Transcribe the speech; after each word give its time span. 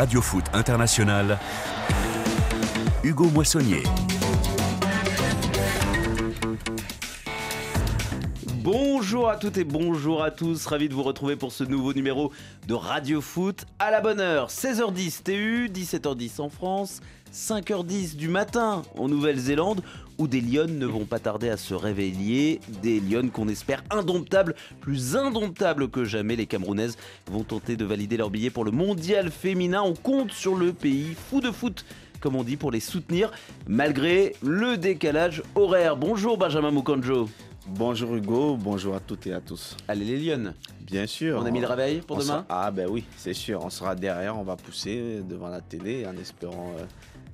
Radio 0.00 0.22
Foot 0.22 0.48
International, 0.54 1.38
Hugo 3.02 3.24
Moissonnier. 3.24 4.09
Bonjour 9.12 9.28
à 9.28 9.36
toutes 9.36 9.58
et 9.58 9.64
bonjour 9.64 10.22
à 10.22 10.30
tous, 10.30 10.66
ravi 10.66 10.88
de 10.88 10.94
vous 10.94 11.02
retrouver 11.02 11.34
pour 11.34 11.50
ce 11.50 11.64
nouveau 11.64 11.92
numéro 11.92 12.30
de 12.68 12.74
Radio 12.74 13.20
Foot 13.20 13.64
à 13.80 13.90
la 13.90 14.00
bonne 14.00 14.20
heure. 14.20 14.50
16h10 14.50 15.24
TU, 15.24 15.68
17h10 15.68 16.40
en 16.40 16.48
France, 16.48 17.00
5h10 17.34 18.14
du 18.14 18.28
matin 18.28 18.82
en 18.96 19.08
Nouvelle-Zélande 19.08 19.82
où 20.18 20.28
des 20.28 20.40
lionnes 20.40 20.78
ne 20.78 20.86
vont 20.86 21.06
pas 21.06 21.18
tarder 21.18 21.48
à 21.48 21.56
se 21.56 21.74
réveiller. 21.74 22.60
Des 22.84 23.00
lionnes 23.00 23.32
qu'on 23.32 23.48
espère 23.48 23.82
indomptables, 23.90 24.54
plus 24.80 25.16
indomptables 25.16 25.90
que 25.90 26.04
jamais. 26.04 26.36
Les 26.36 26.46
Camerounaises 26.46 26.96
vont 27.32 27.42
tenter 27.42 27.74
de 27.74 27.84
valider 27.84 28.16
leur 28.16 28.30
billet 28.30 28.50
pour 28.50 28.64
le 28.64 28.70
mondial 28.70 29.32
féminin. 29.32 29.82
On 29.82 29.94
compte 29.94 30.30
sur 30.30 30.54
le 30.54 30.72
pays 30.72 31.16
fou 31.28 31.40
de 31.40 31.50
foot 31.50 31.84
comme 32.20 32.36
on 32.36 32.44
dit, 32.44 32.58
pour 32.58 32.70
les 32.70 32.80
soutenir, 32.80 33.32
malgré 33.66 34.36
le 34.42 34.76
décalage 34.76 35.42
horaire. 35.54 35.96
Bonjour 35.96 36.36
Benjamin 36.36 36.70
Mukonjo. 36.70 37.30
Bonjour 37.66 38.16
Hugo, 38.16 38.56
bonjour 38.56 38.94
à 38.94 39.00
toutes 39.00 39.26
et 39.26 39.34
à 39.34 39.40
tous. 39.40 39.76
Allez 39.86 40.04
les 40.04 40.18
Lyonnes. 40.18 40.54
Bien 40.80 41.06
sûr. 41.06 41.38
On 41.40 41.44
a 41.44 41.50
mis 41.50 41.60
le 41.60 41.66
réveil 41.66 42.00
pour 42.00 42.18
demain? 42.18 42.46
Ah 42.48 42.70
ben 42.70 42.88
oui, 42.90 43.04
c'est 43.16 43.34
sûr. 43.34 43.62
On 43.62 43.70
sera 43.70 43.94
derrière, 43.94 44.38
on 44.38 44.42
va 44.42 44.56
pousser 44.56 45.20
devant 45.28 45.48
la 45.48 45.60
télé 45.60 46.06
en 46.06 46.16
espérant 46.16 46.72
euh, 46.78 46.84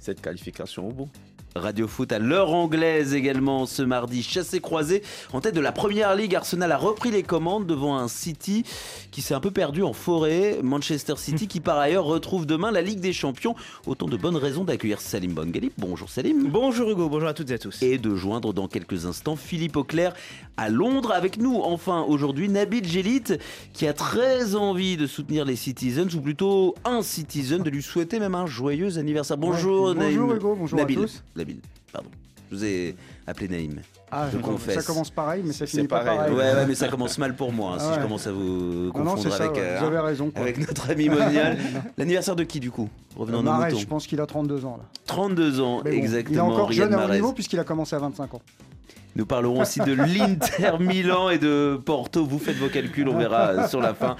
cette 0.01 0.21
qualification 0.21 0.89
au 0.89 0.93
bout. 0.93 1.09
Radio 1.57 1.89
Foot 1.89 2.13
à 2.13 2.19
l'heure 2.19 2.53
anglaise 2.53 3.15
également 3.15 3.67
ce 3.67 3.83
mardi. 3.83 4.23
Chassé 4.23 4.61
croisé 4.61 5.03
en 5.33 5.41
tête 5.41 5.55
de 5.55 5.61
la 5.61 5.73
première 5.73 6.15
ligue. 6.15 6.35
Arsenal 6.35 6.71
a 6.73 6.77
repris 6.77 7.11
les 7.11 7.23
commandes 7.23 7.67
devant 7.67 7.97
un 7.97 8.09
City 8.09 8.65
qui 9.11 9.23
s'est 9.23 9.35
un 9.35 9.41
peu 9.41 9.51
perdu 9.51 9.83
en 9.83 9.93
forêt. 9.93 10.59
Manchester 10.63 11.15
City 11.17 11.49
qui 11.49 11.61
par 11.61 11.79
ailleurs 11.79 12.05
retrouve 12.05 12.47
demain 12.47 12.71
la 12.71 12.83
Ligue 12.83 13.01
des 13.01 13.13
Champions. 13.13 13.55
Autant 13.87 14.07
de 14.07 14.17
bonnes 14.17 14.37
raisons 14.37 14.65
d'accueillir 14.65 15.01
Salim 15.01 15.33
Bongali. 15.33 15.73
Bonjour 15.79 16.09
Salim. 16.09 16.49
Bonjour 16.49 16.91
Hugo, 16.91 17.09
bonjour 17.09 17.29
à 17.29 17.35
toutes 17.35 17.51
et 17.51 17.55
à 17.55 17.59
tous. 17.59 17.83
Et 17.83 17.99
de 17.99 18.15
joindre 18.15 18.53
dans 18.53 18.69
quelques 18.69 19.07
instants 19.07 19.37
Philippe 19.37 19.77
Auclair 19.77 20.15
à 20.57 20.69
Londres 20.69 21.13
avec 21.13 21.39
nous. 21.39 21.61
Enfin 21.63 22.03
aujourd'hui 22.07 22.49
Nabil 22.49 22.87
Gélit 22.87 23.23
qui 23.73 23.87
a 23.87 23.93
très 23.93 24.55
envie 24.55 24.97
de 24.97 25.07
soutenir 25.07 25.45
les 25.45 25.57
Citizens 25.57 26.15
ou 26.15 26.21
plutôt 26.21 26.75
un 26.85 27.03
Citizen, 27.03 27.63
de 27.63 27.71
lui 27.71 27.83
souhaiter 27.83 28.19
même 28.19 28.35
un 28.35 28.47
joyeux 28.47 28.99
anniversaire. 28.99 29.37
Bonjour 29.37 29.95
Bonjour 29.95 30.35
Hugo, 30.35 30.57
bonjour 30.59 30.79
Nabil. 30.79 30.99
à 30.99 31.03
tous. 31.03 31.23
Nabil, 31.47 31.61
pardon. 31.93 32.11
Je 32.51 32.57
vous 32.57 32.65
ai 32.65 32.95
appelé 33.27 33.49
Naïm. 33.49 33.81
Ah, 34.11 34.29
Je 34.33 34.37
ça- 34.37 34.43
confesse. 34.43 34.75
Ça 34.77 34.83
commence 34.83 35.11
pareil, 35.11 35.43
mais 35.45 35.53
ça 35.53 35.67
C'est 35.67 35.79
finit 35.79 35.89
pas 35.89 36.05
pareil. 36.05 36.33
Ouais, 36.33 36.55
ouais, 36.55 36.67
mais 36.67 36.77
ça 36.77 36.87
commence 36.87 37.19
mal 37.19 37.35
pour 37.35 37.53
moi 37.53 37.75
hein, 37.75 37.79
si 37.81 37.95
je 37.97 38.01
commence 38.01 38.27
à 38.29 38.33
vous 38.33 38.41
Non, 38.95 39.03
non, 39.03 39.15
confondre 39.15 39.33
ça, 39.35 39.45
avec, 39.45 39.57
ouais, 39.57 39.63
euh, 39.63 39.79
vous 39.81 39.87
avez 39.87 39.99
raison. 39.99 40.31
Quoi. 40.31 40.43
avec 40.43 40.59
notre 40.59 40.89
ami 40.91 41.09
Monial. 41.09 41.59
L'anniversaire 41.99 42.37
de 42.37 42.45
qui 42.45 42.61
du 42.61 42.71
coup? 42.71 42.89
Revenons 43.17 43.41
à 43.41 43.43
nos 43.43 43.51
Mahrez, 43.51 43.71
moutons. 43.71 43.81
je 43.81 43.87
pense 43.87 44.07
qu'il 44.07 44.21
a 44.21 44.27
32 44.27 44.65
ans. 44.65 44.77
Là. 44.77 44.85
32 45.07 45.61
ans, 45.61 45.83
bon, 45.83 45.91
exactement. 45.91 46.35
il 46.35 46.39
est 46.39 46.41
encore 46.55 46.69
Riyad 46.69 46.91
jeune 46.91 47.01
à 47.01 47.07
haut 47.07 47.11
niveau 47.13 47.33
puisqu'il 47.33 47.59
a 47.59 47.65
commencé 47.65 47.97
à 47.97 47.99
25 47.99 48.35
ans. 48.35 48.43
Nous 49.15 49.25
parlerons 49.25 49.63
aussi 49.63 49.81
de 49.81 49.93
l'Inter 49.95 50.73
Milan 50.79 51.31
et 51.31 51.39
de 51.39 51.81
Porto. 51.83 52.25
Vous 52.27 52.39
faites 52.39 52.57
vos 52.57 52.69
calculs, 52.69 53.09
on 53.09 53.17
verra 53.17 53.67
sur 53.67 53.81
la 53.81 53.95
fin. 53.95 54.17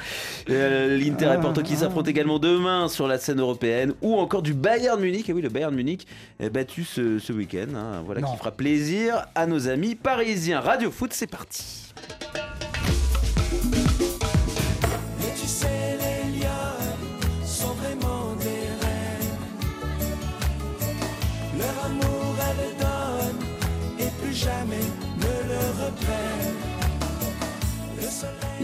Euh, 0.49 0.97
L'Inter 0.97 1.35
et 1.37 1.41
Porto 1.41 1.63
qui 1.63 1.77
s'affrontent 1.77 2.09
également 2.11 2.39
demain 2.39 2.89
sur 2.89 3.07
la 3.07 3.19
scène 3.19 3.41
européenne. 3.41 3.93
Ou 4.01 4.15
encore 4.17 4.41
du 4.43 4.55
Bayern 4.55 4.99
Munich. 5.01 5.29
Et 5.29 5.33
oui, 5.35 5.43
le 5.43 5.51
Bayern 5.51 5.75
Munich 5.75 6.07
est 6.41 6.49
battu 6.51 6.85
ce, 6.85 7.19
ce 7.19 7.33
week-end. 7.33 7.75
hein. 7.77 8.03
Voilà 8.07 8.23
Non. 8.23 8.31
qui 8.33 8.39
fera 8.39 8.53
plaisir 8.53 9.27
à 9.35 9.47
nos 9.47 9.69
amis 9.69 9.95
parisiens. 9.97 10.61
Radio 10.61 10.91
Foot, 10.91 11.13
c'est 11.13 11.27
parti. 11.31 11.93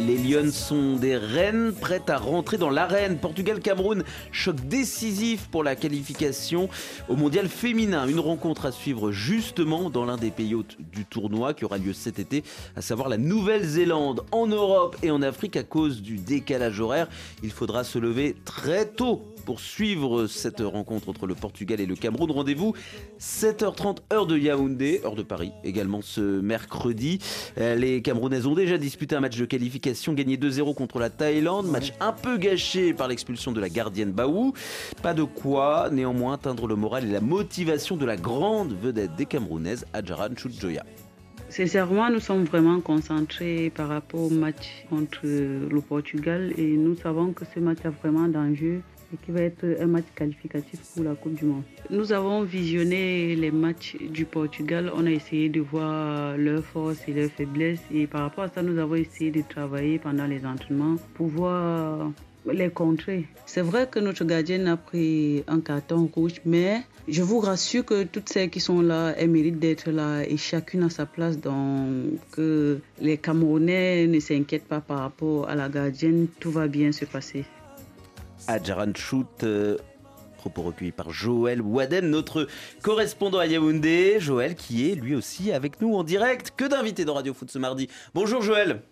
Les 0.06 0.16
Lions 0.16 0.50
sont 0.50 0.96
des 0.96 1.16
reines 1.16 1.72
prêtes 1.72 2.10
à 2.10 2.18
rentrer 2.18 2.58
dans 2.58 2.70
l'arène. 2.70 3.18
Portugal-Cameroun, 3.18 4.02
choc 4.32 4.56
décisif 4.66 5.46
pour 5.48 5.62
la 5.62 5.76
qualification 5.76 6.68
au 7.08 7.14
mondial 7.14 7.48
féminin. 7.48 8.08
Une 8.08 8.18
rencontre 8.18 8.66
à 8.66 8.72
suivre 8.72 9.12
justement 9.12 9.90
dans 9.90 10.04
l'un 10.04 10.16
des 10.16 10.30
pays 10.30 10.54
hôtes 10.54 10.76
du 10.92 11.04
tournoi 11.04 11.54
qui 11.54 11.64
aura 11.64 11.78
lieu 11.78 11.92
cet 11.92 12.18
été, 12.18 12.42
à 12.74 12.82
savoir 12.82 13.08
la 13.08 13.16
Nouvelle-Zélande. 13.16 14.24
En 14.32 14.46
Europe 14.46 14.96
et 15.02 15.10
en 15.10 15.22
Afrique, 15.22 15.56
à 15.56 15.62
cause 15.62 16.02
du 16.02 16.16
décalage 16.16 16.80
horaire, 16.80 17.08
il 17.44 17.50
faudra 17.50 17.84
se 17.84 17.98
lever 17.98 18.34
très 18.44 18.86
tôt 18.86 19.31
pour 19.44 19.60
suivre 19.60 20.26
cette 20.26 20.60
rencontre 20.60 21.08
entre 21.08 21.26
le 21.26 21.34
Portugal 21.34 21.80
et 21.80 21.86
le 21.86 21.94
Cameroun. 21.94 22.30
Rendez-vous 22.30 22.74
7h30 23.20 23.98
heure 24.12 24.26
de 24.26 24.38
Yaoundé, 24.38 25.00
heure 25.04 25.14
de 25.14 25.22
Paris 25.22 25.52
également 25.64 26.00
ce 26.02 26.40
mercredi. 26.40 27.18
Euh, 27.58 27.74
Les 27.74 28.02
Camerounaises 28.02 28.46
ont 28.46 28.54
déjà 28.54 28.78
disputé 28.78 29.16
un 29.16 29.20
match 29.20 29.36
de 29.36 29.44
qualification 29.44 30.12
gagné 30.12 30.36
2-0 30.36 30.74
contre 30.74 30.98
la 30.98 31.10
Thaïlande, 31.10 31.66
match 31.66 31.92
un 32.00 32.12
peu 32.12 32.38
gâché 32.38 32.94
par 32.94 33.08
l'expulsion 33.08 33.52
de 33.52 33.60
la 33.60 33.68
gardienne 33.68 34.12
Baou. 34.12 34.52
Pas 35.02 35.14
de 35.14 35.24
quoi 35.24 35.88
néanmoins 35.90 36.34
atteindre 36.34 36.66
le 36.66 36.76
moral 36.76 37.04
et 37.04 37.12
la 37.12 37.20
motivation 37.20 37.96
de 37.96 38.04
la 38.04 38.16
grande 38.16 38.74
vedette 38.80 39.16
des 39.16 39.26
Camerounaises, 39.26 39.86
Adjaran 39.92 40.34
Chudjoya. 40.36 40.84
Sincèrement, 41.48 42.08
nous 42.08 42.20
sommes 42.20 42.44
vraiment 42.44 42.80
concentrés 42.80 43.70
par 43.74 43.88
rapport 43.88 44.22
au 44.22 44.30
match 44.30 44.86
contre 44.88 45.20
le 45.24 45.80
Portugal 45.82 46.50
et 46.56 46.76
nous 46.76 46.96
savons 46.96 47.34
que 47.34 47.44
ce 47.54 47.60
match 47.60 47.78
a 47.84 47.90
vraiment 47.90 48.26
d'enjeu 48.26 48.80
et 49.12 49.16
qui 49.24 49.30
va 49.30 49.42
être 49.42 49.64
un 49.80 49.86
match 49.86 50.04
qualificatif 50.14 50.80
pour 50.94 51.04
la 51.04 51.14
Coupe 51.14 51.34
du 51.34 51.44
Monde. 51.44 51.62
Nous 51.90 52.12
avons 52.12 52.42
visionné 52.42 53.36
les 53.36 53.50
matchs 53.50 53.96
du 54.00 54.24
Portugal, 54.24 54.92
on 54.94 55.06
a 55.06 55.10
essayé 55.10 55.48
de 55.48 55.60
voir 55.60 56.36
leurs 56.36 56.64
forces 56.64 57.06
et 57.08 57.12
leurs 57.12 57.30
faiblesses 57.30 57.82
et 57.92 58.06
par 58.06 58.22
rapport 58.22 58.44
à 58.44 58.48
ça, 58.48 58.62
nous 58.62 58.78
avons 58.78 58.94
essayé 58.94 59.30
de 59.30 59.42
travailler 59.42 59.98
pendant 59.98 60.26
les 60.26 60.44
entraînements 60.44 60.96
pour 61.14 61.28
voir 61.28 62.10
les 62.50 62.70
contrer. 62.70 63.26
C'est 63.46 63.62
vrai 63.62 63.88
que 63.90 63.98
notre 63.98 64.24
gardienne 64.24 64.66
a 64.66 64.76
pris 64.76 65.44
un 65.46 65.60
carton 65.60 66.10
rouge, 66.12 66.40
mais 66.44 66.82
je 67.08 67.22
vous 67.22 67.40
rassure 67.40 67.84
que 67.84 68.04
toutes 68.04 68.28
celles 68.28 68.50
qui 68.50 68.60
sont 68.60 68.80
là, 68.80 69.14
elles 69.16 69.30
méritent 69.30 69.58
d'être 69.58 69.90
là 69.90 70.22
et 70.22 70.36
chacune 70.36 70.84
à 70.84 70.90
sa 70.90 71.06
place. 71.06 71.38
Donc, 71.38 72.18
que 72.32 72.78
les 73.00 73.16
Camerounais 73.16 74.06
ne 74.06 74.20
s'inquiètent 74.20 74.68
pas 74.68 74.80
par 74.80 75.00
rapport 75.00 75.48
à 75.48 75.54
la 75.54 75.68
gardienne, 75.68 76.26
tout 76.40 76.50
va 76.50 76.68
bien 76.68 76.92
se 76.92 77.04
passer. 77.04 77.44
Adjaran 78.48 78.92
Chout. 78.94 79.26
euh, 79.44 79.76
Propos 80.38 80.62
recueillis 80.62 80.90
par 80.92 81.10
Joël 81.12 81.60
Wadem, 81.62 82.10
notre 82.10 82.48
correspondant 82.82 83.38
à 83.38 83.46
Yaoundé. 83.46 84.16
Joël 84.18 84.56
qui 84.56 84.90
est 84.90 84.96
lui 84.96 85.14
aussi 85.14 85.52
avec 85.52 85.80
nous 85.80 85.94
en 85.94 86.02
direct. 86.02 86.52
Que 86.56 86.64
d'invités 86.64 87.04
dans 87.04 87.14
Radio 87.14 87.32
Foot 87.32 87.48
ce 87.50 87.58
mardi. 87.60 87.88
Bonjour 88.12 88.42
Joël. 88.42 88.82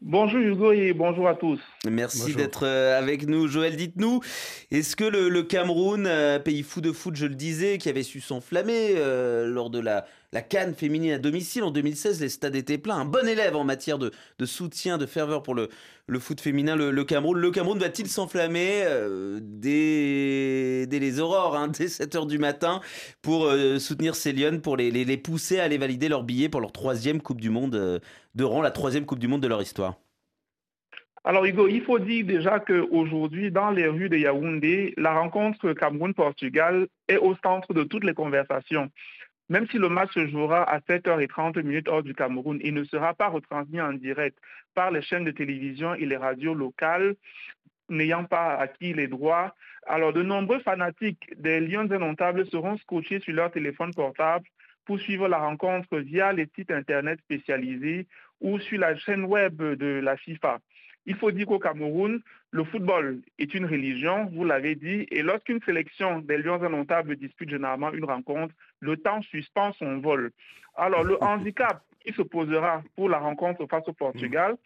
Bonjour 0.00 0.40
Hugo 0.40 0.72
et 0.72 0.94
bonjour 0.94 1.28
à 1.28 1.34
tous. 1.34 1.60
Merci 1.88 2.34
d'être 2.34 2.66
euh, 2.66 2.98
avec 2.98 3.28
nous. 3.28 3.46
Joël, 3.46 3.76
dites-nous, 3.76 4.20
est-ce 4.72 4.96
que 4.96 5.04
le, 5.04 5.28
le 5.28 5.42
Cameroun, 5.42 6.06
euh, 6.06 6.38
pays 6.40 6.62
fou 6.62 6.80
de 6.80 6.90
foot, 6.90 7.14
je 7.14 7.26
le 7.26 7.34
disais, 7.36 7.78
qui 7.78 7.88
avait 7.88 8.02
su 8.02 8.20
s'enflammer 8.20 8.94
euh, 8.96 9.46
lors 9.46 9.70
de 9.70 9.78
la, 9.78 10.06
la 10.32 10.40
Cannes 10.40 10.74
féminine 10.74 11.12
à 11.12 11.18
domicile 11.18 11.62
en 11.62 11.70
2016, 11.70 12.22
les 12.22 12.30
stades 12.30 12.56
étaient 12.56 12.78
pleins, 12.78 12.96
un 12.96 13.04
bon 13.04 13.28
élève 13.28 13.54
en 13.54 13.64
matière 13.64 13.98
de, 13.98 14.10
soutien, 14.44 14.96
de 14.96 15.04
ferveur 15.04 15.42
pour 15.42 15.54
le, 15.54 15.68
foot 16.18 16.40
féminin, 16.40 16.74
le, 16.74 17.04
Cameroun. 17.04 17.38
Le 17.38 17.50
Cameroun 17.50 17.78
va-t-il 17.78 18.08
s'enflammer 18.08 18.82
euh, 18.86 19.40
dès, 19.42 20.86
les 20.90 21.20
aurores, 21.20 21.56
hein, 21.56 21.68
dès 21.78 21.86
7h 21.86 22.26
du 22.26 22.38
matin, 22.38 22.80
pour 23.20 23.44
euh, 23.44 23.78
soutenir 23.78 24.14
ces 24.14 24.32
Lyonnes, 24.32 24.62
pour 24.62 24.78
les 24.78 25.16
pousser 25.18 25.60
à 25.60 25.64
aller 25.64 25.78
valider 25.78 26.08
leur 26.08 26.22
billet 26.22 26.48
pour 26.48 26.62
leur 26.62 26.72
troisième 26.72 27.20
Coupe 27.20 27.40
du 27.40 27.50
Monde 27.50 27.74
euh, 27.74 27.98
de 28.34 28.44
rang, 28.44 28.62
la 28.62 28.70
troisième 28.70 29.04
Coupe 29.04 29.18
du 29.18 29.28
Monde 29.28 29.42
de 29.42 29.48
leur 29.48 29.60
histoire? 29.60 29.96
Alors 31.24 31.44
Hugo, 31.44 31.68
il 31.68 31.82
faut 31.82 32.00
dire 32.00 32.26
déjà 32.26 32.58
qu'aujourd'hui, 32.58 33.52
dans 33.52 33.70
les 33.70 33.86
rues 33.86 34.08
de 34.08 34.16
Yaoundé, 34.16 34.92
la 34.96 35.14
rencontre 35.14 35.72
Cameroun-Portugal 35.72 36.88
est 37.06 37.18
au 37.18 37.36
centre 37.44 37.72
de 37.74 37.84
toutes 37.84 38.02
les 38.02 38.14
conversations. 38.14 38.90
Même 39.52 39.68
si 39.68 39.76
le 39.76 39.90
match 39.90 40.14
se 40.14 40.26
jouera 40.28 40.62
à 40.62 40.78
7h30 40.78 41.62
minutes 41.62 41.86
hors 41.86 42.02
du 42.02 42.14
Cameroun, 42.14 42.58
il 42.64 42.72
ne 42.72 42.84
sera 42.84 43.12
pas 43.12 43.28
retransmis 43.28 43.82
en 43.82 43.92
direct 43.92 44.38
par 44.74 44.90
les 44.90 45.02
chaînes 45.02 45.24
de 45.24 45.30
télévision 45.30 45.92
et 45.94 46.06
les 46.06 46.16
radios 46.16 46.54
locales 46.54 47.16
n'ayant 47.90 48.24
pas 48.24 48.54
acquis 48.54 48.94
les 48.94 49.08
droits. 49.08 49.54
Alors, 49.86 50.14
de 50.14 50.22
nombreux 50.22 50.60
fanatiques 50.60 51.34
des 51.36 51.60
Lions 51.60 51.90
indomptables 51.90 52.46
seront 52.46 52.78
scotchés 52.78 53.20
sur 53.20 53.34
leur 53.34 53.50
téléphone 53.50 53.92
portable 53.92 54.46
pour 54.86 54.98
suivre 54.98 55.28
la 55.28 55.40
rencontre 55.40 55.98
via 55.98 56.32
les 56.32 56.48
sites 56.54 56.70
Internet 56.70 57.20
spécialisés 57.20 58.06
ou 58.40 58.58
sur 58.58 58.80
la 58.80 58.96
chaîne 58.96 59.26
web 59.26 59.60
de 59.60 60.00
la 60.02 60.16
FIFA. 60.16 60.60
Il 61.06 61.16
faut 61.16 61.32
dire 61.32 61.46
qu'au 61.46 61.58
Cameroun, 61.58 62.20
le 62.52 62.64
football 62.64 63.20
est 63.38 63.54
une 63.54 63.66
religion, 63.66 64.26
vous 64.26 64.44
l'avez 64.44 64.74
dit, 64.74 65.06
et 65.10 65.22
lorsqu'une 65.22 65.60
sélection 65.62 66.20
des 66.20 66.38
Lions 66.38 66.62
indomptables 66.62 67.16
dispute 67.16 67.50
généralement 67.50 67.92
une 67.92 68.04
rencontre, 68.04 68.54
le 68.80 68.96
temps 68.96 69.22
suspend 69.22 69.72
son 69.72 69.98
vol. 69.98 70.30
Alors, 70.76 71.02
le 71.02 71.22
handicap 71.22 71.82
qui 72.00 72.12
se 72.12 72.22
posera 72.22 72.82
pour 72.94 73.08
la 73.08 73.18
rencontre 73.18 73.66
face 73.66 73.86
au 73.88 73.92
Portugal 73.92 74.56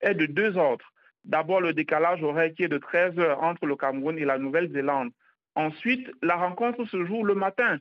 est 0.00 0.14
de 0.14 0.26
deux 0.26 0.56
ordres. 0.56 0.92
D'abord, 1.24 1.60
le 1.60 1.72
décalage 1.72 2.22
horaire 2.22 2.52
qui 2.54 2.64
est 2.64 2.68
de 2.68 2.78
13 2.78 3.18
heures 3.18 3.42
entre 3.42 3.66
le 3.66 3.76
Cameroun 3.76 4.18
et 4.18 4.24
la 4.24 4.38
Nouvelle-Zélande. 4.38 5.10
Ensuite, 5.54 6.10
la 6.22 6.36
rencontre 6.36 6.84
se 6.84 7.04
joue 7.04 7.24
le 7.24 7.34
matin. 7.34 7.78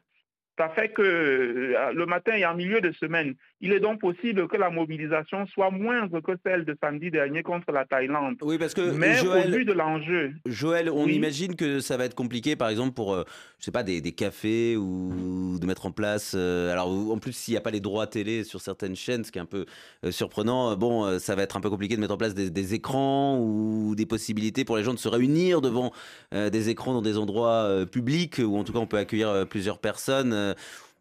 Ça 0.57 0.69
fait 0.69 0.89
que 0.89 1.01
euh, 1.01 1.91
le 1.93 2.05
matin 2.05 2.33
et 2.33 2.45
en 2.45 2.55
milieu 2.55 2.79
de 2.79 2.91
semaine, 2.93 3.35
il 3.59 3.73
est 3.73 3.81
donc 3.81 3.99
possible 3.99 4.47
que 4.47 4.55
la 4.55 4.69
mobilisation 4.69 5.45
soit 5.47 5.69
moindre 5.69 6.21
que 6.21 6.31
celle 6.45 6.63
de 6.63 6.77
samedi 6.81 7.11
dernier 7.11 7.43
contre 7.43 7.73
la 7.73 7.83
Thaïlande. 7.85 8.37
Oui, 8.41 8.57
parce 8.57 8.73
que 8.73 8.81
Mais 8.91 9.15
Joël, 9.15 9.53
au 9.53 9.57
vu 9.57 9.65
de 9.65 9.73
l'enjeu, 9.73 10.31
Joël, 10.45 10.89
on 10.89 11.05
Oui. 11.05 11.15
imagine 11.15 11.55
que 11.57 11.79
ça 11.81 11.97
va 11.97 12.05
être 12.05 12.15
compliqué, 12.15 12.55
par 12.55 12.69
exemple, 12.69 12.93
pour, 12.93 13.13
euh, 13.13 13.23
je 13.59 13.65
sais 13.65 13.71
pas, 13.71 13.83
des, 13.83 13.99
des 13.99 14.13
cafés 14.13 14.77
ou 14.77 15.57
de 15.59 15.65
mettre 15.65 15.85
en 15.87 15.91
place. 15.91 16.33
euh, 16.37 16.71
alors, 16.71 16.87
en 17.11 17.17
plus, 17.17 17.33
s'il 17.33 17.53
n'y 17.53 17.57
a 17.57 17.61
pas 17.61 17.71
les 17.71 17.81
droits 17.81 18.07
télé 18.07 18.43
sur 18.45 18.61
certaines 18.61 18.95
chaînes, 18.95 19.25
ce 19.25 19.31
qui 19.33 19.39
est 19.39 19.41
un 19.41 19.45
peu 19.45 19.65
euh, 20.05 20.11
surprenant, 20.11 20.71
euh, 20.71 20.75
bon, 20.77 21.05
euh, 21.05 21.19
ça 21.19 21.35
va 21.35 21.43
être 21.43 21.57
un 21.57 21.61
peu 21.61 21.69
compliqué 21.69 21.95
de 21.97 22.01
mettre 22.01 22.13
en 22.13 22.17
place 22.17 22.33
des, 22.33 22.49
des 22.49 22.73
écrans 22.73 23.39
ou 23.41 23.93
des 23.95 24.05
possibilités 24.05 24.63
pour 24.63 24.77
les 24.77 24.83
gens 24.83 24.93
de 24.93 24.99
se 24.99 25.09
réunir 25.09 25.59
devant 25.59 25.91
euh, 26.33 26.49
des 26.49 26.69
écrans 26.69 26.93
dans 26.93 27.01
des 27.01 27.17
endroits 27.17 27.63
euh, 27.65 27.85
publics 27.85 28.39
où, 28.39 28.55
en 28.57 28.63
tout 28.63 28.71
cas, 28.71 28.79
on 28.79 28.87
peut 28.87 28.97
accueillir 28.97 29.27
euh, 29.29 29.43
plusieurs 29.45 29.79
personnes. 29.79 30.44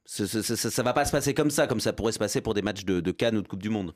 Ça, 0.04 0.82
va 0.82 0.92
pas 0.92 1.04
se 1.04 1.12
passer 1.12 1.34
comme 1.34 1.50
ça, 1.50 1.66
comme 1.66 1.80
ça 1.80 1.92
pourrait 1.92 2.12
se 2.12 2.18
passer 2.18 2.40
pour 2.40 2.54
des 2.54 2.62
matchs 2.62 2.84
de, 2.84 3.10
Cannes 3.10 3.36
ou 3.36 3.42
de 3.42 3.48
Coupe 3.48 3.62
du 3.62 3.70
Monde. 3.70 3.94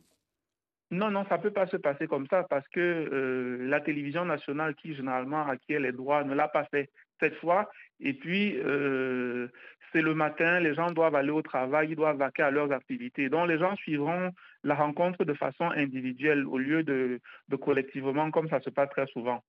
Non, 0.91 1.11
non, 1.11 1.27
ça 1.29 1.37
ne 1.37 1.43
peut 1.43 1.51
pas 1.51 1.67
se 1.67 1.77
passer 1.77 2.07
comme 2.07 2.27
ça 2.29 2.45
parce 2.45 2.67
que 2.69 2.81
euh, 2.81 3.69
la 3.69 3.81
télévision 3.81 4.25
nationale 4.25 4.75
qui 4.75 4.95
généralement 4.95 5.47
acquiert 5.47 5.81
les 5.81 5.93
droits 5.93 6.25
ne 6.25 6.35
l'a 6.35 6.49
pas 6.49 6.65
fait 6.65 6.91
cette 7.21 7.35
fois. 7.37 7.71
Et 8.01 8.15
puis, 8.15 8.57
euh, 8.57 9.49
c'est 9.93 10.01
le 10.01 10.15
matin, 10.15 10.61
les 10.61 10.75
gens 10.75 10.91
doivent 10.91 11.15
aller 11.15 11.31
au 11.31 11.43
travail, 11.43 11.89
ils 11.91 11.97
doivent 11.97 12.17
vaquer 12.17 12.43
à 12.43 12.51
leurs 12.51 12.73
activités. 12.73 13.29
Donc, 13.29 13.49
les 13.49 13.59
gens 13.59 13.77
suivront 13.77 14.33
la 14.65 14.75
rencontre 14.75 15.25
de 15.25 15.35
façon 15.35 15.71
individuelle 15.71 16.47
au 16.47 16.57
lieu 16.57 16.83
de, 16.83 17.21
de 17.49 17.57
collectivement 17.57 18.31
comme 18.31 18.49
ça 18.49 18.61
se 18.61 18.71
passe 18.71 18.89
très 18.89 19.07
souvent. 19.09 19.43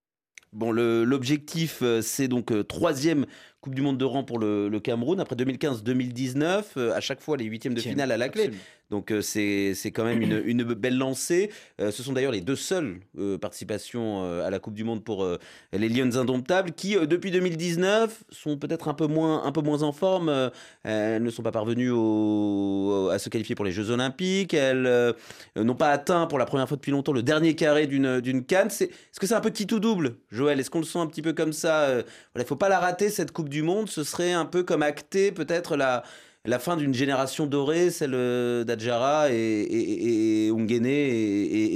Bon, 0.51 0.72
l'objectif, 0.72 1.80
euh, 1.84 2.01
c'est 2.01 2.28
donc 2.28 2.51
euh, 2.51 2.63
troisième 2.63 3.28
Coupe 3.62 3.75
du 3.75 3.81
Monde 3.81 3.98
de 3.98 4.06
rang 4.06 4.24
pour 4.24 4.40
le, 4.40 4.68
le 4.68 4.80
Cameroun. 4.80 5.19
Après 5.19 5.36
2015-2019, 5.36 6.63
euh, 6.78 6.94
à 6.94 7.01
chaque 7.01 7.22
fois 7.22 7.38
les 7.38 7.46
huitièmes 7.46 7.75
de 7.75 7.81
finale 7.81 8.12
à 8.12 8.18
la 8.18 8.30
clé. 8.30 8.44
absolument. 8.44 8.63
Donc 8.89 9.12
euh, 9.12 9.21
c'est 9.21 9.75
quand 9.94 10.03
même 10.03 10.21
une, 10.21 10.41
une 10.45 10.63
belle 10.63 10.97
lancée. 10.97 11.51
Euh, 11.80 11.91
ce 11.91 12.01
sont 12.03 12.13
d'ailleurs 12.13 12.31
les 12.31 12.41
deux 12.41 12.56
seules 12.56 13.00
euh, 13.18 13.38
participations 13.38 14.24
à 14.44 14.50
la 14.50 14.59
Coupe 14.59 14.74
du 14.74 14.83
Monde 14.83 15.03
pour 15.03 15.27
les 15.74 15.89
Lions 15.89 16.15
indomptables 16.15 16.71
qui, 16.71 16.95
depuis 16.95 17.31
2019, 17.31 18.24
sont 18.30 18.57
peut-être 18.57 18.88
un 18.88 18.94
peu 18.94 19.07
moins 19.07 19.44
un 19.44 19.51
peu 19.51 19.62
moins 19.62 19.83
en 19.83 19.91
forme. 19.91 20.51
Elles 20.83 21.21
ne 21.24 21.30
sont 21.30 21.44
pas 21.44 21.51
parvenues 21.51 21.91
au- 21.91 23.09
à 23.12 23.19
se 23.19 23.30
qualifier 23.30 23.56
pour 23.56 23.65
les 23.65 23.71
Jeux 23.71 23.91
Olympiques. 23.91 24.53
Elles 24.53 25.13
n'ont 25.56 25.75
pas 25.75 25.89
atteint 25.89 26.25
pour 26.27 26.39
la 26.39 26.45
première 26.45 26.68
fois 26.68 26.77
depuis 26.77 26.92
longtemps 26.92 27.13
le 27.13 27.24
dernier 27.24 27.56
carré 27.56 27.88
d'une 27.88 28.45
canne. 28.45 28.68
Est-ce 28.68 29.19
que 29.19 29.27
c'est 29.27 29.35
un 29.35 29.42
peu 29.42 29.50
qui 29.51 29.68
tout 29.68 29.80
double, 29.80 30.18
Joël? 30.31 30.59
Est-ce 30.59 30.69
qu'on 30.69 30.80
le 30.80 30.85
sent 30.85 31.00
un 31.00 31.07
petit 31.07 31.21
peu 31.21 31.33
comme 31.33 31.53
ça 31.53 31.88
Voilà, 31.88 32.03
il 32.38 32.45
faut 32.45 32.56
pas 32.56 32.69
la 32.69 32.80
rater 32.80 33.09
cette 33.09 33.31
Coupe 33.31 33.50
du 33.50 33.62
Monde. 33.62 33.89
Ce 33.89 34.03
serait 34.03 34.33
un 34.33 34.45
peu 34.45 34.63
comme 34.63 34.83
acter 34.83 35.31
peut-être 35.31 35.75
la 35.75 36.03
la 36.50 36.60
fin 36.60 36.75
d'une 36.75 36.94
génération 36.94 37.48
dorée, 37.48 37.92
celle 37.92 38.16
euh, 38.16 38.63
d'Adjara 38.63 39.31
et, 39.31 39.36
et, 39.36 40.48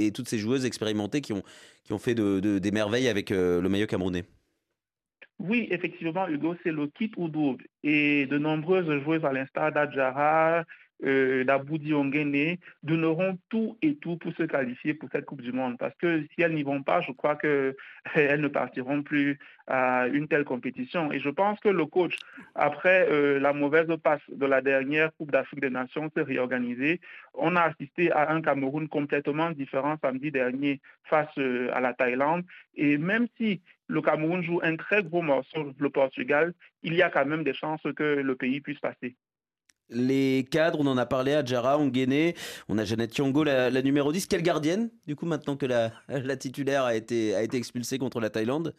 et 0.06 0.12
toutes 0.12 0.28
ces 0.28 0.38
joueuses 0.38 0.66
expérimentées 0.66 1.20
qui 1.20 1.32
ont, 1.32 1.42
fait 1.98 2.14
de, 2.14 2.40
de- 2.40 2.58
des 2.58 2.70
merveilles 2.70 3.08
avec 3.08 3.30
euh, 3.30 3.62
le 3.62 3.68
maillot 3.68 3.86
camerounais. 3.86 4.24
Oui, 5.38 5.66
effectivement, 5.70 6.28
Hugo, 6.28 6.54
c'est 6.62 6.72
le 6.72 6.86
kit 6.86 7.10
ou 7.16 7.28
double. 7.28 7.64
Et 7.82 8.26
de 8.26 8.38
nombreuses 8.38 9.02
joueuses, 9.02 9.24
à 9.24 9.32
l'instar 9.32 9.72
d'Adjara, 9.72 10.64
euh, 11.04 11.44
d'Aboudi 11.44 11.92
donneront 12.82 13.38
tout 13.48 13.76
et 13.82 13.96
tout 13.96 14.16
pour 14.16 14.32
se 14.34 14.44
qualifier 14.44 14.94
pour 14.94 15.08
cette 15.10 15.24
Coupe 15.24 15.42
du 15.42 15.52
Monde. 15.52 15.76
Parce 15.78 15.94
que 15.96 16.22
si 16.22 16.42
elles 16.42 16.54
n'y 16.54 16.62
vont 16.62 16.82
pas, 16.82 17.00
je 17.00 17.12
crois 17.12 17.36
qu'elles 17.36 17.74
ne 18.40 18.48
partiront 18.48 19.02
plus 19.02 19.38
à 19.66 20.06
une 20.08 20.28
telle 20.28 20.44
compétition. 20.44 21.10
Et 21.12 21.20
je 21.20 21.30
pense 21.30 21.58
que 21.60 21.68
le 21.68 21.86
coach, 21.86 22.16
après 22.54 23.08
euh, 23.10 23.40
la 23.40 23.52
mauvaise 23.52 23.88
passe 24.02 24.22
de 24.28 24.46
la 24.46 24.60
dernière 24.60 25.14
Coupe 25.16 25.30
d'Afrique 25.30 25.60
des 25.60 25.70
Nations, 25.70 26.10
s'est 26.14 26.22
réorganisé. 26.22 27.00
On 27.34 27.56
a 27.56 27.62
assisté 27.62 28.12
à 28.12 28.30
un 28.30 28.40
Cameroun 28.40 28.88
complètement 28.88 29.50
différent 29.50 29.96
samedi 30.02 30.30
dernier 30.30 30.80
face 31.04 31.28
euh, 31.38 31.70
à 31.72 31.80
la 31.80 31.94
Thaïlande. 31.94 32.44
Et 32.76 32.98
même 32.98 33.26
si 33.36 33.60
le 33.88 34.00
Cameroun 34.00 34.42
joue 34.42 34.60
un 34.62 34.76
très 34.76 35.02
gros 35.02 35.22
morceau, 35.22 35.72
le 35.78 35.90
Portugal, 35.90 36.54
il 36.82 36.94
y 36.94 37.02
a 37.02 37.10
quand 37.10 37.26
même 37.26 37.44
des 37.44 37.54
chances 37.54 37.82
que 37.96 38.02
le 38.02 38.34
pays 38.36 38.60
puisse 38.60 38.80
passer. 38.80 39.16
Les 39.90 40.46
cadres, 40.50 40.80
on 40.80 40.86
en 40.86 40.96
a 40.96 41.04
parlé, 41.04 41.34
Adjara, 41.34 41.78
Ongene, 41.78 42.32
on 42.68 42.78
a 42.78 42.84
Jeannette 42.84 43.10
Thiango, 43.10 43.44
la, 43.44 43.70
numéro 43.82 44.12
10. 44.12 44.26
Quelle 44.26 44.42
gardienne, 44.42 44.90
du 45.06 45.14
coup, 45.14 45.26
maintenant 45.26 45.56
que 45.56 45.66
la, 45.66 45.90
la 46.08 46.36
titulaire 46.36 46.84
a 46.84 46.94
été, 46.94 47.34
expulsée 47.54 47.98
contre 47.98 48.20
la 48.20 48.30
Thaïlande? 48.30 48.74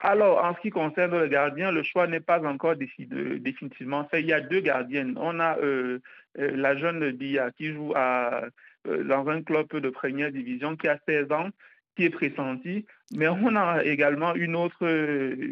Alors, 0.00 0.44
en 0.44 0.54
ce 0.54 0.60
qui 0.60 0.70
concerne 0.70 1.18
le 1.18 1.28
gardien, 1.28 1.70
le 1.70 1.82
choix 1.82 2.06
n'est 2.06 2.20
pas 2.20 2.44
encore 2.44 2.76
décidé, 2.76 3.38
définitivement 3.38 4.06
fait. 4.08 4.20
Il 4.20 4.26
y 4.26 4.32
a 4.32 4.40
deux 4.40 4.60
gardiennes. 4.60 5.16
On 5.18 5.40
a 5.40 5.56
euh, 5.58 6.00
euh, 6.38 6.56
la 6.56 6.76
jeune 6.76 7.12
Bia 7.12 7.50
qui 7.52 7.72
joue 7.72 7.92
à, 7.94 8.44
euh, 8.88 9.04
dans 9.04 9.26
un 9.28 9.42
club 9.42 9.68
de 9.68 9.88
première 9.88 10.32
division 10.32 10.76
qui 10.76 10.88
a 10.88 10.98
16 11.08 11.32
ans, 11.32 11.48
qui 11.96 12.04
est 12.04 12.10
pressentie. 12.10 12.84
Mais 13.14 13.28
on 13.28 13.56
a 13.56 13.84
également 13.84 14.34
une 14.34 14.56
autre 14.56 14.86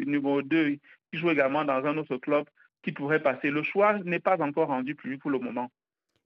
numéro 0.05 0.41
2 0.43 0.77
qui 1.11 1.19
joue 1.19 1.31
également 1.31 1.65
dans 1.65 1.83
un 1.85 1.97
autre 1.97 2.17
club 2.17 2.45
qui 2.85 2.91
pourrait 2.91 3.21
passer. 3.21 3.49
Le 3.49 3.63
choix 3.63 3.97
n'est 4.03 4.19
pas 4.19 4.37
encore 4.41 4.67
rendu 4.69 4.93
plus 4.95 5.17
pour 5.17 5.31
le 5.31 5.39
moment. 5.39 5.69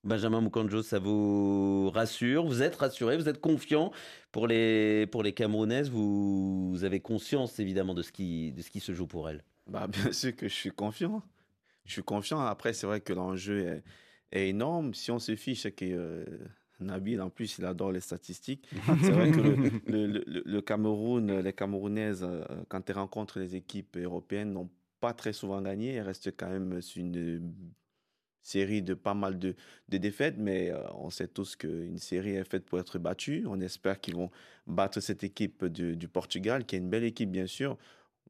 Benjamin 0.03 0.41
Mukanjo, 0.41 0.81
ça 0.81 0.99
vous 0.99 1.89
rassure? 1.89 2.45
Vous 2.45 2.61
êtes 2.61 2.75
rassuré? 2.75 3.17
Vous 3.17 3.27
êtes 3.29 3.41
confiant? 3.41 3.91
Pour 4.31 4.45
les, 4.47 5.07
pour 5.07 5.23
les 5.23 5.33
Camerounaises 5.33 5.89
vous, 5.89 6.69
vous 6.69 6.83
avez 6.83 6.99
conscience, 6.99 7.59
évidemment, 7.59 7.93
de 7.93 8.01
ce 8.01 8.11
qui, 8.11 8.51
de 8.53 8.61
ce 8.61 8.69
qui 8.69 8.79
se 8.81 8.93
joue 8.93 9.07
pour 9.07 9.29
elles? 9.29 9.43
Bah, 9.67 9.87
bien 9.91 10.11
sûr 10.11 10.35
que 10.35 10.47
je 10.47 10.53
suis 10.53 10.71
confiant. 10.71 11.21
Je 11.85 11.93
suis 11.93 12.03
confiant. 12.03 12.39
Après, 12.41 12.73
c'est 12.73 12.87
vrai 12.87 12.99
que 13.01 13.13
l'enjeu 13.13 13.59
est, 13.67 13.83
est 14.37 14.49
énorme. 14.49 14.93
Si 14.93 15.11
on 15.11 15.19
se 15.19 15.35
fiche, 15.35 15.63
que 15.75 15.85
euh, 15.85 16.25
Nabil, 16.79 17.21
en 17.21 17.29
plus, 17.29 17.57
il 17.57 17.65
adore 17.65 17.91
les 17.91 17.99
statistiques. 18.01 18.69
C'est 19.01 19.11
vrai 19.11 19.31
que 19.31 19.41
le, 19.41 19.57
le- 19.87 20.07
le- 20.07 20.43
le 20.45 20.61
Cameroun, 20.61 21.39
les 21.39 21.53
Camerounaises, 21.53 22.23
euh, 22.23 22.43
quand 22.69 22.89
elles 22.89 22.97
rencontrent 22.97 23.39
les 23.39 23.55
équipes 23.55 23.97
européennes, 23.97 24.53
n'ont 24.53 24.69
pas 24.99 25.13
très 25.13 25.33
souvent 25.33 25.61
gagné. 25.61 25.93
Elles 25.95 26.05
restent 26.05 26.35
quand 26.35 26.49
même 26.49 26.79
une 26.95 27.53
série 28.41 28.81
de 28.81 28.93
pas 28.93 29.13
mal 29.13 29.37
de, 29.37 29.55
défaites, 29.87 30.37
mais 30.37 30.71
euh, 30.71 30.81
on 30.93 31.09
sait 31.09 31.27
tous 31.27 31.55
qu'une 31.55 31.97
série 31.97 32.31
est 32.35 32.49
faite 32.49 32.65
pour 32.65 32.79
être 32.79 32.99
battue. 32.99 33.45
On 33.47 33.59
espère 33.61 33.99
qu'ils 33.99 34.15
vont 34.15 34.31
battre 34.67 34.99
cette 34.99 35.23
équipe 35.23 35.65
du 35.65 36.07
Portugal, 36.07 36.65
qui 36.65 36.75
est 36.75 36.79
une 36.79 36.89
belle 36.89 37.03
équipe, 37.03 37.31
bien 37.31 37.47
sûr. 37.47 37.77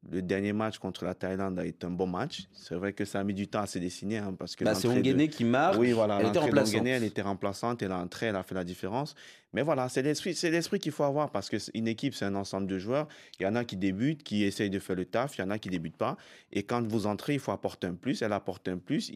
Le 0.08 0.22
dernier 0.22 0.54
match 0.54 0.78
contre 0.78 1.04
la 1.04 1.14
Thaïlande 1.14 1.58
a 1.58 1.66
été 1.66 1.86
un 1.86 1.90
bon 1.90 2.06
match. 2.06 2.44
C'est 2.54 2.74
vrai 2.74 2.94
que 2.94 3.04
ça 3.04 3.20
a 3.20 3.24
mis 3.24 3.34
du 3.34 3.48
temps 3.48 3.60
à 3.60 3.66
se 3.66 3.78
dessiner, 3.78 4.16
hein, 4.16 4.34
parce 4.38 4.56
que 4.56 4.64
Bah, 4.64 4.74
C'est 4.74 4.88
de- 4.88 4.94
Ongene 4.94 5.28
qui 5.28 5.44
marque. 5.44 5.78
oui, 5.78 5.92
voilà, 5.92 6.20
elle 6.20 6.28
était 6.28 6.38
remplaçante. 6.38 6.86
elle 6.86 7.04
était 7.04 7.20
remplaçante 7.20 7.82
et 7.82 7.86
l'entrée, 7.86 8.26
elle 8.26 8.36
a 8.36 8.42
fait 8.42 8.54
la 8.54 8.64
différence. 8.64 9.14
Mais 9.52 9.60
voilà, 9.60 9.90
c'est 9.90 10.00
l'esprit, 10.00 10.34
c'est 10.34 10.50
l'esprit 10.50 10.78
qu'il 10.78 10.92
faut 10.92 11.04
avoir 11.04 11.30
parce 11.30 11.50
qu'une 11.50 11.86
équipe, 11.86 12.14
c'est 12.14 12.24
un 12.24 12.34
ensemble 12.34 12.66
de 12.66 12.78
joueurs. 12.78 13.08
Il 13.38 13.42
y 13.42 13.46
en 13.46 13.56
a 13.56 13.64
qui 13.64 13.76
débutent, 13.76 14.22
qui 14.22 14.42
essayent 14.44 14.70
de 14.70 14.78
faire 14.78 14.96
le 14.96 15.04
taf, 15.04 15.36
il 15.36 15.42
y 15.42 15.44
en 15.44 15.50
a 15.50 15.58
qui 15.58 15.68
débutent 15.68 15.98
pas. 15.98 16.16
Et 16.50 16.62
quand 16.62 16.82
vous 16.88 17.06
entrez, 17.06 17.34
il 17.34 17.40
faut 17.40 17.52
apporter 17.52 17.86
un 17.86 17.94
plus. 17.94 18.22
Elle 18.22 18.32
apporte 18.32 18.68
un 18.68 18.78
plus. 18.78 19.12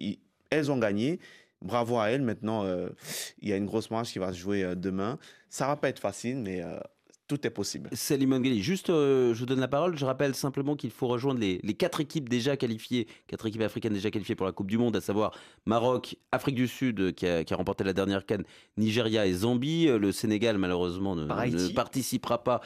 Elles 0.50 0.70
ont 0.70 0.78
gagné. 0.78 1.18
Bravo 1.62 1.98
à 1.98 2.10
elles. 2.10 2.20
Maintenant, 2.20 2.64
euh, 2.64 2.90
il 3.40 3.48
y 3.48 3.54
a 3.54 3.56
une 3.56 3.64
grosse 3.64 3.90
marche 3.90 4.12
qui 4.12 4.18
va 4.18 4.34
se 4.34 4.38
jouer 4.38 4.62
euh, 4.64 4.74
demain. 4.74 5.18
Ça 5.48 5.66
va 5.66 5.76
pas 5.76 5.88
être 5.88 5.98
facile, 6.00 6.36
mais 6.36 6.62
euh, 6.62 6.78
tout 7.26 7.46
est 7.46 7.50
possible. 7.50 7.88
Salim 7.92 8.30
Mongeli, 8.30 8.62
juste, 8.62 8.90
euh, 8.90 9.32
je 9.34 9.40
vous 9.40 9.46
donne 9.46 9.60
la 9.60 9.68
parole. 9.68 9.96
Je 9.96 10.04
rappelle 10.04 10.34
simplement 10.34 10.76
qu'il 10.76 10.90
faut 10.90 11.06
rejoindre 11.08 11.40
les, 11.40 11.58
les 11.62 11.74
quatre 11.74 12.00
équipes 12.00 12.28
déjà 12.28 12.56
qualifiées, 12.56 13.06
quatre 13.26 13.46
équipes 13.46 13.62
africaines 13.62 13.94
déjà 13.94 14.10
qualifiées 14.10 14.34
pour 14.34 14.44
la 14.46 14.52
Coupe 14.52 14.66
du 14.66 14.76
Monde, 14.76 14.94
à 14.96 15.00
savoir 15.00 15.32
Maroc, 15.64 16.16
Afrique 16.32 16.54
du 16.54 16.68
Sud, 16.68 17.00
euh, 17.00 17.12
qui 17.12 17.26
a, 17.26 17.42
qui 17.44 17.54
a 17.54 17.56
remporté 17.56 17.82
la 17.82 17.94
dernière 17.94 18.26
canne, 18.26 18.44
Nigeria 18.76 19.26
et 19.26 19.32
Zambie. 19.32 19.88
Euh, 19.88 19.98
Le 19.98 20.12
Sénégal, 20.12 20.58
malheureusement, 20.58 21.16
ne, 21.16 21.26
participera 21.72 22.44
pas, 22.44 22.60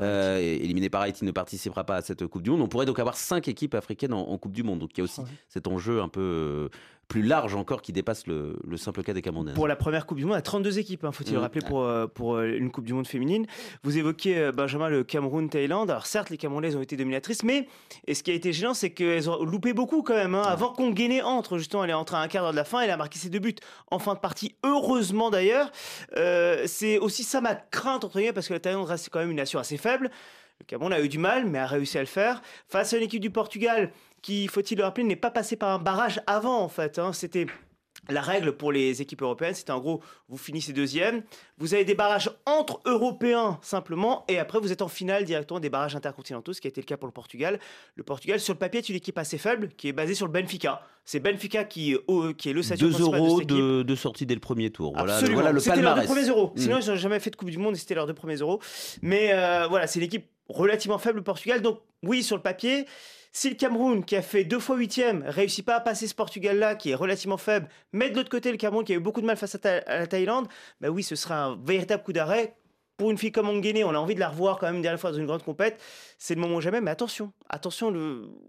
euh, 0.00 0.38
éliminé 0.38 0.90
par 0.90 1.02
Haïti, 1.02 1.24
ne 1.24 1.30
participera 1.32 1.84
pas 1.84 1.96
à 1.96 2.02
cette 2.02 2.26
Coupe 2.26 2.42
du 2.42 2.50
Monde. 2.50 2.60
On 2.60 2.68
pourrait 2.68 2.86
donc 2.86 2.98
avoir 3.00 3.16
cinq 3.16 3.48
équipes 3.48 3.74
africaines 3.74 4.12
en, 4.12 4.28
en 4.30 4.38
Coupe 4.38 4.52
du 4.52 4.62
Monde. 4.62 4.78
Donc 4.78 4.90
il 4.94 4.98
y 4.98 5.00
a 5.00 5.04
aussi 5.04 5.20
Ouais. 5.20 5.26
cet 5.48 5.66
enjeu 5.68 6.00
un 6.02 6.08
peu 6.08 6.20
euh, 6.20 6.68
plus 7.08 7.22
large 7.22 7.54
encore 7.54 7.82
qui 7.82 7.92
dépasse 7.92 8.26
le, 8.26 8.56
le 8.66 8.76
simple 8.76 9.02
cas 9.02 9.12
des 9.12 9.22
Camerounaises. 9.22 9.54
Pour 9.54 9.68
la 9.68 9.76
première 9.76 10.06
Coupe 10.06 10.18
du 10.18 10.24
Monde, 10.24 10.36
à 10.36 10.42
32 10.42 10.78
équipes, 10.78 11.04
hein, 11.04 11.12
faut-il 11.12 11.32
le 11.34 11.38
Mm. 11.38 11.42
rappeler, 11.42 11.60
pour, 11.66 11.82
euh, 11.82 12.06
pour 12.06 12.36
euh, 12.36 12.56
une 12.56 12.70
Coupe 12.70 12.84
du 12.86 12.92
Monde 12.94 13.06
féminine. 13.06 13.46
Vous 13.82 13.98
évoquez, 13.98 14.38
euh, 14.38 14.52
Benjamin, 14.52 14.88
le 14.88 15.04
Cameroun-Thaïlande. 15.04 15.90
Alors 15.90 16.06
certes, 16.06 16.30
les 16.30 16.36
Camerounaises 16.38 16.76
ont 16.76 16.80
été 16.82 16.96
dominatrices, 16.96 17.42
mais 17.42 17.68
et 18.06 18.14
ce 18.14 18.22
qui 18.22 18.30
a 18.30 18.34
été 18.34 18.52
gênant, 18.52 18.74
c'est 18.74 18.90
qu'elles 18.90 19.28
ont 19.30 19.42
loupé 19.44 19.72
beaucoup 19.72 20.02
quand 20.02 20.14
même. 20.14 20.34
hein. 20.34 20.42
Avant 20.42 20.72
qu'on 20.72 20.90
Guinée 20.90 21.22
entre, 21.22 21.58
justement, 21.58 21.84
elle 21.84 21.90
est 21.90 21.94
entrée 21.94 22.16
à 22.16 22.20
un 22.20 22.28
quart 22.28 22.42
d'heure 22.42 22.52
de 22.52 22.56
la 22.56 22.64
fin, 22.64 22.80
elle 22.80 22.90
a 22.90 22.96
marqué 22.96 23.18
ses 23.18 23.28
deux 23.28 23.38
buts 23.38 23.54
en 23.90 23.98
fin 23.98 24.14
de 24.14 24.20
partie, 24.20 24.54
heureusement 24.64 25.30
d'ailleurs. 25.30 25.70
Euh, 26.16 26.64
c'est 26.66 26.98
aussi 26.98 27.22
ça 27.24 27.40
ma 27.40 27.54
crainte, 27.54 28.04
entre 28.04 28.16
guillemets, 28.18 28.32
parce 28.32 28.48
que 28.48 28.52
la 28.54 28.60
Thaïlande 28.60 28.86
reste 28.88 29.08
quand 29.10 29.18
même 29.20 29.30
une 29.30 29.36
nation 29.36 29.58
assez 29.58 29.76
faible. 29.76 30.10
Le 30.60 30.66
Cameroun 30.66 30.92
a 30.92 31.00
eu 31.00 31.08
du 31.08 31.18
mal, 31.18 31.46
mais 31.46 31.58
a 31.58 31.66
réussi 31.66 31.98
à 31.98 32.00
le 32.00 32.06
faire. 32.06 32.40
Face 32.68 32.92
à 32.92 32.96
une 32.96 33.02
équipe 33.02 33.20
du 33.20 33.30
Portugal 33.30 33.90
qui, 34.24 34.48
faut-il 34.48 34.78
le 34.78 34.84
rappeler, 34.84 35.04
n'est 35.04 35.16
pas 35.16 35.30
passée 35.30 35.56
par 35.56 35.68
un 35.68 35.78
barrage 35.78 36.20
avant, 36.26 36.60
en 36.62 36.68
fait. 36.68 36.98
hein. 36.98 37.12
C'était 37.12 37.46
La 38.08 38.20
règle 38.22 38.52
pour 38.56 38.72
les 38.72 39.00
équipes 39.02 39.20
européennes, 39.22 39.54
c'était 39.54 39.70
en 39.72 39.80
gros, 39.80 40.00
vous 40.28 40.36
finissez 40.38 40.72
deuxième, 40.72 41.22
vous 41.58 41.72
avez 41.74 41.84
des 41.84 41.94
barrages 41.94 42.30
entre 42.44 42.80
Européens 42.86 43.58
simplement, 43.62 44.24
et 44.28 44.38
après 44.38 44.58
vous 44.60 44.72
êtes 44.72 44.82
en 44.82 44.88
finale 44.88 45.24
directement 45.24 45.60
des 45.60 45.70
barrages 45.70 45.94
intercontinentaux, 45.96 46.52
ce 46.52 46.60
qui 46.60 46.66
a 46.66 46.70
été 46.70 46.80
le 46.82 46.86
cas 46.86 46.96
pour 46.98 47.06
le 47.06 47.12
Portugal. 47.12 47.58
Le 47.96 48.02
Portugal, 48.02 48.40
sur 48.40 48.52
le 48.54 48.58
papier, 48.58 48.78
est 48.80 48.88
une 48.88 48.96
équipe 48.96 49.16
assez 49.18 49.38
faible, 49.38 49.68
qui 49.76 49.88
est 49.88 49.92
basée 49.92 50.14
sur 50.14 50.26
le 50.26 50.32
Benfica. 50.32 50.82
C'est 51.06 51.20
Benfica 51.20 51.64
qui, 51.64 51.94
euh, 51.94 52.32
qui 52.32 52.48
est 52.50 52.52
le 52.54 52.62
statut 52.62 52.84
2 52.84 52.90
principal 52.90 53.20
de 53.20 53.26
euros 53.26 53.40
équipe. 53.40 53.50
de, 53.56 53.82
de 53.82 53.94
sortie 53.94 54.26
dès 54.26 54.34
le 54.34 54.40
premier 54.40 54.70
tour. 54.70 54.92
Voilà, 54.96 55.14
Absolument. 55.16 55.36
voilà 55.40 55.52
le 55.52 55.60
c'était 55.60 55.80
leurs 55.82 55.94
deux 55.96 56.04
premiers 56.06 56.28
euros. 56.28 56.52
Mm. 56.56 56.58
Sinon, 56.60 56.78
ils 56.80 56.88
n'ont 56.90 56.96
jamais 56.96 57.20
fait 57.20 57.30
de 57.30 57.36
Coupe 57.36 57.50
du 57.50 57.58
Monde 57.58 57.74
et 57.74 57.78
c'était 57.78 57.94
leurs 57.94 58.06
deux 58.06 58.14
premiers 58.14 58.36
euros. 58.36 58.58
Mais 59.02 59.30
euh, 59.32 59.66
voilà, 59.68 59.86
c'est 59.86 59.98
une 59.98 60.06
équipe 60.06 60.26
relativement 60.48 60.98
faible, 60.98 61.18
le 61.18 61.24
Portugal. 61.24 61.62
Donc, 61.62 61.80
oui, 62.02 62.22
sur 62.22 62.36
le 62.36 62.42
papier, 62.42 62.86
si 63.36 63.50
le 63.50 63.56
Cameroun, 63.56 64.04
qui 64.04 64.14
a 64.14 64.22
fait 64.22 64.44
deux 64.44 64.60
fois 64.60 64.76
huitième, 64.76 65.24
réussit 65.26 65.66
pas 65.66 65.74
à 65.74 65.80
passer 65.80 66.06
ce 66.06 66.14
Portugal-là, 66.14 66.76
qui 66.76 66.90
est 66.90 66.94
relativement 66.94 67.36
faible, 67.36 67.68
mais 67.92 68.08
de 68.08 68.16
l'autre 68.16 68.30
côté, 68.30 68.52
le 68.52 68.56
Cameroun, 68.56 68.84
qui 68.84 68.92
a 68.92 68.96
eu 68.96 69.00
beaucoup 69.00 69.20
de 69.20 69.26
mal 69.26 69.36
face 69.36 69.56
à, 69.56 69.68
à 69.86 69.98
la 69.98 70.06
Thaïlande, 70.06 70.46
bah 70.80 70.88
oui, 70.88 71.02
ce 71.02 71.16
sera 71.16 71.46
un 71.46 71.56
véritable 71.56 72.04
coup 72.04 72.12
d'arrêt. 72.12 72.56
Pour 72.96 73.10
une 73.10 73.18
fille 73.18 73.32
comme 73.32 73.48
Onguene, 73.48 73.82
on 73.82 73.90
a 73.90 73.98
envie 73.98 74.14
de 74.14 74.20
la 74.20 74.28
revoir 74.28 74.56
quand 74.56 74.66
même 74.66 74.76
une 74.76 74.82
dernière 74.82 75.00
fois 75.00 75.10
dans 75.10 75.18
une 75.18 75.26
grande 75.26 75.42
compète. 75.42 75.82
C'est 76.16 76.36
le 76.36 76.40
moment 76.40 76.60
jamais, 76.60 76.80
mais 76.80 76.92
attention, 76.92 77.32
attention, 77.48 77.92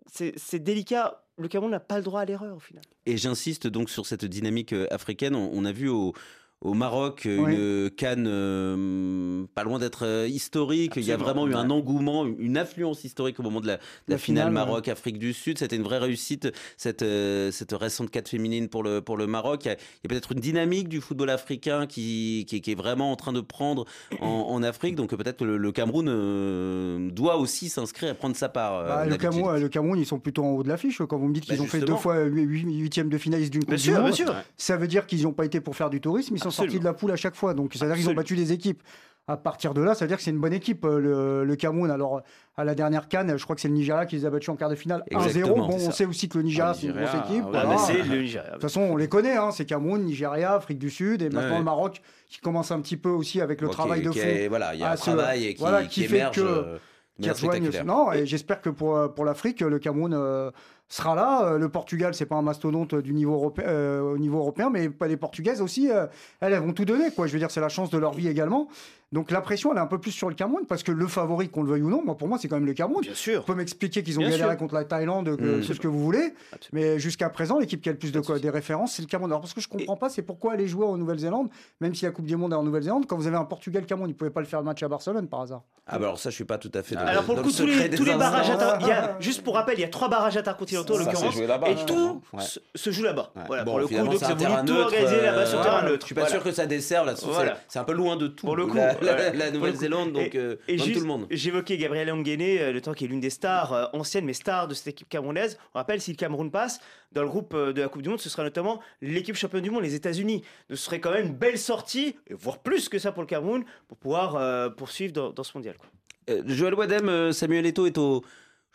c'est 0.08 0.60
délicat. 0.60 1.24
Le 1.39 1.48
Cameroun 1.48 1.72
n'a 1.72 1.80
pas 1.80 1.98
le 1.98 2.04
droit 2.04 2.22
à 2.22 2.25
l'erreur 2.25 2.56
au 2.56 2.60
final. 2.60 2.84
Et 3.08 3.18
j'insiste 3.18 3.65
donc 3.65 3.89
sur 3.89 4.06
cette 4.06 4.24
dynamique 4.24 4.72
euh, 4.72 4.88
africaine. 4.92 5.36
On 5.36 5.65
a 5.65 5.72
vu 5.72 5.89
au, 5.89 6.13
au 6.62 6.74
Maroc 6.74 7.25
euh, 7.25 7.38
Oui. 7.39 7.53
une 7.85 7.89
canne 7.91 8.25
euh, 8.27 9.45
pas 9.53 9.63
loin 9.63 9.77
d'être 9.77 10.05
euh, 10.05 10.27
historique. 10.27 10.93
Il 10.95 11.03
y 11.03 11.12
a 11.12 11.17
vraiment 11.17 11.47
eu 11.47 11.53
un 11.53 11.69
engouement, 11.69 12.25
une 12.25 12.57
affluence 12.57 13.03
historique 13.03 13.39
au 13.39 13.43
moment 13.43 13.62
de 13.62 13.67
la, 13.67 13.75
de 13.75 13.81
la 14.07 14.15
La 14.15 14.17
finale, 14.17 14.47
finale, 14.47 14.53
Maroc-Afrique 14.65 15.19
du 15.19 15.33
Sud. 15.33 15.59
C'était 15.59 15.75
une 15.75 15.83
vraie 15.83 16.00
réussite, 16.00 16.51
cette, 16.77 17.01
euh, 17.03 17.51
cette 17.51 17.74
récente 17.74 18.09
quête 18.09 18.29
féminine 18.29 18.67
pour 18.69 18.83
le, 18.83 19.01
pour 19.01 19.17
le 19.17 19.27
Maroc. 19.27 19.65
Il 19.65 19.67
y 19.67 19.71
a, 19.71 19.75
peut-être 20.09 20.31
une 20.31 20.39
dynamique 20.39 20.88
du 20.89 21.01
football 21.01 21.29
africain 21.29 21.85
qui, 21.88 22.45
qui, 22.47 22.62
qui 22.62 22.71
est 22.71 22.75
vraiment 22.75 23.12
en 23.12 23.15
train 23.15 23.33
de 23.33 23.41
prendre 23.41 23.85
en, 24.21 24.27
en 24.50 24.63
Afrique. 24.63 24.95
Donc 24.95 25.13
peut-être 25.15 25.38
que 25.38 25.43
le, 25.45 25.57
le 25.57 25.71
Cameroun 25.71 26.07
euh, 26.09 27.09
doit 27.12 27.38
aussi 27.38 27.69
s'inscrire 27.69 28.09
et 28.09 28.15
prendre 28.15 28.35
sa 28.35 28.50
part. 28.50 28.75
euh, 28.75 28.88
Bah, 28.88 29.05
le. 29.05 29.17
Cameroun, 29.17 29.59
le 29.59 29.69
Cameroun, 29.69 30.00
ils 30.00 30.05
sont 30.05 30.19
plutôt 30.19 30.43
en 30.43 30.51
haut 30.51 30.63
de 30.63 30.69
l'affiche. 30.69 31.01
Quand 31.07 31.17
vous 31.17 31.27
me 31.27 31.33
dites 31.33 31.43
qu'ils 31.45 31.57
Bah, 31.57 31.63
ont 31.63 31.67
fait 31.67 31.81
deux 31.81 31.95
fois 31.95 32.24
huit- 32.24 32.43
huit- 32.43 32.63
huitième 32.79 33.09
de 33.09 33.17
finaliste 33.17 33.51
d'une 33.51 33.65
Coupe 33.65 33.75
du 33.75 33.91
Monde, 33.91 34.13
ça 34.57 34.77
veut 34.77 34.88
dire 34.88 35.05
qu'ils 35.05 35.24
n'ont 35.24 35.33
pas 35.33 35.45
été 35.45 35.59
pour 35.62 35.75
faire 35.75 35.89
du 35.89 36.00
tourisme, 36.01 36.33
ils 36.35 36.44
sont 36.51 36.61
Absolument. 36.63 36.71
sortis 36.71 36.79
de 36.79 36.85
la 36.85 36.93
poule 36.93 37.11
à 37.11 37.15
chaque 37.15 37.35
fois. 37.35 37.53
Donc 37.53 37.73
ça 37.73 37.85
veut 37.85 37.91
dire 37.93 38.01
qu'ils 38.01 38.09
ont 38.09 38.15
battu 38.15 38.35
des 38.35 38.51
équipes. 38.53 38.81
À 39.27 39.37
partir 39.37 39.73
de 39.73 39.81
là, 39.81 39.95
ça 39.95 40.05
veut 40.05 40.07
dire 40.09 40.17
que 40.17 40.23
c'est 40.23 40.29
une 40.29 40.39
bonne 40.39 40.53
équipe, 40.53 40.85
euh, 40.85 40.99
le, 40.99 41.43
le 41.45 41.55
Cameroun. 41.55 41.89
Alors, 41.89 42.21
à 42.57 42.63
la 42.63 42.75
dernière 42.75 43.07
canne, 43.07 43.35
je 43.37 43.43
crois 43.43 43.55
que 43.55 43.61
c'est 43.61 43.67
le 43.67 43.73
Nigeria 43.73 44.05
qui 44.05 44.17
les 44.17 44.25
a 44.27 44.29
battus 44.29 44.49
en 44.49 44.55
quart 44.55 44.69
de 44.69 44.75
finale 44.75 45.03
1-0. 45.11 45.25
Exactement, 45.25 45.67
Bon, 45.67 45.73
on 45.73 45.79
ça. 45.79 45.91
sait 45.93 46.05
aussi 46.05 46.29
que 46.29 46.37
le 46.37 46.43
Nigeria, 46.43 46.69
Ah, 46.69 46.77
c'est 46.79 46.85
une 46.85 46.93
grosse 46.93 47.09
équipe. 47.09 47.43
ah, 47.47 47.49
voilà. 47.49 47.69
Ah, 47.71 47.75
bah, 47.75 47.77
c'est 47.87 48.03
le 48.03 48.21
Nigeria. 48.21 48.45
De 48.49 48.51
toute 48.53 48.61
façon, 48.61 48.81
on 48.81 48.95
les 48.97 49.07
connaît, 49.07 49.35
hein, 49.35 49.49
c'est 49.49 49.65
Cameroun, 49.65 50.03
Nigeria, 50.03 50.53
Afrique 50.53 50.77
du 50.77 50.91
Sud, 50.91 51.23
et 51.23 51.29
maintenant 51.31 51.53
Ouais. 51.53 51.57
le 51.57 51.63
Maroc 51.63 52.01
qui 52.29 52.39
commence 52.39 52.69
un 52.69 52.79
petit 52.81 52.97
peu 52.97 53.09
aussi 53.09 53.41
avec 53.41 53.61
le 53.61 53.69
travail 53.69 54.03
de 54.03 54.11
fond. 54.11 54.19
est- 54.19 54.47
voilà, 54.47 54.75
il 54.75 54.81
y 54.81 54.83
a 54.83 54.91
un 54.91 54.95
ce- 54.95 55.01
travail 55.09 55.55
qui, 55.55 55.59
voilà, 55.59 55.81
qui 55.85 56.01
qui 56.01 56.07
fait 56.07 56.17
émerge. 56.17 56.35
que- 56.35 56.41
euh, 56.41 56.77
qui. 57.19 57.83
Non, 57.83 58.11
et 58.11 58.27
j'espère 58.27 58.61
que 58.61 58.69
pour, 58.69 58.95
euh, 58.95 59.07
pour 59.07 59.25
l'Afrique, 59.25 59.61
le 59.61 59.79
Cameroun 59.79 60.13
euh, 60.13 60.51
sera 60.89 61.15
là. 61.15 61.46
Euh, 61.46 61.58
Le 61.58 61.70
Portugal, 61.70 62.13
c'est 62.13 62.25
pas 62.25 62.36
un 62.36 62.42
mastodonte 62.42 62.96
du 62.96 63.13
niveau 63.13 63.34
européen, 63.34 63.65
euh, 63.68 64.01
au 64.01 64.18
niveau 64.18 64.38
européen, 64.39 64.70
mais 64.72 64.89
pas 64.89 65.08
les 65.08 65.18
Portugaises 65.18 65.62
aussi, 65.62 65.89
euh, 65.92 66.06
elles, 66.42 66.54
elles 66.54 66.62
vont 66.62 66.74
tout 66.74 66.86
donner. 66.86 67.12
Quoi. 67.12 67.27
Je 67.27 67.34
veux 67.34 67.39
dire, 67.39 67.51
c'est 67.51 67.62
la 67.62 67.70
chance 67.70 67.89
de 67.89 67.98
leur 67.98 68.13
vie 68.13 68.27
également. 68.27 68.68
Donc 69.12 69.32
la 69.32 69.39
pression, 69.39 69.72
elle 69.72 69.77
est 69.77 69.82
un 69.82 69.86
peu 69.88 70.00
plus 70.00 70.12
sur 70.12 70.27
le 70.30 70.36
Cameroun, 70.36 70.65
parce 70.68 70.84
que 70.84 70.92
le 70.92 71.08
favori, 71.08 71.48
qu'on 71.48 71.63
le 71.63 71.70
veuille 71.70 71.84
ou 71.84 71.89
non, 71.89 72.01
moi, 72.04 72.18
pour 72.18 72.27
moi, 72.27 72.38
c'est 72.42 72.48
quand 72.50 72.56
même 72.58 72.65
le 72.65 72.74
Cameroun. 72.74 73.01
Bien 73.01 73.13
sûr. 73.13 73.42
On 73.42 73.46
peut 73.46 73.56
m'expliquer 73.56 74.04
qu'ils 74.04 74.18
ont 74.18 74.22
Bien 74.22 74.32
galéré 74.32 74.50
sûr. 74.51 74.58
contre 74.58 74.74
la 74.74 74.84
Thaïlande, 74.84 75.38
que, 75.38 75.60
Mm. 75.60 75.62
tout 75.65 75.74
ce 75.74 75.80
que 75.80 75.88
vous 75.88 76.00
voulez, 76.04 76.34
Absolument. 76.51 76.92
mais 76.92 77.00
jusqu'à 77.00 77.30
présent, 77.30 77.58
l'équipe 77.60 77.82
qui 77.82 77.88
a 77.89 77.92
le 77.94 77.98
plus 77.98 78.12
de 78.12 78.20
de 78.20 78.25
quoi, 78.25 78.39
des 78.39 78.50
références, 78.50 78.94
c'est 78.94 79.01
le 79.04 79.08
Cameroun. 79.08 79.32
Alors, 79.32 79.42
parce 79.42 79.54
que 79.54 79.62
je 79.62 79.68
comprends 79.70 79.96
pas, 79.96 80.10
c'est 80.10 80.22
pourquoi 80.24 80.54
aller 80.54 80.68
jouer 80.68 80.86
en 80.86 80.98
Nouvelle-Zélande, 80.98 81.50
même 81.82 81.94
si 81.96 82.04
la 82.06 82.12
Coupe 82.12 82.25
du 82.25 82.36
Monde 82.36 82.51
est 82.54 82.56
en 82.56 82.63
Nouvelle-Zélande, 82.63 83.06
quand 83.08 83.15
vous 83.15 83.27
avez 83.27 83.38
un 83.38 83.46
Portugal-Cameroun, 83.46 84.10
ils 84.10 84.13
ne 84.13 84.18
pouvaient 84.18 84.32
pas 84.32 84.42
le 84.42 84.48
faire 84.48 84.60
le 84.60 84.65
match 84.65 84.82
à 84.84 84.88
Barcelone 84.88 85.27
par 85.27 85.42
hasard. 85.42 85.62
Ah 85.88 86.00
bah 86.00 86.06
alors 86.08 86.18
ça 86.20 86.32
je 86.32 86.36
suis 86.36 86.46
pas 86.46 86.58
tout 86.58 86.72
à 86.74 86.82
fait. 86.82 86.96
dans- 86.96 87.01
Alors 87.01 87.24
pour 87.25 87.36
le 87.36 87.44
coup, 87.44 87.51
tous 87.51 87.63
les, 87.68 87.92
tous 87.92 88.04
les 88.06 88.15
barrages, 88.15 88.48
il 88.82 88.88
y 88.88 88.92
a, 88.92 89.15
juste 89.20 89.44
pour 89.44 89.54
rappel, 89.54 89.75
il 89.77 89.82
y 89.82 89.86
a 89.86 89.88
trois 89.88 90.10
barrages 90.10 90.36
intercontinentaux 90.36 90.75
en 90.77 90.98
l'occurrence, 90.98 91.34
joué 91.34 91.48
là-bas, 91.48 91.70
et 91.70 91.75
tout 91.86 92.22
ouais. 92.34 92.44
se, 92.75 92.89
joue 92.91 93.03
là-bas. 93.03 93.32
Ouais. 93.36 93.41
Voilà, 93.48 93.63
Bon, 93.63 93.72
pour 93.72 93.79
le 93.79 93.88
coup, 93.88 93.94
donc 93.96 94.13
c'est 94.20 94.36
tout 94.65 94.74
organiser 94.74 95.22
là-bas 95.22 95.46
sur 95.46 95.60
euh, 95.60 95.63
terrain 95.63 95.84
neutre. 95.84 96.01
Je 96.01 96.05
suis 96.08 96.15
pas 96.15 96.27
sûr 96.27 96.44
que 96.44 96.51
ça 96.51 96.65
dessert 96.65 97.05
là. 97.05 97.15
c'est- 97.15 97.79
un 97.79 97.84
peu 97.84 97.94
loin 97.94 98.15
de 98.15 98.27
tout. 98.27 98.46
Pour 98.46 98.55
le 98.55 98.65
coup, 98.65 98.75
la, 98.77 98.94
le 99.32 99.51
Nouvelle-Zélande, 99.51 100.13
donc 100.13 100.36
euh, 100.36 100.55
Et 100.67 100.77
comme 100.77 100.86
juste, 100.86 100.98
tout 100.98 101.03
le 101.03 101.08
monde. 101.08 101.27
J'évoquais 101.29 101.77
Gabriel 101.77 102.12
Onguene, 102.12 102.41
euh, 102.41 102.72
le 102.72 102.82
temps 102.82 102.94
qui 102.94 103.05
est 103.05 103.08
l'une 103.08 103.20
des 103.20 103.29
stars 103.29 103.74
euh, 103.74 103.86
anciennes, 103.94 104.25
mais 104.25 104.34
stars 104.34 104.67
de 104.67 104.74
cette 104.74 104.88
équipe 104.88 105.10
camerounaise. 105.10 105.58
On 105.74 105.79
rappelle, 105.79 106.01
si 106.01 106.12
le 106.12 106.17
Cameroun 106.17 106.51
passe, 106.51 106.79
dans 107.12 107.22
le 107.22 107.27
groupe 107.29 107.53
euh, 107.53 107.74
de 107.74 107.82
la 107.82 107.88
Coupe 107.88 108.01
du 108.01 108.10
Monde, 108.10 108.20
ce 108.20 108.29
sera 108.29 108.44
notamment 108.44 108.82
l'équipe 109.01 109.36
championne 109.36 109.62
du 109.63 109.70
monde, 109.72 109.84
les 109.84 109.96
États-Unis. 109.96 110.44
Ce 110.70 110.75
serait 110.75 111.00
quand 111.00 111.12
même 111.12 111.27
une 111.27 111.34
belle 111.36 111.58
sortie, 111.58 112.15
voire 112.32 112.60
plus 112.60 112.89
que 112.89 113.00
ça 113.00 113.12
pour 113.12 113.22
le 113.24 113.27
Cameroun, 113.27 113.63
pour 113.88 113.98
pouvoir 113.98 114.36
euh, 114.36 114.70
poursuivre 114.70 115.13
dans, 115.13 115.29
dans 115.32 115.44
ce 115.44 115.51
mondial. 115.55 115.75
quoi. 115.77 115.88
Euh, 116.29 116.41
Joël 116.48 116.74
Wadem, 116.74 117.08
euh, 117.08 117.32
Samuel 117.32 117.65
Eto'o 117.67 117.86
est 117.86 117.98
au 117.98 118.24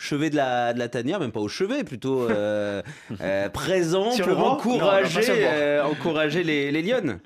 chevet 0.00 0.30
de 0.30 0.36
la, 0.36 0.72
de 0.72 0.78
la 0.78 0.88
tanière, 0.88 1.20
même 1.20 1.30
pas 1.30 1.40
au 1.40 1.48
chevet, 1.48 1.84
plutôt 1.84 2.28
euh, 2.28 2.82
euh, 3.20 3.48
présent 3.50 4.10
Sur 4.10 4.26
le 4.26 4.34
pour 4.34 4.42
banc 4.42 4.64
Non, 4.64 4.78
pas 4.78 5.02
euh, 5.28 5.82
encourager 5.84 6.42
les, 6.42 6.72
les 6.72 6.82
Lyonnes. 6.82 7.20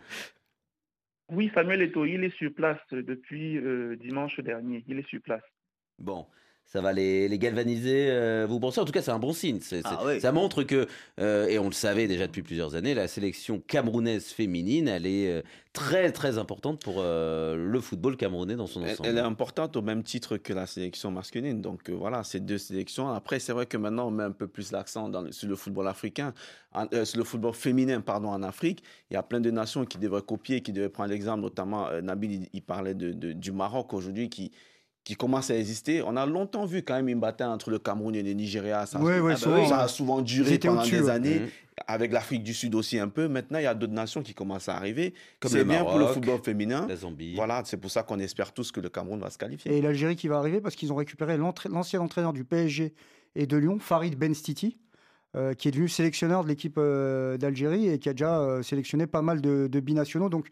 Oui, 1.30 1.50
Samuel 1.54 1.82
Eto'o, 1.82 2.04
il 2.04 2.24
est 2.24 2.36
sur 2.36 2.52
place 2.52 2.80
depuis 2.90 3.56
euh, 3.58 3.96
dimanche 3.96 4.38
dernier. 4.40 4.84
Il 4.88 4.98
est 4.98 5.08
sur 5.08 5.20
place. 5.22 5.42
Bon, 5.98 6.26
ça 6.66 6.80
va 6.80 6.92
les, 6.92 7.28
les 7.28 7.38
galvaniser, 7.38 8.08
euh, 8.10 8.46
vous 8.48 8.58
pensez? 8.58 8.80
En 8.80 8.84
tout 8.84 8.92
cas, 8.92 9.02
c'est 9.02 9.10
un 9.12 9.18
bon 9.18 9.32
signe. 9.32 9.60
Ah. 9.84 10.18
Ça 10.20 10.32
montre 10.32 10.64
que, 10.64 10.88
euh, 11.20 11.46
et 11.46 11.58
on 11.58 11.66
le 11.66 11.72
savait 11.72 12.08
déjà 12.08 12.26
depuis 12.26 12.42
plusieurs 12.42 12.74
années, 12.74 12.94
la 12.94 13.06
sélection 13.06 13.60
camerounaise 13.64 14.24
féminine, 14.26 14.88
elle 14.88 15.06
est 15.06 15.28
euh, 15.30 15.42
très 15.72 16.10
très 16.10 16.36
importante 16.38 16.80
pour 16.82 17.02
le 17.02 17.80
football 17.80 18.16
camerounais 18.16 18.56
dans 18.56 18.66
son 18.66 18.82
ensemble. 18.82 19.08
elle 19.08 19.18
est 19.18 19.20
importante 19.20 19.76
au 19.76 19.82
même 19.82 20.02
titre 20.02 20.36
que 20.36 20.52
la 20.52 20.66
sélection 20.66 21.10
masculine. 21.10 21.60
Donc 21.60 21.90
voilà, 21.90 22.24
ces 22.24 22.40
deux 22.40 22.58
sélections. 22.58 23.08
Après, 23.08 23.38
c'est 23.40 23.52
vrai 23.52 23.66
que 23.66 23.76
maintenant, 23.76 24.08
on 24.08 24.10
met 24.12 24.24
un 24.24 24.30
peu 24.32 24.46
plus 24.48 24.72
l'accent 24.72 25.10
sur 25.32 25.48
le 25.48 25.56
football 25.56 25.86
africain, 25.88 26.32
en- 26.72 26.86
sur 27.04 27.18
le 27.18 27.24
football 27.24 27.54
féminin, 27.54 28.00
pardon, 28.00 28.28
en 28.28 28.42
Afrique. 28.42 28.82
Il 29.10 29.14
y 29.14 29.16
a 29.16 29.22
plein 29.22 29.40
de 29.40 29.50
nations 29.50 29.84
qui 29.84 29.98
devraient 29.98 30.22
copier, 30.22 30.60
qui 30.60 30.72
devraient 30.72 30.88
prendre 30.88 31.10
l'exemple, 31.10 31.40
notamment 31.42 31.88
Nabil, 32.02 32.32
il, 32.32 32.48
il 32.52 32.62
parlait 32.62 32.94
de, 32.94 33.12
de- 33.12 33.32
du 33.32 33.52
Maroc 33.52 33.92
aujourd'hui 33.94 34.28
qui 34.28 34.50
qui 35.04 35.14
commence 35.16 35.50
à 35.50 35.56
exister. 35.58 36.02
On 36.02 36.16
a 36.16 36.24
longtemps 36.26 36.64
vu 36.64 36.82
quand 36.82 36.94
même 36.94 37.08
une 37.08 37.20
bataille 37.20 37.48
entre 37.48 37.70
le 37.70 37.78
Cameroun 37.78 38.14
et 38.16 38.22
le 38.22 38.32
Nigeria. 38.32 38.86
Ça, 38.86 38.98
a- 38.98 39.02
Oui, 39.02 39.12
oui, 39.20 39.32
bah 39.32 39.36
souvent, 39.36 39.68
ça 39.68 39.76
ouais. 39.78 39.82
a 39.84 39.88
souvent 39.88 40.22
duré 40.22 40.58
pendant 40.58 40.80
au-dessus, 40.80 40.96
des 40.96 41.02
ouais. 41.02 41.10
années. 41.10 41.40
Mhm. 41.40 41.48
Avec 41.88 42.12
l'Afrique 42.12 42.44
du 42.44 42.54
Sud 42.54 42.74
aussi 42.76 42.98
un 43.00 43.08
peu. 43.08 43.26
Maintenant, 43.28 43.58
il 43.58 43.64
y 43.64 43.66
a 43.66 43.74
d'autres 43.74 43.92
nations 43.92 44.22
qui 44.22 44.32
commencent 44.32 44.68
à 44.68 44.76
arriver. 44.76 45.12
Comme 45.40 45.50
C'est 45.50 45.58
le 45.58 45.64
bien 45.64 45.84
pour 45.84 45.98
le 45.98 46.06
football 46.06 46.38
féminin. 46.42 46.86
La 46.88 46.94
Zambie. 46.96 47.34
Voilà, 47.34 47.62
c'est 47.64 47.76
pour 47.76 47.90
ça 47.90 48.04
qu'on 48.04 48.18
espère 48.20 48.52
tous 48.52 48.70
que 48.70 48.80
le 48.80 48.88
Cameroun 48.88 49.18
va 49.20 49.28
se 49.28 49.36
qualifier. 49.38 49.76
Et 49.76 49.82
l'Algérie 49.82 50.14
qui 50.16 50.28
va 50.28 50.38
arriver 50.38 50.60
parce 50.60 50.76
qu'ils 50.76 50.92
ont 50.92 50.96
récupéré 50.96 51.36
l'entra- 51.36 51.68
l'ancien 51.68 52.00
entraîneur 52.00 52.32
du 52.32 52.44
PSG 52.44 52.94
et 53.34 53.46
de 53.46 53.56
Lyon, 53.56 53.78
Farid 53.80 54.16
Benstiti, 54.16 54.78
euh, 55.36 55.52
qui 55.54 55.66
est 55.66 55.72
devenu 55.72 55.88
sélectionneur 55.88 56.44
de 56.44 56.48
l'équipe 56.48 56.76
euh, 56.78 57.36
d'Algérie 57.36 57.88
et 57.88 57.98
qui 57.98 58.08
a 58.08 58.12
déjà 58.12 58.38
euh, 58.40 58.62
sélectionné 58.62 59.08
pas 59.08 59.20
mal 59.22 59.40
de, 59.40 59.66
de 59.66 59.80
binationaux. 59.80 60.28
Donc, 60.28 60.46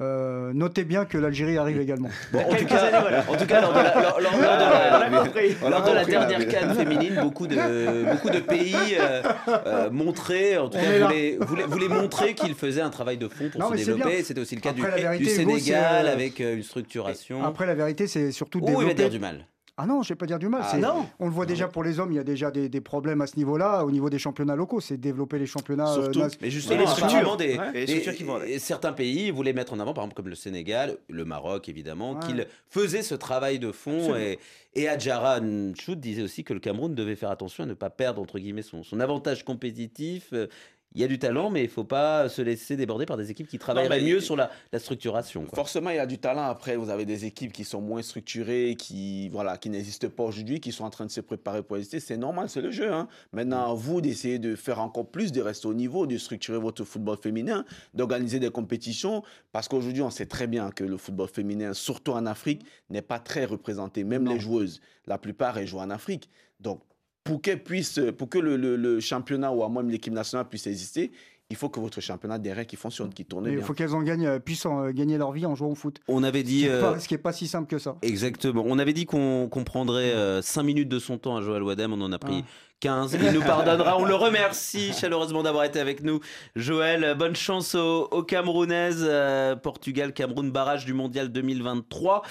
euh, 0.00 0.52
notez 0.54 0.84
bien 0.84 1.04
que 1.04 1.18
l'Algérie 1.18 1.58
arrive 1.58 1.80
également. 1.80 2.08
Bon, 2.32 2.40
en, 2.40 2.54
tout 2.54 2.64
cas, 2.66 2.76
années, 2.78 2.98
voilà. 3.00 3.24
en 3.28 3.36
tout 3.36 3.46
cas, 3.46 3.60
lors 3.60 3.72
de 3.72 3.78
la, 3.78 3.94
lors- 3.94 4.20
lors- 4.20 4.20
lors 4.20 4.32
de 4.32 4.40
la- 4.42 5.08
On 5.10 5.12
a 5.20 5.24
compris. 5.24 5.56
Lors 5.60 5.82
de 5.82 5.90
la 5.90 6.00
compris, 6.00 6.12
là, 6.14 6.24
dernière 6.26 6.48
canne 6.48 6.74
féminine, 6.74 7.18
beaucoup 7.22 7.46
de, 7.46 8.10
beaucoup 8.12 8.30
de 8.30 8.40
pays 8.40 8.74
euh, 8.98 9.22
euh, 9.66 9.90
montraient, 9.90 10.56
en 10.56 10.68
tout 10.68 10.78
cas, 10.78 11.06
voulaient, 11.06 11.36
voulaient- 11.40 11.64
voulaient 11.66 11.88
montrer 11.88 12.34
qu'ils 12.34 12.54
faisaient 12.54 12.80
un 12.80 12.90
travail 12.90 13.18
de 13.18 13.28
fond 13.28 13.48
pour 13.50 13.60
Non, 13.60 13.70
se 13.70 13.76
développer. 13.76 14.22
C'était 14.22 14.40
aussi 14.40 14.54
le 14.54 14.60
cas 14.60 14.70
Après, 14.70 14.96
du, 14.96 15.02
vérité, 15.02 15.28
Sénégal 15.30 16.08
avec 16.08 16.40
euh, 16.40 16.56
une 16.56 16.62
structuration. 16.62 17.44
Après, 17.44 17.66
la 17.66 17.74
vérité, 17.74 18.06
c'est 18.06 18.32
surtout 18.32 18.60
oh, 18.62 18.80
il 18.80 18.86
va 18.86 18.94
dire 18.94 19.10
du 19.10 19.18
mal? 19.18 19.46
Ah 19.82 19.86
non, 19.86 20.02
je 20.02 20.10
vais 20.10 20.14
pas 20.16 20.26
dire 20.26 20.38
du 20.38 20.48
mal. 20.48 20.62
Ah 20.64 20.76
non 20.76 21.06
On 21.18 21.26
le 21.26 21.32
voit 21.32 21.46
déjà 21.46 21.66
pour 21.68 21.82
les 21.82 21.98
hommes, 22.00 22.12
il 22.12 22.16
y 22.16 22.18
a 22.18 22.24
déjà 22.24 22.50
des, 22.50 22.68
des 22.68 22.80
problèmes 22.80 23.20
à 23.22 23.26
ce 23.26 23.36
niveau-là, 23.36 23.84
au 23.84 23.90
niveau 23.90 24.10
des 24.10 24.18
championnats 24.18 24.56
locaux. 24.56 24.80
C'est 24.80 24.96
développer 24.98 25.38
les 25.38 25.46
championnats. 25.46 25.90
euh, 25.90 26.02
Surtout, 26.04 26.18
nas- 26.20 26.28
Mais 26.42 26.50
justement, 26.50 26.80
les 26.80 26.86
structures. 26.86 27.36
des, 27.36 27.56
Ouais, 27.58 27.72
les 27.72 27.86
structures 28.00 28.14
qui 28.44 28.58
certains 28.60 28.92
pays 28.92 29.30
voulaient 29.30 29.52
mettre 29.52 29.72
en 29.72 29.80
avant, 29.80 29.94
par 29.94 30.04
exemple 30.04 30.16
comme 30.16 30.28
le 30.28 30.34
Sénégal, 30.34 30.98
le 31.08 31.24
Maroc 31.24 31.68
évidemment, 31.68 32.12
Ouais. 32.12 32.20
qu'ils 32.26 32.46
faisaient 32.68 33.02
ce 33.02 33.14
travail 33.14 33.58
de 33.58 33.72
fond. 33.72 33.96
Absolument. 33.98 34.16
Et, 34.18 34.38
et 34.74 34.88
Adjara 34.88 35.40
Nchoud 35.40 35.98
disait 35.98 36.22
aussi 36.22 36.44
que 36.44 36.52
le 36.52 36.60
Cameroun 36.60 36.94
devait 36.94 37.16
faire 37.16 37.30
attention 37.30 37.64
à 37.64 37.66
ne 37.66 37.74
pas 37.74 37.90
perdre 37.90 38.20
entre 38.20 38.38
guillemets 38.38 38.62
son, 38.62 38.82
son 38.82 39.00
avantage 39.00 39.44
compétitif. 39.44 40.28
Euh, 40.32 40.46
Il 40.94 41.00
y 41.00 41.04
a 41.04 41.06
du 41.06 41.20
talent, 41.20 41.50
mais 41.50 41.62
il 41.62 41.68
faut 41.70 41.84
pas 41.84 42.28
se 42.28 42.42
laisser 42.42 42.76
déborder 42.76 43.06
par 43.06 43.16
des 43.16 43.30
équipes 43.30 43.46
qui 43.46 43.58
travailleraient 43.60 44.00
mieux 44.00 44.20
sur 44.20 44.34
la, 44.34 44.50
la 44.72 44.80
structuration. 44.80 45.44
quoi. 45.44 45.54
Forcément, 45.54 45.90
il 45.90 45.96
y 45.96 46.00
a 46.00 46.06
du 46.06 46.18
talent. 46.18 46.42
Après, 46.42 46.74
vous 46.76 46.90
avez 46.90 47.04
des 47.04 47.24
équipes 47.26 47.52
qui 47.52 47.62
sont 47.62 47.80
moins 47.80 48.02
structurées, 48.02 48.74
qui 48.76 49.28
voilà, 49.28 49.56
qui 49.56 49.70
n'existent 49.70 50.08
pas 50.08 50.24
aujourd'hui, 50.24 50.58
qui 50.58 50.72
sont 50.72 50.82
en 50.82 50.90
train 50.90 51.06
de 51.06 51.10
se 51.12 51.20
préparer 51.20 51.62
pour 51.62 51.76
exister. 51.76 52.00
C'est 52.00 52.16
normal, 52.16 52.48
c'est 52.48 52.60
le 52.60 52.72
jeu. 52.72 52.92
hein. 52.92 53.06
Maintenant, 53.32 53.70
à 53.70 53.74
vous 53.74 54.00
d'essayer 54.00 54.40
de 54.40 54.56
faire 54.56 54.80
encore 54.80 55.06
plus, 55.06 55.30
de 55.30 55.40
rester 55.40 55.68
au 55.68 55.74
niveau, 55.74 56.08
de 56.08 56.18
structurer 56.18 56.58
votre 56.58 56.82
football 56.84 57.18
féminin, 57.22 57.64
d'organiser 57.94 58.40
des 58.40 58.50
compétitions. 58.50 59.22
Parce 59.52 59.68
qu'aujourd'hui, 59.68 60.02
on 60.02 60.10
sait 60.10 60.26
très 60.26 60.48
bien 60.48 60.70
que 60.72 60.82
le 60.82 60.96
football 60.96 61.28
féminin, 61.28 61.72
surtout 61.72 62.12
en 62.12 62.26
Afrique, 62.26 62.66
n'est 62.88 63.00
pas 63.02 63.20
très 63.20 63.44
représenté. 63.44 64.02
Même 64.02 64.24
Non. 64.24 64.32
les 64.34 64.40
joueuses, 64.40 64.80
la 65.06 65.18
plupart, 65.18 65.56
elles 65.56 65.68
jouent 65.68 65.78
en 65.78 65.90
Afrique. 65.90 66.28
Donc, 66.58 66.80
pour, 67.24 67.42
qu'elles 67.42 67.62
puissent, 67.62 68.00
pour 68.16 68.28
que 68.28 68.38
le, 68.38 69.00
championnat 69.00 69.52
ou 69.52 69.62
à 69.62 69.68
même 69.68 69.90
l'équipe 69.90 70.12
nationale 70.12 70.48
puisse 70.48 70.66
exister, 70.66 71.10
il 71.50 71.56
faut 71.56 71.68
que 71.68 71.80
votre 71.80 72.00
championnat 72.00 72.38
derrière 72.38 72.66
qui 72.66 72.76
fonctionne, 72.76 73.12
qui 73.12 73.24
tourne 73.24 73.46
Mais 73.46 73.52
il 73.54 73.62
faut 73.62 73.74
qu'elles 73.74 73.94
en 73.94 74.02
gagnent, 74.02 74.26
euh, 74.26 74.38
puissent 74.38 74.66
en, 74.66 74.84
euh, 74.84 74.90
gagner 74.92 75.18
leur 75.18 75.32
vie 75.32 75.44
en 75.46 75.54
jouant 75.54 75.70
au 75.70 75.74
foot. 75.74 75.98
On 76.08 76.22
avait 76.22 76.40
Ce 76.40 76.44
qui 76.44 76.50
dit. 76.50 76.64
est 76.66 76.70
euh, 76.70 76.80
pas- 76.80 76.98
ce 77.00 77.08
qui 77.08 77.14
est 77.14 77.18
pas 77.18 77.32
si 77.32 77.48
simple 77.48 77.68
que 77.68 77.78
ça. 77.78 77.96
Exactement. 78.02 78.62
On 78.66 78.78
avait 78.78 78.92
dit 78.92 79.04
qu'on 79.06 79.48
prendrait 79.66 80.14
5 80.42 80.62
minutes 80.62 80.88
de 80.88 80.98
son 80.98 81.18
temps 81.18 81.36
à 81.36 81.42
Joël 81.42 81.62
Wadem. 81.62 81.92
On 81.92 82.00
en 82.00 82.12
a 82.12 82.18
pris 82.18 82.42
Ah. 82.44 82.50
15. 82.80 83.18
Il 83.20 83.32
nous 83.32 83.42
pardonnera. 83.42 83.98
On 83.98 84.04
le 84.06 84.14
remercie 84.14 84.92
chaleureusement 84.94 85.42
d'avoir 85.42 85.64
été 85.64 85.78
avec 85.80 86.02
nous. 86.02 86.20
Joël, 86.56 87.14
bonne 87.18 87.36
chance 87.36 87.74
aux, 87.74 88.08
aux 88.10 88.22
Camerounaises. 88.22 89.04
Euh, 89.06 89.54
Portugal, 89.54 90.14
Cameroun, 90.14 90.50
barrage 90.50 90.86
du 90.86 90.94
mondial 90.94 91.28
2023. 91.30 92.22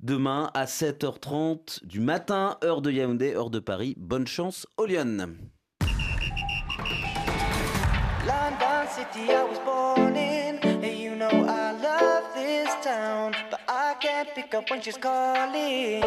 Demain 0.00 0.50
à 0.54 0.66
7h30 0.66 1.84
du 1.86 2.00
matin, 2.00 2.56
heure 2.64 2.82
de 2.82 2.90
Yaoundé, 2.90 3.34
heure 3.34 3.50
de 3.50 3.60
Paris. 3.60 3.94
Bonne 3.98 4.26
chance 4.26 4.66
aux 4.78 4.86
Lyon. 4.86 5.28
City, 8.94 9.34
I 9.34 9.42
was 9.42 9.58
born 9.58 10.14
in. 10.14 10.58
And 10.62 10.96
you 10.96 11.16
know 11.16 11.28
I 11.28 11.72
love 11.72 12.32
this 12.32 12.72
town. 12.84 13.34
But 13.50 13.60
I 13.66 13.94
can't 14.00 14.28
pick 14.36 14.54
up 14.54 14.70
when 14.70 14.80
she's 14.82 14.96
calling. 14.96 16.00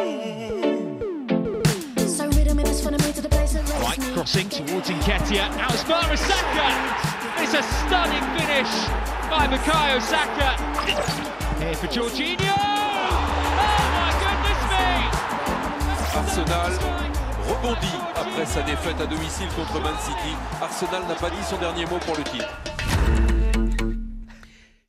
So 1.97 2.27
rhythm 2.29 2.59
and 2.59 2.67
it's 2.69 2.81
funny 2.81 2.95
me 3.03 3.11
to 3.11 3.19
the 3.19 3.27
place 3.27 3.51
that 3.51 3.67
Right, 3.81 3.99
crossing 4.13 4.47
towards 4.47 4.89
Nketiah. 4.89 5.53
Now 5.57 5.67
it's 5.73 5.85
Mara 5.85 6.15
Saka. 6.15 6.67
It's 7.43 7.53
a 7.55 7.63
stunning 7.83 8.23
finish 8.39 8.71
by 9.27 9.47
Bukayo 9.51 9.99
Saka. 9.99 10.55
Here 11.59 11.75
for 11.75 11.87
Jorginho. 11.87 12.55
Oh 13.67 13.83
my 13.99 14.11
goodness 14.23 14.61
me! 14.71 14.87
Arsenal 16.15 17.06
rebondit 17.47 17.99
après 18.15 18.45
sa 18.45 18.61
défaite 18.61 18.99
à 19.01 19.05
domicile 19.05 19.47
contre 19.55 19.79
Man 19.81 19.95
City. 19.99 20.35
Arsenal 20.61 21.03
n'a 21.07 21.15
pas 21.15 21.29
dit 21.29 21.43
son 21.43 21.57
dernier 21.57 21.85
mot 21.85 21.99
pour 21.99 22.15
le 22.15 22.23
titre. 22.23 22.49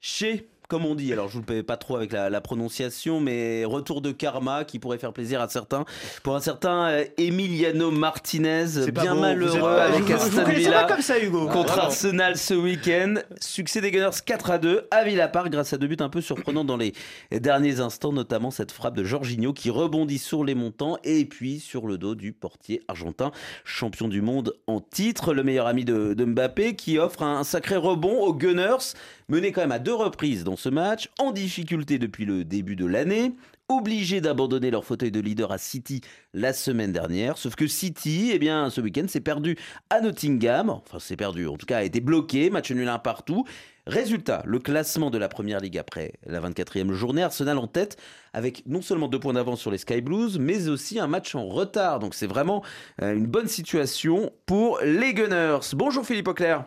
Chez, 0.00 0.48
comme 0.68 0.84
on 0.84 0.94
dit, 0.94 1.12
alors 1.14 1.28
je 1.28 1.38
vous 1.38 1.44
le 1.48 1.62
pas 1.62 1.78
trop 1.78 1.96
avec 1.96 2.12
la, 2.12 2.28
la 2.28 2.40
prononciation, 2.42 3.20
mais 3.20 3.64
retour 3.64 4.02
de 4.02 4.12
karma 4.12 4.64
qui 4.64 4.78
pourrait 4.78 4.98
faire 4.98 5.14
plaisir 5.14 5.40
à 5.40 5.48
certains. 5.48 5.87
Pour 6.22 6.37
un 6.37 6.40
certain 6.40 6.88
euh, 6.90 7.04
Emiliano 7.16 7.90
Martinez, 7.90 8.66
bien 8.92 9.14
malheureux 9.14 9.78
avec 9.78 10.10
Aston 10.10 10.44
Villa 10.44 10.84
comme 10.84 11.00
ça, 11.00 11.18
Hugo. 11.18 11.46
contre. 11.48 11.78
Arsenal 11.78 12.37
ce 12.37 12.52
week-end. 12.52 13.14
Succès 13.40 13.80
des 13.80 13.90
Gunners 13.90 14.18
4 14.25 14.50
à 14.50 14.58
2 14.58 14.88
à 14.90 15.04
Villa 15.04 15.28
Park 15.28 15.48
grâce 15.50 15.72
à 15.72 15.78
deux 15.78 15.87
buts 15.87 15.96
un 16.00 16.10
peu 16.10 16.20
surprenants 16.20 16.64
dans 16.64 16.76
les 16.76 16.92
derniers 17.30 17.80
instants, 17.80 18.12
notamment 18.12 18.50
cette 18.50 18.72
frappe 18.72 18.94
de 18.94 19.04
Jorginho 19.04 19.54
qui 19.54 19.70
rebondit 19.70 20.18
sur 20.18 20.44
les 20.44 20.54
montants 20.54 20.98
et 21.02 21.25
puis 21.25 21.60
sur 21.60 21.87
le 21.87 21.96
dos 21.96 22.14
du 22.14 22.32
portier 22.32 22.82
argentin, 22.88 23.30
champion 23.64 24.08
du 24.08 24.20
monde 24.20 24.54
en 24.66 24.80
titre, 24.80 25.32
le 25.32 25.42
meilleur 25.44 25.66
ami 25.66 25.84
de, 25.84 26.12
de 26.12 26.25
Mbappé 26.25 26.75
qui 26.75 26.98
offre 26.98 27.22
un 27.22 27.42
sacré 27.44 27.76
rebond 27.76 28.20
aux 28.20 28.34
Gunners, 28.34 28.94
menés 29.28 29.52
quand 29.52 29.61
même 29.61 29.73
à 29.73 29.78
deux 29.78 29.94
reprises 29.94 30.44
dans 30.44 30.56
ce 30.56 30.68
match, 30.68 31.11
en 31.18 31.32
difficulté 31.32 31.99
depuis 31.99 32.25
le 32.25 32.44
début 32.44 32.76
de 32.76 32.87
l'année. 32.87 33.35
Obligés 33.70 34.23
d'abandonner 34.23 34.70
leur 34.70 34.87
fauteuil 34.87 35.11
de 35.11 35.20
leader 35.20 35.52
à 35.52 35.58
City 35.58 36.00
la 36.32 36.54
semaine 36.54 36.90
dernière. 36.90 37.37
Sauf 37.37 37.54
que 37.54 37.66
City, 37.66 38.30
eh 38.32 38.38
bien, 38.38 38.70
ce 38.70 38.80
week-end, 38.80 39.06
s'est 39.06 39.20
perdu 39.20 39.58
à 39.90 40.00
Nottingham. 40.00 40.70
Enfin, 40.70 40.99
c'est 40.99 41.16
perdu, 41.16 41.47
en 41.47 41.58
tout 41.58 41.66
cas, 41.66 41.78
a 41.78 41.82
été 41.82 42.00
bloqué. 42.00 42.49
Match 42.49 42.70
nul 42.70 42.88
un 42.88 42.99
partout. 42.99 43.44
Résultat, 43.87 44.42
le 44.47 44.58
classement 44.58 45.11
de 45.11 45.18
la 45.18 45.28
première 45.28 45.61
ligue 45.61 45.76
après 45.76 46.14
la 46.25 46.40
24e 46.40 46.92
journée. 46.92 47.23
Arsenal 47.23 47.58
en 47.58 47.66
tête 47.66 47.99
avec 48.32 48.62
non 48.66 48.80
seulement 48.80 49.08
deux 49.08 49.20
points 49.20 49.35
d'avance 49.35 49.61
sur 49.61 49.70
les 49.70 49.78
Sky 49.78 50.00
Blues, 50.00 50.38
mais 50.38 50.68
aussi 50.68 50.99
un 50.99 51.06
match 51.06 51.35
en 51.35 51.47
retard. 51.47 51.99
Donc, 51.99 52.14
c'est 52.14 52.26
vraiment 52.26 52.62
euh, 53.02 53.14
une 53.14 53.26
bonne 53.26 53.49
situation 53.49 54.32
pour 54.47 54.78
les 54.82 55.12
Gunners. 55.12 55.58
Bonjour 55.75 56.06
Philippe 56.06 56.28
Auclair. 56.28 56.64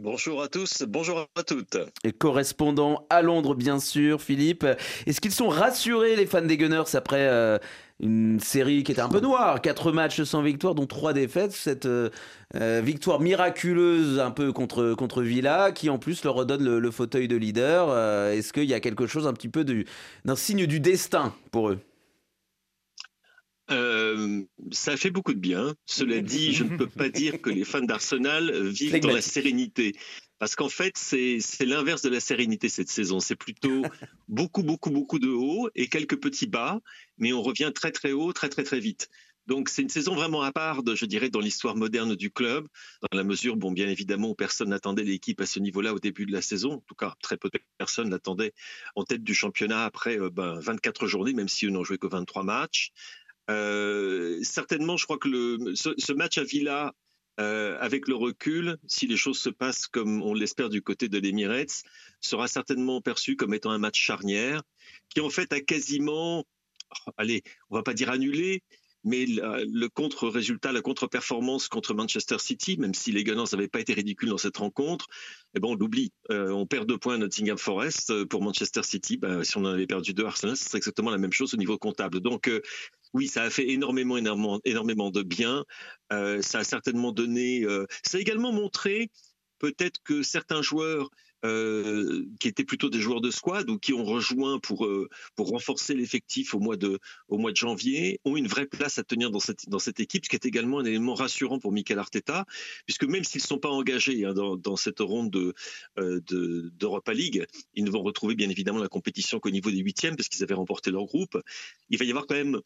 Bonjour 0.00 0.42
à 0.42 0.48
tous, 0.48 0.82
bonjour 0.88 1.28
à 1.36 1.42
toutes. 1.44 1.76
Et 2.02 2.10
correspondant 2.10 3.06
à 3.10 3.22
Londres, 3.22 3.54
bien 3.54 3.78
sûr, 3.78 4.20
Philippe. 4.20 4.66
Est-ce 5.06 5.20
qu'ils 5.20 5.30
sont 5.30 5.48
rassurés, 5.48 6.16
les 6.16 6.26
fans 6.26 6.42
des 6.42 6.56
Gunners, 6.56 6.94
après 6.96 7.28
euh, 7.28 7.58
une 8.00 8.40
série 8.40 8.82
qui 8.82 8.90
était 8.90 9.00
un 9.00 9.08
peu 9.08 9.20
noire? 9.20 9.60
Quatre 9.62 9.92
matchs 9.92 10.24
sans 10.24 10.42
victoire, 10.42 10.74
dont 10.74 10.86
trois 10.86 11.12
défaites. 11.12 11.52
Cette 11.52 11.86
euh, 11.86 12.10
euh, 12.56 12.80
victoire 12.84 13.20
miraculeuse 13.20 14.18
un 14.18 14.32
peu 14.32 14.52
contre, 14.52 14.94
contre 14.94 15.22
Villa, 15.22 15.70
qui 15.70 15.88
en 15.88 15.98
plus 16.00 16.24
leur 16.24 16.34
redonne 16.34 16.64
le, 16.64 16.90
fauteuil 16.90 17.28
de 17.28 17.36
leader. 17.36 17.96
Est-ce 18.32 18.52
qu'il 18.52 18.64
y 18.64 18.74
a 18.74 18.80
quelque 18.80 19.06
chose 19.06 19.28
un 19.28 19.32
petit 19.32 19.48
peu 19.48 19.62
du- 19.62 19.86
d'un 20.24 20.34
signe 20.34 20.66
du 20.66 20.80
destin 20.80 21.32
pour 21.52 21.68
eux? 21.68 21.78
Euh, 23.70 24.42
ça 24.72 24.96
fait 24.96 25.10
beaucoup 25.10 25.32
de 25.32 25.38
bien. 25.38 25.74
Cela 25.86 26.20
dit, 26.20 26.52
je 26.52 26.64
ne 26.64 26.76
peux 26.76 26.86
pas 26.86 27.08
dire 27.08 27.40
que 27.40 27.50
les 27.50 27.64
fans 27.64 27.82
d'Arsenal 27.82 28.68
vivent 28.68 29.00
dans 29.00 29.10
la 29.10 29.22
sérénité. 29.22 29.94
Parce 30.38 30.56
qu'en 30.56 30.68
fait, 30.68 30.98
c'est 30.98 31.40
l'inverse 31.60 32.02
de 32.02 32.10
la 32.10 32.20
sérénité 32.20 32.68
cette 32.68 32.90
saison. 32.90 33.20
C'est 33.20 33.36
plutôt 33.36 33.82
beaucoup, 34.28 34.62
beaucoup, 34.62 34.90
beaucoup 34.90 35.18
de 35.18 35.30
hauts 35.30 35.70
et 35.74 35.88
quelques 35.88 36.20
petits 36.20 36.46
bas, 36.46 36.80
mais 37.18 37.32
on 37.32 37.42
revient 37.42 37.72
très, 37.74 37.92
très 37.92 38.12
haut, 38.12 38.32
très, 38.32 38.48
très, 38.48 38.64
très 38.64 38.80
vite. 38.80 39.08
Donc 39.46 39.68
c'est 39.68 39.82
une 39.82 39.90
saison 39.90 40.14
vraiment 40.14 40.42
à 40.42 40.52
part, 40.52 40.82
de, 40.82 40.94
je 40.94 41.04
dirais, 41.04 41.28
dans 41.28 41.40
l'histoire 41.40 41.76
moderne 41.76 42.14
du 42.14 42.30
club, 42.30 42.66
dans 43.02 43.16
la 43.16 43.24
mesure, 43.24 43.56
bon, 43.56 43.72
bien 43.72 43.88
évidemment, 43.88 44.30
où 44.30 44.34
personne 44.34 44.70
n'attendait 44.70 45.02
l'équipe 45.02 45.40
à 45.40 45.46
ce 45.46 45.60
niveau-là 45.60 45.92
au 45.92 45.98
début 45.98 46.24
de 46.24 46.32
la 46.32 46.40
saison. 46.40 46.74
En 46.74 46.80
tout 46.80 46.94
cas, 46.94 47.14
très 47.20 47.36
peu 47.36 47.50
de 47.52 47.60
personnes 47.76 48.10
l'attendaient 48.10 48.54
en 48.96 49.04
tête 49.04 49.22
du 49.22 49.34
championnat 49.34 49.84
après 49.84 50.18
euh, 50.18 50.30
ben, 50.30 50.58
24 50.60 51.06
journées, 51.06 51.34
même 51.34 51.48
si 51.48 51.66
eux 51.66 51.70
n'ont 51.70 51.84
joué 51.84 51.98
que 51.98 52.06
23 52.06 52.42
matchs. 52.42 52.92
Euh, 53.50 54.38
certainement, 54.42 54.96
je 54.96 55.04
crois 55.04 55.18
que 55.18 55.28
le, 55.28 55.74
ce, 55.74 56.12
match 56.12 56.38
à 56.38 56.44
Villa, 56.44 56.94
euh, 57.40 57.76
avec 57.80 58.08
le 58.08 58.14
recul, 58.14 58.78
si 58.86 59.06
les 59.06 59.16
choses 59.16 59.38
se 59.38 59.50
passent 59.50 59.86
comme 59.86 60.22
on 60.22 60.34
l'espère 60.34 60.70
du 60.70 60.82
côté 60.82 61.08
de 61.08 61.18
l'Emirates, 61.18 61.82
sera 62.20 62.48
certainement 62.48 63.00
perçu 63.00 63.36
comme 63.36 63.54
étant 63.54 63.70
un 63.70 63.78
match 63.78 64.00
charnière, 64.00 64.62
qui 65.08 65.20
en 65.20 65.30
fait 65.30 65.52
a 65.52 65.60
quasiment, 65.60 66.44
oh, 67.06 67.10
allez, 67.16 67.42
on 67.70 67.76
va 67.76 67.82
pas 67.82 67.94
dire 67.94 68.10
annulé, 68.10 68.62
mais 69.06 69.26
le 69.26 69.86
contre-résultat, 69.88 70.72
la 70.72 70.80
contre-performance 70.80 71.68
contre 71.68 71.92
Manchester 71.92 72.38
City, 72.38 72.78
même 72.78 72.94
si 72.94 73.12
les 73.12 73.22
Gunners 73.22 73.44
n'avaient 73.52 73.68
pas 73.68 73.80
été 73.80 73.92
ridicules 73.92 74.30
dans 74.30 74.38
cette 74.38 74.56
rencontre, 74.56 75.08
eh 75.54 75.60
ben 75.60 75.68
on 75.68 75.74
l'oublie. 75.74 76.10
Euh, 76.30 76.48
on 76.48 76.66
perd 76.66 76.88
deux 76.88 76.96
points 76.96 77.16
à 77.16 77.18
Nottingham 77.18 77.58
Forest 77.58 78.24
pour 78.24 78.42
Manchester 78.42 78.82
City. 78.82 79.18
Ben, 79.18 79.44
si 79.44 79.58
on 79.58 79.60
en 79.66 79.74
avait 79.74 79.86
perdu 79.86 80.14
deux 80.14 80.24
à 80.24 80.28
Arsenal, 80.28 80.56
ce 80.56 80.64
serait 80.64 80.78
exactement 80.78 81.10
la 81.10 81.18
même 81.18 81.34
chose 81.34 81.52
au 81.52 81.58
niveau 81.58 81.76
comptable. 81.76 82.20
Donc 82.20 82.48
oui, 83.14 83.28
ça 83.28 83.44
a 83.44 83.50
fait 83.50 83.68
énormément, 83.70 84.16
énormément, 84.16 84.60
énormément 84.64 85.10
de 85.10 85.22
bien. 85.22 85.64
Euh, 86.12 86.42
ça 86.42 86.58
a 86.58 86.64
certainement 86.64 87.12
donné. 87.12 87.62
euh, 87.64 87.86
ça 88.02 88.18
a 88.18 88.20
également 88.20 88.52
montré 88.52 89.10
peut-être 89.58 90.00
que 90.04 90.22
certains 90.22 90.62
joueurs 90.62 91.08
euh, 91.44 92.24
qui 92.40 92.48
étaient 92.48 92.64
plutôt 92.64 92.88
des 92.88 93.00
joueurs 93.00 93.20
de 93.20 93.30
squad 93.30 93.68
ou 93.70 93.78
qui 93.78 93.92
ont 93.92 94.04
rejoint 94.04 94.58
pour 94.58 94.88
pour 95.36 95.48
renforcer 95.48 95.94
l'effectif 95.94 96.54
au 96.54 96.58
mois 96.58 96.76
de 96.76 96.98
au 97.28 97.38
mois 97.38 97.50
de 97.52 97.56
janvier 97.56 98.18
ont 98.24 98.36
une 98.36 98.48
vraie 98.48 98.66
place 98.66 98.98
à 98.98 99.04
tenir 99.04 99.30
dans 99.30 99.40
cette 99.40 99.68
dans 99.68 99.78
cette 99.78 100.00
équipe, 100.00 100.24
ce 100.24 100.30
qui 100.30 100.36
est 100.36 100.46
également 100.46 100.78
un 100.80 100.84
élément 100.84 101.14
rassurant 101.14 101.58
pour 101.58 101.70
Mikel 101.72 101.98
Arteta, 101.98 102.46
puisque 102.86 103.04
même 103.04 103.24
s'ils 103.24 103.42
ne 103.42 103.46
sont 103.46 103.58
pas 103.58 103.68
engagés 103.68 104.24
hein, 104.24 104.34
dans, 104.34 104.76
cette 104.76 105.00
ronde 105.00 105.30
de 105.30 105.54
euh, 105.98 106.20
de- 106.26 106.70
d'Europa 106.74 107.12
League, 107.12 107.46
ils 107.74 107.84
ne 107.84 107.90
vont 107.90 108.02
retrouver 108.02 108.34
bien 108.34 108.48
évidemment 108.50 108.80
la 108.80 108.88
compétition 108.88 109.38
qu'au 109.38 109.50
niveau 109.50 109.70
des 109.70 109.78
huitièmes 109.78 110.16
parce 110.16 110.28
qu'ils 110.28 110.42
avaient 110.42 110.54
remporté 110.54 110.90
leur 110.90 111.04
groupe. 111.04 111.38
Il 111.90 111.98
va 111.98 112.04
y 112.04 112.10
avoir 112.10 112.26
quand 112.26 112.34
même 112.34 112.60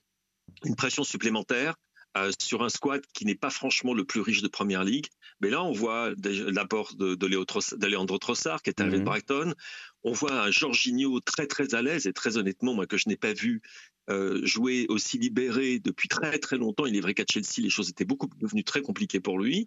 une 0.65 0.77
pression 0.77 1.05
supplémentaire 1.05 1.75
euh, 2.17 2.31
sur 2.41 2.63
un 2.63 2.69
squad 2.69 3.03
qui 3.13 3.27
n'est 3.27 3.35
pas 3.35 3.51
franchement 3.51 3.93
le 3.93 4.05
plus 4.05 4.21
riche 4.21 4.43
de 4.43 4.49
Première 4.49 4.83
Ligue. 4.83 5.07
Mais 5.41 5.51
là, 5.51 5.63
on 5.63 5.73
voit 5.73 6.11
l'apport 6.25 6.95
de, 6.95 7.15
de, 7.15 8.19
Trossard, 8.19 8.63
qui 8.63 8.71
est 8.71 8.81
arrivé 8.81 8.99
de 8.99 9.05
Brighton. 9.05 9.55
On 10.03 10.13
voit 10.13 10.33
un 10.33 10.51
Jorginho 10.51 11.21
très, 11.21 11.47
très 11.47 11.75
à 11.75 11.83
l'aise. 11.83 12.07
Et 12.07 12.13
très 12.13 12.39
honnêtement, 12.39 12.75
moi, 12.75 12.87
que 12.87 12.97
je 12.97 13.09
n'ai 13.09 13.17
pas 13.17 13.35
vu 13.35 13.63
euh, 14.11 14.41
jouer 14.45 14.87
aussi 14.89 15.19
libéré 15.19 15.79
depuis 15.79 16.09
très, 16.09 16.39
très 16.39 16.57
longtemps. 16.57 16.87
Il 16.87 16.97
est 16.97 17.01
vrai 17.01 17.15
qu'à 17.15 17.25
Chelsea, 17.31 17.59
les 17.59 17.71
choses 17.71 17.91
étaient 17.91 18.07
beaucoup 18.07 18.29
devenues 18.39 18.65
très 18.65 18.81
compliquées 18.81 19.21
pour 19.21 19.39
lui. 19.39 19.67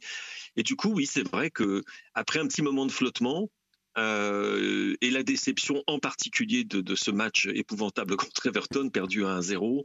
Et 0.56 0.64
du 0.64 0.76
coup, 0.76 0.90
oui, 0.90 1.06
c'est 1.06 1.28
vrai 1.28 1.52
que 1.52 1.84
après 2.16 2.40
un 2.40 2.48
petit 2.48 2.64
moment 2.64 2.86
de 2.86 2.92
flottement, 2.92 3.50
euh, 3.98 4.96
et 5.02 5.12
la 5.12 5.24
déception 5.24 5.84
en 5.88 6.00
particulier 6.00 6.64
de, 6.64 6.80
de, 6.80 6.96
ce 6.96 7.12
match 7.12 7.48
épouvantable 7.54 8.16
contre 8.16 8.48
Everton, 8.48 8.90
perdu 8.90 9.26
à 9.26 9.40
1-0. 9.40 9.84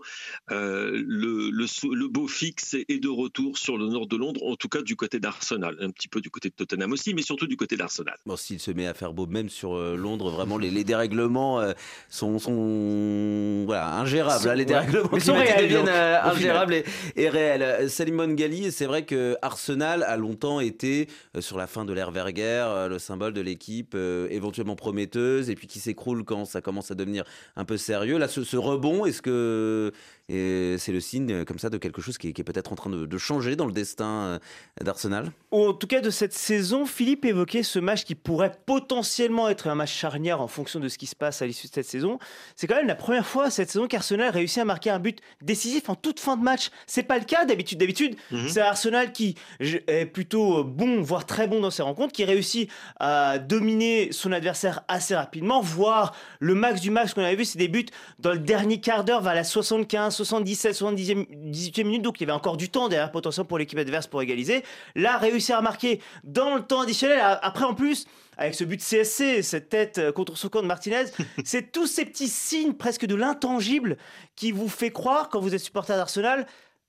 Euh, 0.53 1.03
le, 1.07 1.51
le, 1.51 1.67
le, 1.95 2.09
beau 2.09 2.29
fixe 2.29 2.75
est 2.75 3.03
de 3.03 3.09
retour 3.09 3.59
sur 3.59 3.77
le 3.77 3.89
nord 3.89 4.07
de 4.07 4.17
Londres, 4.17 4.41
en 4.45 4.55
tout 4.55 4.69
cas 4.69 4.83
du 4.83 4.95
côté 4.95 5.19
d'Arsenal, 5.19 5.77
un 5.81 5.91
petit 5.91 6.07
peu 6.07 6.21
du 6.21 6.31
côté 6.31 6.51
de 6.51 6.55
Tottenham 6.55 6.93
aussi, 6.93 7.15
mais 7.15 7.23
surtout 7.23 7.49
du 7.49 7.57
côté 7.57 7.77
d'Arsenal. 7.77 8.17
Bon, 8.27 8.37
s'il 8.37 8.61
se 8.61 8.71
met 8.71 8.87
à 8.87 8.95
faire 8.95 9.13
beau 9.13 9.27
même 9.27 9.49
sur 9.49 9.75
euh, 9.75 9.97
Londres, 9.97 10.31
vraiment 10.31 10.57
les, 10.57 10.71
les 10.71 10.85
dérèglements 10.85 11.61
sont, 12.09 12.39
sont 12.39 13.65
voilà, 13.67 13.97
ingérables. 13.97 14.45
Sont, 14.45 14.53
les 14.53 14.65
dérèglements 14.65 15.11
ouais. 15.13 15.19
climatiques 15.19 15.49
réels, 15.49 15.63
deviennent 15.65 15.85
donc, 15.87 16.37
ingérables 16.37 16.75
et, 16.75 16.85
et, 17.17 17.29
réels. 17.29 17.91
Salimon 17.91 18.29
Gali, 18.35 18.71
c'est 18.71 18.87
vrai 18.87 19.05
que 19.05 19.37
Arsenal 19.43 20.05
a 20.05 20.17
longtemps 20.17 20.61
été 20.61 21.09
sur 21.41 21.59
la 21.59 21.67
fin 21.67 21.85
de 21.85 21.93
l'ère 21.93 22.13
Verger, 22.13 22.87
le 22.89 22.99
symbole 22.99 23.33
de 23.33 23.41
l'équipe 23.41 23.96
euh, 23.97 24.29
éventuellement 24.31 24.77
prometteuse 24.77 25.51
et 25.51 25.55
puis 25.55 25.67
qui 25.67 25.81
s'écroule 25.81 26.25
quand 26.25 26.45
ça 26.45 26.61
commence 26.61 26.91
à 26.91 26.95
devenir 26.95 27.25
un 27.57 27.65
peu 27.65 27.77
sérieux. 27.77 28.19
Là, 28.19 28.29
ce, 28.29 28.45
ce 28.45 28.57
rebond, 28.57 29.07
est-ce 29.07 29.23
que 29.23 29.93
Et 30.29 30.75
c'est 30.79 30.91
le 30.91 30.99
signe 30.99 31.31
euh, 31.33 31.45
comme 31.45 31.61
ça 31.61 31.71
de 31.71 31.79
quelque 31.79 32.03
chose 32.03 32.19
qui, 32.19 32.29
est- 32.29 32.43
peut-être 32.43 32.73
en 32.73 32.75
train 32.75 32.91
de, 32.91 33.07
de 33.07 33.19
changer 33.19 33.55
dans 33.55 33.67
le 33.67 33.73
destin 33.73 34.07
euh, 34.07 34.39
d'Arsenal. 34.81 35.31
Ou 35.53 35.67
en 35.69 35.73
tout 35.73 35.87
cas 35.87 36.01
de 36.01 36.11
cette 36.11 36.33
saison, 36.33 36.85
Philippe 36.85 37.25
évoquait 37.25 37.63
ce 37.63 37.79
match 37.79 38.05
qui 38.05 38.17
pourrait 38.17 38.53
potentiellement 38.67 39.49
être 39.49 39.69
un 39.69 39.77
match 39.77 39.93
charnière 39.95 40.41
en 40.41 40.49
fonction 40.49 40.81
de 40.81 40.89
ce 40.89 40.99
qui 40.99 41.07
se 41.07 41.15
passe 41.15 41.43
à 41.43 41.47
l'issue 41.47 41.69
de 41.69 41.73
cette 41.73 41.87
saison. 41.87 42.19
C'est 42.57 42.67
quand 42.67 42.75
même 42.75 42.89
la 42.89 42.97
première 42.97 43.25
fois 43.27 43.51
cette 43.51 43.71
saison 43.71 43.87
qu'Arsenal 43.87 44.31
réussit 44.31 44.59
à 44.59 44.65
marquer 44.65 44.91
un 44.91 44.99
but 44.99 45.21
décisif 45.43 45.89
en 45.89 45.95
toute 45.95 46.19
fin 46.19 46.37
de 46.37 46.43
match. 46.43 46.71
C'est 46.89 47.05
pas 47.05 47.19
le 47.19 47.25
cas 47.25 47.45
d'habitude. 47.45 47.79
D'habitude, 47.79 48.17
Mhm. 48.33 48.49
c'est 48.49 48.61
Arsenal 48.61 49.13
qui 49.13 49.37
est 49.61 50.07
plutôt 50.07 50.65
bon, 50.65 51.03
voire 51.03 51.25
très 51.27 51.47
bon 51.47 51.61
dans 51.61 51.71
ses 51.71 51.83
rencontres, 51.83 52.13
qui 52.13 52.25
réussit 52.25 52.69
à 52.99 53.39
dominer 53.39 54.11
son 54.11 54.33
adversaire 54.33 54.83
assez 54.89 55.15
rapidement, 55.15 55.61
voire 55.61 56.15
le 56.41 56.55
max 56.57 56.81
du 56.81 56.91
max 56.91 57.15
qu'on 57.15 57.23
avait 57.23 57.37
vu, 57.37 57.45
c'est 57.45 57.59
des 57.59 57.69
buts 57.69 57.87
dans 58.19 58.33
le 58.33 58.39
dernier 58.41 58.81
quart 58.81 59.05
d'heure 59.05 59.23
vers 59.23 59.35
la 59.35 59.45
75, 59.45 60.16
77, 60.17 60.75
70e, 60.75 61.27
18e 61.51 61.85
minute. 61.85 62.03
Donc 62.03 62.21
il 62.21 62.25
y 62.25 62.31
avait 62.31 62.37
encore 62.37 62.57
du 62.57 62.69
temps 62.69 62.89
derrière 62.89 63.13
potentiellement 63.13 63.47
pour 63.47 63.59
l'équipe 63.59 63.79
adverse 63.79 64.07
pour 64.07 64.23
égaliser. 64.23 64.63
Là, 64.95 65.19
réussir 65.19 65.57
à 65.57 65.63
marquer 65.63 66.01
dans 66.25 66.57
le 66.57 66.63
temps 66.63 66.81
additionnel. 66.81 67.21
Après, 67.43 67.65
en 67.65 67.75
plus, 67.75 68.07
avec 68.37 68.55
ce 68.55 68.65
but 68.65 68.81
CSC, 68.81 69.43
cette 69.43 69.69
tête 69.69 69.99
euh, 69.99 70.13
contre 70.13 70.37
son 70.37 70.49
camp 70.49 70.63
de 70.63 70.67
Martinez, 70.67 71.05
c'est 71.45 71.73
tous 71.73 71.87
ces 71.87 72.05
petits 72.05 72.29
signes 72.29 72.75
presque 72.75 73.07
de 73.07 73.15
l'intangible 73.15 73.97
qui 74.35 74.53
vous 74.53 74.69
fait 74.69 74.91
croire, 74.91 75.29
quand 75.29 75.41
vous 75.41 75.55
êtes 75.55 75.61
supporter 75.61 75.97
d'Arsenal, 75.97 76.47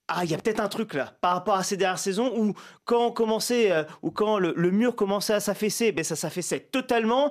ah, 0.08 0.24
il 0.24 0.30
y 0.30 0.34
a 0.34 0.38
peut-être 0.38 0.60
un 0.60 0.68
truc 0.68 0.94
là, 0.94 1.12
par 1.20 1.34
rapport 1.34 1.56
à 1.56 1.62
ces 1.62 1.76
dernières 1.76 1.98
saisons 1.98 2.32
où 2.34 2.54
quand 2.86 3.06
on 3.06 3.10
commençait, 3.10 3.70
euh, 3.70 3.84
ou 4.02 4.10
quand 4.10 4.38
le, 4.38 4.54
le 4.56 4.70
mur 4.70 4.96
commençait 4.96 5.34
à 5.34 5.40
s'affaisser, 5.40 5.92
ben 5.92 6.02
ça 6.02 6.16
s'affaissait 6.16 6.60
totalement. 6.60 7.30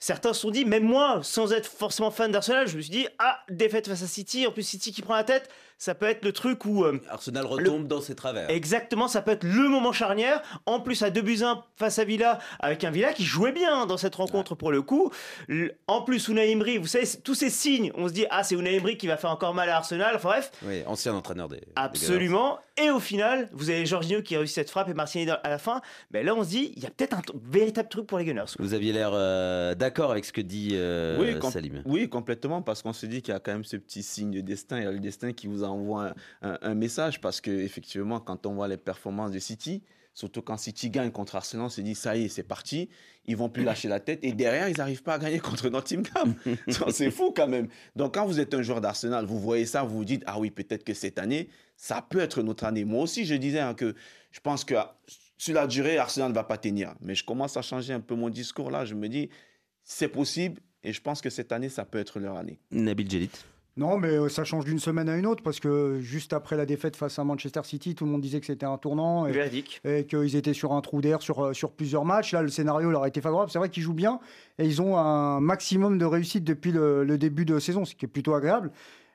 Certains 0.00 0.32
se 0.32 0.40
sont 0.42 0.50
dit, 0.50 0.64
même 0.64 0.84
moi, 0.84 1.20
sans 1.24 1.52
être 1.52 1.66
forcément 1.66 2.10
fan 2.10 2.30
d'Arsenal, 2.30 2.68
je 2.68 2.76
me 2.76 2.82
suis 2.82 2.90
dit, 2.90 3.08
ah, 3.18 3.40
défaite 3.48 3.88
face 3.88 4.02
à 4.02 4.06
City, 4.06 4.46
en 4.46 4.52
plus 4.52 4.62
City 4.62 4.92
qui 4.92 5.02
prend 5.02 5.16
la 5.16 5.24
tête, 5.24 5.50
ça 5.78 5.94
peut 5.94 6.06
être 6.06 6.24
le 6.24 6.32
truc 6.32 6.64
où... 6.64 6.84
euh, 6.84 7.00
Arsenal 7.08 7.46
retombe 7.46 7.86
dans 7.86 8.00
ses 8.00 8.14
travers. 8.14 8.50
Exactement, 8.50 9.08
ça 9.08 9.22
peut 9.22 9.30
être 9.30 9.44
le 9.44 9.68
moment 9.68 9.92
charnière. 9.92 10.42
En 10.66 10.80
plus, 10.80 11.02
à 11.02 11.10
2 11.10 11.20
buts 11.22 11.38
1 11.42 11.62
face 11.76 11.98
à 11.98 12.04
Villa, 12.04 12.38
avec 12.60 12.82
un 12.84 12.90
Villa 12.90 13.12
qui 13.12 13.24
jouait 13.24 13.52
bien 13.52 13.86
dans 13.86 13.96
cette 13.96 14.16
rencontre 14.16 14.54
pour 14.54 14.70
le 14.72 14.82
coup. 14.82 15.10
L- 15.48 15.76
En 15.86 16.02
plus, 16.02 16.28
Unai 16.28 16.50
Emery, 16.50 16.78
vous 16.78 16.86
savez, 16.86 17.06
tous 17.24 17.34
ces 17.34 17.50
signes, 17.50 17.92
on 17.94 18.08
se 18.08 18.12
dit, 18.12 18.26
ah, 18.30 18.42
c'est 18.44 18.54
Unai 18.54 18.74
Emery 18.74 18.96
qui 18.96 19.06
va 19.06 19.16
faire 19.16 19.30
encore 19.30 19.54
mal 19.54 19.68
à 19.70 19.76
Arsenal. 19.76 20.14
Enfin 20.16 20.28
bref, 20.30 20.50
Oui, 20.66 20.82
ancien 20.86 21.14
entraîneur 21.14 21.48
des. 21.48 21.56
des 21.56 21.66
absolument. 21.76 22.58
Et 22.80 22.90
au 22.90 23.00
final, 23.00 23.48
vous 23.52 23.70
avez 23.70 23.86
Jorginho 23.86 24.22
qui 24.22 24.36
réussit 24.36 24.54
cette 24.54 24.70
frappe 24.70 24.88
et 24.88 24.94
Martinelli 24.94 25.26
dans- 25.30 25.38
à 25.42 25.48
la 25.48 25.58
fin. 25.58 25.80
Mais 26.12 26.22
là, 26.22 26.34
on 26.34 26.44
se 26.44 26.48
dit, 26.50 26.72
il 26.76 26.82
y 26.82 26.86
a 26.86 26.90
peut-être 26.90 27.14
un 27.16 27.22
véritable 27.50 27.88
truc 27.88 28.06
pour 28.06 28.18
les 28.18 28.24
Gunners. 28.24 28.44
Vous 28.58 28.74
aviez 28.74 28.92
l'air 28.92 29.10
euh, 29.12 29.74
d'accord 29.74 30.10
avec 30.12 30.24
ce 30.24 30.32
que 30.32 30.40
dit 30.40 30.70
euh, 30.74 31.18
oui, 31.18 31.50
Salim. 31.50 31.82
oui, 31.86 32.08
complètement, 32.08 32.62
parce 32.62 32.82
qu'on 32.82 32.92
se 32.92 33.06
dit 33.06 33.20
qu'il 33.22 33.32
y 33.34 33.36
a 33.36 33.40
quand 33.40 33.52
même 33.52 33.64
ce 33.64 33.76
petit 33.76 34.02
signe 34.02 34.30
de 34.30 34.40
destin. 34.40 34.78
Il 34.78 34.84
y 34.84 34.86
a 34.86 34.92
le 34.92 35.00
destin 35.00 35.32
qui 35.32 35.46
vous 35.48 35.64
envoie 35.68 36.14
un, 36.42 36.50
un- 36.52 36.58
un 36.62 36.74
message, 36.74 37.20
parce 37.20 37.40
que 37.40 37.50
effectivement, 37.50 38.20
quand 38.20 38.46
on 38.46 38.54
voit 38.54 38.68
les 38.68 38.76
performances 38.76 39.30
de 39.32 39.38
City, 39.38 39.82
surtout 40.14 40.42
quand 40.42 40.56
City 40.56 40.90
gagne 40.90 41.10
contre 41.12 41.36
Arsenal, 41.36 41.66
on 41.66 41.68
se 41.68 41.80
dit 41.80 41.94
ça 41.94 42.16
y 42.16 42.24
est, 42.24 42.28
c'est 42.28 42.42
parti. 42.42 42.88
Ils 43.26 43.36
vont 43.36 43.48
plus 43.48 43.62
lâcher 43.62 43.88
la 43.88 44.00
tête, 44.00 44.18
et 44.22 44.32
derrière, 44.32 44.68
ils 44.68 44.76
n'arrivent 44.76 45.02
pas 45.02 45.14
à 45.14 45.18
gagner 45.18 45.38
contre 45.48 45.68
Nottingham. 45.68 46.34
c'est 46.90 47.10
fou 47.10 47.32
quand 47.36 47.46
même. 47.46 47.68
Donc, 47.94 48.14
quand 48.14 48.26
vous 48.26 48.40
êtes 48.40 48.52
un 48.54 48.62
joueur 48.62 48.80
d'Arsenal, 48.80 49.26
vous 49.26 49.38
voyez 49.38 49.66
ça, 49.66 49.82
vous 49.84 49.96
vous 49.98 50.04
dites 50.04 50.24
ah 50.26 50.38
oui, 50.40 50.50
peut-être 50.50 50.82
que 50.82 50.94
cette 50.94 51.18
année, 51.18 51.48
ça 51.76 52.02
peut 52.02 52.18
être 52.20 52.42
notre 52.42 52.64
année. 52.64 52.84
Moi 52.84 53.02
aussi, 53.02 53.24
je 53.24 53.34
disais 53.36 53.60
hein, 53.60 53.74
que 53.74 53.94
je 54.32 54.40
pense 54.40 54.64
que 54.64 54.74
sur 55.36 55.54
la 55.54 55.68
durée, 55.68 55.98
Arsenal 55.98 56.30
ne 56.30 56.34
va 56.34 56.42
pas 56.42 56.58
tenir. 56.58 56.94
Mais 57.00 57.14
je 57.14 57.24
commence 57.24 57.56
à 57.56 57.62
changer 57.62 57.92
un 57.92 58.00
peu 58.00 58.16
mon 58.16 58.28
discours 58.30 58.70
là. 58.72 58.84
Je 58.84 58.94
me 58.94 59.08
dis, 59.08 59.28
c'est 59.84 60.08
possible. 60.08 60.60
Et 60.82 60.92
je 60.92 61.00
pense 61.00 61.20
que 61.20 61.30
cette 61.30 61.52
année, 61.52 61.68
ça 61.68 61.84
peut 61.84 61.98
être 61.98 62.18
leur 62.18 62.36
année. 62.36 62.58
Nabil 62.72 63.08
Djelit. 63.08 63.30
Non, 63.78 63.96
mais 63.96 64.08
euh, 64.08 64.28
ça 64.28 64.42
change 64.42 64.64
d'une 64.64 64.80
semaine 64.80 65.08
à 65.08 65.16
une 65.16 65.24
autre 65.24 65.44
parce 65.44 65.60
que 65.60 66.00
juste 66.00 66.32
après 66.32 66.56
la 66.56 66.66
défaite 66.66 66.96
face 66.96 67.18
à 67.20 67.24
Manchester 67.24 67.60
City, 67.62 67.94
tout 67.94 68.04
le 68.04 68.10
monde 68.10 68.20
disait 68.20 68.40
que 68.40 68.46
c'était 68.46 68.66
un 68.66 68.76
tournant 68.76 69.28
et, 69.28 69.62
et 69.84 70.04
qu'ils 70.04 70.34
étaient 70.34 70.52
sur 70.52 70.72
un 70.72 70.80
trou 70.80 71.00
d'air 71.00 71.22
sur, 71.22 71.44
euh, 71.44 71.52
sur 71.52 71.70
plusieurs 71.70 72.04
matchs. 72.04 72.32
Là, 72.32 72.42
le 72.42 72.48
scénario 72.48 72.90
leur 72.90 73.04
a 73.04 73.08
été 73.08 73.20
favorable. 73.20 73.52
C'est 73.52 73.60
vrai 73.60 73.68
qu'ils 73.68 73.84
jouent 73.84 73.94
bien 73.94 74.18
et 74.58 74.66
ils 74.66 74.82
ont 74.82 74.98
un 74.98 75.38
maximum 75.38 75.96
de 75.96 76.04
réussite 76.04 76.42
depuis 76.42 76.72
le, 76.72 77.04
le 77.04 77.18
début 77.18 77.44
de 77.44 77.60
saison, 77.60 77.84
ce 77.84 77.94
qui 77.94 78.04
est 78.04 78.08
plutôt 78.08 78.34
agréable. 78.34 78.72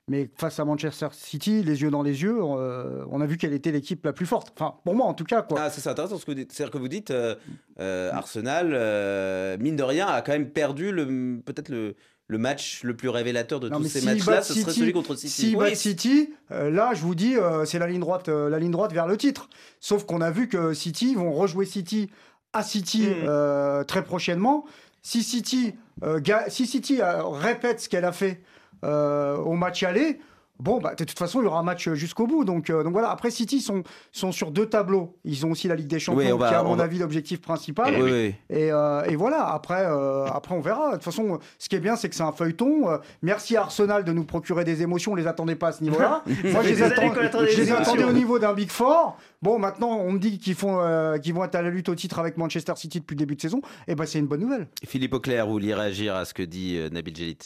Mais 0.10 0.30
face 0.36 0.60
à 0.60 0.66
Manchester 0.66 1.08
City, 1.12 1.64
les 1.64 1.82
yeux 1.82 1.90
dans 1.90 2.02
les 2.04 2.24
yeux, 2.24 2.38
euh, 2.42 3.06
on 3.10 3.22
a 3.22 3.26
vu 3.26 3.38
quelle 3.38 3.54
était 3.54 3.72
l'équipe 3.72 4.04
la 4.04 4.12
plus 4.12 4.26
forte. 4.26 4.52
Enfin, 4.54 4.76
pour 4.84 4.96
moi 4.96 5.06
en 5.06 5.14
tout 5.14 5.24
cas. 5.24 5.42
Quoi. 5.44 5.58
Ah, 5.62 5.70
c'est 5.70 5.88
intéressant 5.90 6.18
ce 6.18 6.26
que 6.26 6.32
vous 6.32 6.36
dites. 6.36 6.52
C'est-à-dire 6.52 6.72
que 6.72 6.78
vous 6.78 6.90
dites 6.90 7.12
euh, 7.12 7.36
euh, 7.80 8.12
Arsenal, 8.12 8.72
euh, 8.74 9.58
mine 9.60 9.78
de 9.78 9.84
rien, 9.84 10.08
a 10.08 10.22
quand 10.22 10.34
même 10.34 10.50
perdu 10.50 10.92
le 10.92 11.40
peut-être 11.46 11.70
le, 11.70 11.96
le 12.28 12.38
match 12.38 12.82
le 12.84 12.96
plus 12.96 13.10
révélateur 13.10 13.60
de 13.60 13.70
Non, 13.70 13.78
tous 13.80 13.86
ces 13.86 14.02
matchs-là. 14.02 14.42
Ce 14.42 14.54
serait 14.54 14.72
celui 14.72 14.94
contre 14.94 15.16
City. 15.16 15.56
Oui, 15.58 15.66
battent 15.66 15.76
City, 15.76 16.30
euh, 16.52 16.70
là, 16.72 16.92
je 16.94 17.02
vous 17.02 17.16
dis, 17.16 17.36
euh, 17.36 17.66
c'est 17.66 17.80
la 17.80 17.88
ligne 17.88 18.00
droite, 18.00 18.30
euh, 18.30 18.50
la 18.50 18.60
ligne 18.60 18.72
droite 18.72 18.94
vers 18.94 19.08
le 19.08 19.18
titre. 19.18 19.50
Sauf 19.80 20.06
qu'on 20.06 20.22
a 20.22 20.32
vu 20.32 20.48
que 20.48 20.74
City 20.74 21.12
ils 21.12 21.18
vont 21.18 21.34
rejouer 21.34 21.66
City 21.66 22.10
à 22.54 22.64
City 22.64 23.08
Mm. 23.08 23.14
euh, 23.28 23.84
très 23.84 24.04
prochainement. 24.04 24.66
Si 25.02 25.22
City, 25.22 25.76
euh, 26.04 26.22
si 26.48 26.66
City 26.66 27.02
euh, 27.02 27.24
répète 27.26 27.82
ce 27.82 27.90
qu'elle 27.90 28.06
a 28.06 28.14
fait 28.14 28.42
euh, 28.86 29.36
au 29.38 29.54
match 29.54 29.84
aller. 29.84 30.20
Bon, 30.60 30.80
bah, 30.80 30.94
de 30.96 31.04
toute 31.04 31.18
façon, 31.18 31.42
il 31.42 31.46
y 31.46 31.48
aura 31.48 31.60
un 31.60 31.64
match 31.64 31.90
jusqu'au 31.94 32.28
bout. 32.28 32.46
Donc, 32.46 32.70
euh, 32.70 32.84
donc 32.84 32.94
voilà. 32.94 33.10
Après, 33.10 33.32
City 33.32 33.60
sont, 33.60 33.84
sont 34.12 34.32
sur 34.32 34.52
deux 34.52 34.68
tableaux. 34.68 35.18
Ils 35.26 35.46
ont 35.46 35.52
aussi 35.52 35.68
la 35.68 35.76
Ligue 35.76 35.88
des 35.88 36.00
Champions, 36.00 36.20
Oui, 36.26 36.32
on 36.32 36.38
va- 36.38 36.48
qui 36.48 36.54
est, 36.54 36.58
à 36.58 36.64
on 36.64 36.70
mon 36.70 36.76
va- 36.76 36.84
avis, 36.86 37.00
l'objectif 37.00 37.42
principal. 37.42 37.96
Oui, 37.96 38.12
oui. 38.12 38.36
Et, 38.50 38.72
euh, 38.72 39.04
et 39.06 39.16
voilà, 39.16 39.48
après, 39.52 39.84
euh, 39.86 40.26
après 40.28 40.54
on 40.56 40.62
verra. 40.62 40.90
De 40.90 40.94
toute 40.94 41.04
façon, 41.04 41.40
ce 41.58 41.68
qui 41.68 41.76
est 41.76 41.80
bien, 41.80 41.96
c'est 41.96 42.08
que 42.08 42.16
c'est 42.16 42.24
un 42.24 42.32
feuilleton. 42.32 42.90
Euh, 42.90 42.98
merci 43.24 43.58
à 43.58 43.62
Arsenal 43.64 44.04
de 44.04 44.14
nous 44.14 44.24
procurer 44.26 44.64
des 44.64 44.82
émotions. 44.84 45.14
On 45.14 45.16
les 45.16 45.28
attendait 45.28 45.56
pas 45.56 45.70
à 45.70 45.72
ce 45.74 45.84
niveau-là. 45.84 46.24
Moi, 46.44 46.62
je 46.64 46.70
les, 46.70 46.76
je 46.76 47.74
attendais 47.74 48.04
au 48.04 48.14
niveau 48.14 48.40
d'un 48.40 48.54
Big 48.54 48.70
Four. 48.70 49.18
Bon, 49.42 49.60
maintenant, 49.60 49.98
on 49.98 50.12
me 50.14 50.20
dit 50.20 50.38
qu'ils 50.40 50.56
font, 50.56 50.80
euh, 50.80 51.18
qu'ils 51.18 51.34
vont 51.34 51.44
être 51.44 51.56
à 51.56 51.62
la 51.62 51.70
lutte 51.72 51.90
au 51.90 51.96
titre 51.96 52.20
avec 52.20 52.38
Manchester 52.38 52.74
City 52.78 53.00
depuis 53.00 53.16
le 53.16 53.20
début 53.20 53.36
de 53.36 53.42
saison. 53.42 53.62
Et 53.88 53.96
ben, 53.96 54.06
c'est 54.06 54.20
une 54.20 54.28
bonne 54.28 54.40
nouvelle. 54.42 54.68
Philippe 54.86 55.14
Auclair, 55.14 55.46
vous 55.48 55.54
vouliez 55.54 55.74
réagir 55.74 56.16
à 56.16 56.26
ce 56.26 56.34
que 56.34 56.44
dit 56.44 56.78
euh, 56.78 56.90
Nabil 56.90 57.16
Djelit 57.16 57.38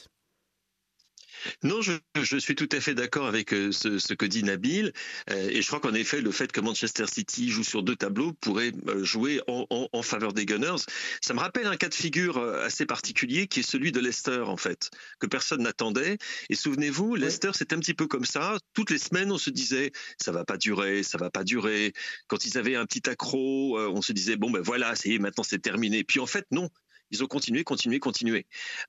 Non, 1.63 1.81
je, 1.81 1.93
je 2.21 2.37
suis 2.37 2.55
tout 2.55 2.69
à 2.71 2.79
fait 2.81 2.93
d'accord 2.95 3.27
avec 3.27 3.53
euh, 3.53 3.71
ce, 3.71 3.99
ce 3.99 4.13
que 4.13 4.25
dit 4.25 4.43
Nabil. 4.43 4.91
Euh, 5.29 5.49
et 5.49 5.61
je 5.61 5.67
crois 5.67 5.79
qu'en 5.79 5.93
effet, 5.93 6.21
le 6.21 6.31
fait 6.31 6.51
que 6.51 6.61
Manchester 6.61 7.05
City 7.07 7.49
joue 7.49 7.63
sur 7.63 7.83
deux 7.83 7.95
tableaux 7.95 8.33
pourrait 8.33 8.71
euh, 8.87 9.03
jouer 9.03 9.41
en, 9.47 9.65
en- 9.69 9.87
en 9.91 10.01
faveur 10.01 10.33
des 10.33 10.45
Gunners. 10.45 10.81
Ça 11.21 11.33
me 11.33 11.39
rappelle 11.39 11.67
un 11.67 11.77
cas 11.77 11.89
de 11.89 11.93
figure 11.93 12.37
assez 12.37 12.85
particulier 12.85 13.47
qui 13.47 13.61
est 13.61 13.63
celui 13.69 13.91
de 13.91 13.99
Leicester, 13.99 14.41
en 14.45 14.57
fait, 14.57 14.89
que 15.19 15.27
personne 15.27 15.63
n'attendait. 15.63 16.17
Et 16.49 16.55
souvenez-vous, 16.55 17.15
Leicester, 17.15 17.51
c'est 17.53 17.73
un 17.73 17.79
petit 17.79 17.93
peu 17.93 18.07
comme 18.07 18.25
ça. 18.25 18.57
Toutes 18.73 18.89
les 18.91 18.97
semaines, 18.99 19.31
on 19.31 19.37
se 19.37 19.49
disait, 19.49 19.91
ça 20.21 20.31
va 20.31 20.45
pas 20.45 20.57
durer, 20.57 21.03
ça 21.03 21.17
va 21.17 21.29
pas 21.29 21.43
durer. 21.43 21.93
Quand 22.27 22.45
ils 22.45 22.57
avaient 22.57 22.75
un 22.75 22.85
petit 22.85 23.09
accro, 23.09 23.79
on 23.79 24.01
se 24.01 24.13
disait, 24.13 24.35
bon, 24.35 24.51
ben 24.51 24.61
voilà, 24.61 24.95
c'est 24.95 25.17
maintenant 25.19 25.43
c'est 25.43 25.59
terminé. 25.59 26.03
Puis 26.03 26.19
en 26.19 26.25
fait, 26.25 26.45
non. 26.51 26.69
Ils 27.11 27.23
ont 27.23 27.27
continué, 27.27 27.63
continué, 27.63 27.99
continué. 27.99 28.45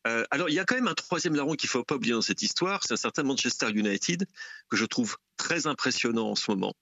Euh, 0.06 0.24
alors, 0.30 0.48
il 0.48 0.54
y 0.54 0.58
a 0.58 0.64
quand 0.64 0.74
même 0.74 0.88
un 0.88 0.94
troisième 0.94 1.34
larron 1.34 1.54
qu'il 1.54 1.68
faut 1.68 1.84
pas 1.84 1.96
oublier 1.96 2.14
dans 2.14 2.22
cette 2.22 2.42
histoire, 2.42 2.82
c'est 2.84 2.94
un 2.94 2.98
certain 2.98 3.22
Manchester 3.22 3.70
United 3.70 4.26
que 4.68 4.76
je 4.76 4.84
trouve 4.84 5.16
très 5.36 5.66
impressionnant 5.66 6.30
en 6.30 6.34
ce 6.34 6.50
moment. 6.50 6.74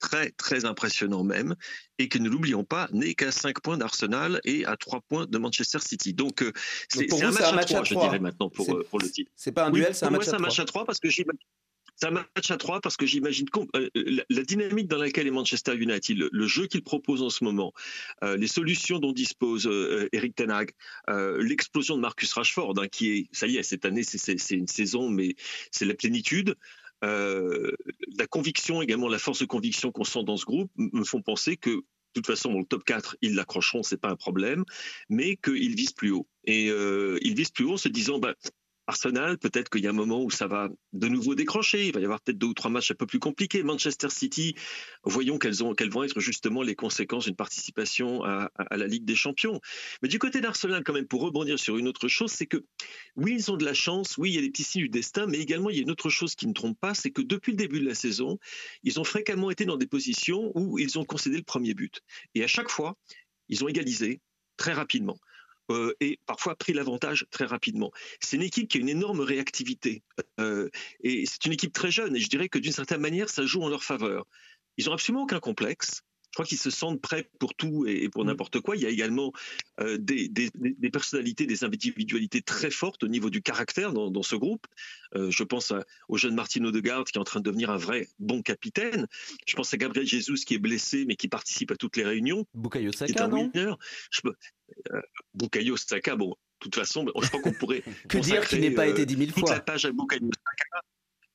Très, 0.00 0.30
très 0.30 0.64
impressionnant 0.64 1.24
même, 1.24 1.56
et 1.98 2.08
que 2.08 2.16
ne 2.16 2.30
l'oublions 2.30 2.64
pas, 2.64 2.88
n'est 2.90 3.12
qu'à 3.12 3.30
5 3.30 3.60
points 3.60 3.76
d'Arsenal 3.76 4.40
et 4.44 4.64
à 4.64 4.78
3 4.78 5.02
points 5.02 5.26
de 5.26 5.36
Manchester 5.36 5.78
City. 5.78 6.14
Donc, 6.14 6.42
euh, 6.42 6.52
c'est 6.88 7.12
un, 7.22 7.30
match 7.30 7.72
à 7.72 7.82
3, 7.82 7.84
je 7.84 7.94
dirais 7.94 8.18
maintenant, 8.18 8.48
pour, 8.48 8.74
euh, 8.74 8.86
pour 8.88 8.98
le 8.98 9.10
titre. 9.10 9.30
C'est 9.36 9.52
pas 9.52 9.66
un 9.66 9.70
duel, 9.70 9.94
c'est 9.94 10.06
un 10.06 10.10
match 10.10 10.24
moi, 10.24 10.28
à 10.28 10.30
c'est 10.30 10.36
un 10.36 10.46
match 10.46 10.58
à 10.58 10.64
3 10.64 10.86
parce 10.86 11.00
que. 11.00 11.08
C'est 12.00 12.08
un 12.08 12.12
match 12.12 12.50
à 12.50 12.56
3 12.56 12.80
parce 12.80 12.96
que 12.96 13.04
j'imagine 13.04 13.46
euh, 13.76 13.90
la, 14.30 14.42
dynamique 14.42 14.88
dans 14.88 14.96
laquelle 14.96 15.26
est 15.26 15.32
Manchester 15.32 15.74
United, 15.76 16.28
le, 16.32 16.46
jeu 16.46 16.66
qu'il 16.66 16.82
propose 16.82 17.20
en 17.20 17.28
ce 17.28 17.44
moment, 17.44 17.74
euh, 18.24 18.38
les 18.38 18.46
solutions 18.46 18.98
dont 18.98 19.12
dispose 19.12 19.66
euh, 19.66 20.08
Eric 20.12 20.34
Ten 20.34 20.50
Hag, 20.50 20.70
euh, 21.10 21.42
l'explosion 21.42 21.96
de 21.96 22.00
Marcus 22.00 22.32
Rashford, 22.32 22.74
hein, 22.78 22.88
qui 22.88 23.10
est, 23.10 23.28
ça 23.32 23.46
y 23.46 23.58
est, 23.58 23.62
cette 23.62 23.84
année, 23.84 24.02
c'est- 24.02 24.50
une 24.50 24.66
saison, 24.66 25.10
mais 25.10 25.36
c'est 25.70 25.84
la 25.84 25.94
plénitude. 25.94 26.54
La 27.02 28.26
conviction, 28.28 28.80
également 28.80 29.08
la 29.08 29.18
force 29.18 29.40
de 29.40 29.46
conviction 29.46 29.92
qu'on 29.92 30.04
sent 30.04 30.24
dans 30.24 30.36
ce 30.36 30.46
groupe, 30.46 30.70
me 30.76 31.04
font 31.04 31.20
penser 31.20 31.56
que 31.56 31.70
de 31.70 31.84
toute 32.14 32.26
façon, 32.26 32.52
dans 32.52 32.58
le 32.58 32.64
top 32.64 32.84
4, 32.84 33.16
ils 33.22 33.34
l'accrocheront, 33.34 33.82
c'est 33.82 34.00
pas 34.00 34.10
un 34.10 34.16
problème, 34.16 34.64
mais 35.08 35.36
qu'ils 35.36 35.76
visent 35.76 35.92
plus 35.92 36.10
haut. 36.10 36.26
Et 36.44 36.66
ils 36.66 37.34
visent 37.34 37.50
plus 37.50 37.64
haut 37.64 37.74
en 37.74 37.76
se 37.76 37.88
disant, 37.88 38.18
bah, 38.18 38.34
Arsenal, 38.90 39.38
peut-être 39.38 39.70
qu'il 39.70 39.82
y 39.82 39.86
a 39.86 39.90
un 39.90 39.92
moment 39.92 40.22
où 40.22 40.30
ça 40.30 40.48
va 40.48 40.68
de 40.92 41.08
nouveau 41.08 41.36
décrocher. 41.36 41.86
Il 41.86 41.92
va 41.94 42.00
y 42.00 42.04
avoir 42.04 42.20
peut-être 42.20 42.38
deux 42.38 42.48
ou 42.48 42.54
trois 42.54 42.70
matchs 42.70 42.90
un 42.90 42.96
peu 42.96 43.06
plus 43.06 43.20
compliqués. 43.20 43.62
Manchester 43.62 44.10
City, 44.10 44.56
voyons 45.04 45.38
quelles, 45.38 45.62
ont, 45.62 45.74
quelles 45.74 45.90
vont 45.90 46.02
être 46.02 46.18
justement 46.18 46.62
les 46.62 46.74
conséquences 46.74 47.26
d'une 47.26 47.36
participation 47.36 48.24
à, 48.24 48.50
à- 48.56 48.62
à 48.74 48.76
la 48.76 48.88
Ligue 48.88 49.04
des 49.04 49.14
Champions. 49.14 49.60
Mais 50.02 50.08
du 50.08 50.18
côté 50.18 50.40
d'Arsenal, 50.40 50.82
quand 50.84 50.92
même, 50.92 51.06
pour 51.06 51.20
rebondir 51.22 51.58
sur 51.58 51.78
une 51.78 51.86
autre 51.86 52.08
chose, 52.08 52.32
c'est 52.32 52.46
que 52.46 52.64
oui, 53.14 53.34
ils 53.38 53.50
ont 53.52 53.56
de 53.56 53.64
la 53.64 53.74
chance, 53.74 54.18
oui, 54.18 54.30
il 54.32 54.34
y 54.34 54.38
a 54.38 54.42
des 54.42 54.50
petits 54.50 54.64
signes 54.64 54.82
du 54.82 54.88
destin, 54.88 55.26
mais 55.26 55.38
également 55.38 55.70
il 55.70 55.76
y 55.76 55.78
a 55.78 55.82
une 55.82 55.90
autre 55.92 56.10
chose 56.10 56.34
qui 56.34 56.48
ne 56.48 56.52
trompe 56.52 56.78
pas, 56.80 56.94
c'est 56.94 57.12
que 57.12 57.22
depuis 57.22 57.52
le 57.52 57.56
début 57.56 57.80
de 57.80 57.86
la 57.86 57.94
saison, 57.94 58.38
ils 58.82 58.98
ont 58.98 59.04
fréquemment 59.04 59.50
été 59.50 59.64
dans 59.64 59.76
des 59.76 59.86
positions 59.86 60.50
où 60.56 60.78
ils 60.80 60.98
ont 60.98 61.04
concédé 61.04 61.36
le 61.36 61.44
premier 61.44 61.74
but. 61.74 62.00
Et 62.34 62.42
à 62.42 62.48
chaque 62.48 62.68
fois, 62.70 62.96
ils 63.48 63.62
ont 63.62 63.68
égalisé 63.68 64.20
très 64.56 64.72
rapidement. 64.72 65.16
Euh, 65.70 65.94
et 66.00 66.18
parfois 66.26 66.56
pris 66.56 66.72
l'avantage 66.72 67.26
très 67.30 67.44
rapidement. 67.44 67.90
C'est 68.20 68.36
une 68.36 68.42
équipe 68.42 68.68
qui 68.68 68.78
a 68.78 68.80
une 68.80 68.88
énorme 68.88 69.20
réactivité. 69.20 70.02
euh, 70.40 70.68
et 71.02 71.26
c'est 71.26 71.44
une 71.46 71.52
équipe 71.52 71.72
très 71.72 71.90
jeune. 71.90 72.16
Et 72.16 72.20
je 72.20 72.28
dirais 72.28 72.48
que 72.48 72.58
d'une 72.58 72.72
certaine 72.72 73.00
manière, 73.00 73.28
ça 73.28 73.46
joue 73.46 73.62
en 73.62 73.68
leur 73.68 73.84
faveur. 73.84 74.26
Ils 74.76 74.88
ont 74.90 74.92
absolument 74.92 75.24
aucun 75.24 75.40
complexe. 75.40 76.02
Je 76.30 76.36
crois 76.36 76.44
qu'ils 76.46 76.58
se 76.58 76.70
sentent 76.70 77.00
prêts 77.00 77.28
pour 77.40 77.54
tout 77.54 77.86
et 77.88 78.08
pour 78.08 78.24
n'importe 78.24 78.60
quoi. 78.60 78.76
Il 78.76 78.82
y 78.82 78.86
a 78.86 78.88
également 78.88 79.32
euh, 79.80 79.98
des, 79.98 80.28
des- 80.28 80.50
des- 80.54 80.76
des 80.78 80.90
personnalités, 80.90 81.44
des 81.44 81.64
individualités 81.64 82.40
très 82.40 82.70
fortes 82.70 83.02
au 83.02 83.08
niveau 83.08 83.30
du 83.30 83.42
caractère 83.42 83.92
dans, 83.92 84.12
dans 84.12 84.22
ce 84.22 84.36
groupe. 84.36 84.64
Euh, 85.16 85.30
je 85.32 85.42
pense 85.42 85.72
à- 85.72 85.84
au 86.08 86.16
jeune 86.16 86.36
Martin 86.36 86.64
Odegaard 86.64 87.04
qui 87.04 87.18
est 87.18 87.20
en 87.20 87.24
train 87.24 87.40
de 87.40 87.44
devenir 87.44 87.70
un 87.70 87.76
vrai 87.78 88.06
bon 88.20 88.42
capitaine. 88.42 89.08
Je 89.44 89.56
pense 89.56 89.74
à 89.74 89.76
Gabriel 89.76 90.06
Jesus 90.06 90.44
qui 90.46 90.54
est 90.54 90.58
blessé 90.58 91.04
mais 91.04 91.16
qui 91.16 91.26
participe 91.26 91.72
à 91.72 91.76
toutes 91.76 91.96
les 91.96 92.04
réunions. 92.04 92.46
Bukayo 92.54 92.92
qui 92.92 93.02
est 93.04 93.08
Saka, 93.08 93.24
un 93.24 93.28
non? 93.28 93.50
winner. 93.52 93.72
Je 94.12 94.20
peux- 94.20 94.36
euh, 94.92 95.00
Bukayo 95.34 95.76
Saka, 95.76 96.14
bon, 96.14 96.28
de 96.30 96.34
toute 96.60 96.76
façon, 96.76 97.04
je 97.20 97.26
crois 97.28 97.40
qu'on 97.42 97.52
pourrait 97.52 97.82
Que 98.08 98.18
dire 98.18 98.46
qu'il 98.46 98.60
n'ait 98.60 98.70
pas 98.70 98.86
été 98.86 99.04
dit 99.04 99.16
mille 99.16 99.32
toute 99.32 99.40
fois? 99.40 99.54
la 99.54 99.60
page 99.60 99.84
à 99.84 99.90
Bukayo 99.90 100.20
Saka. 100.32 100.84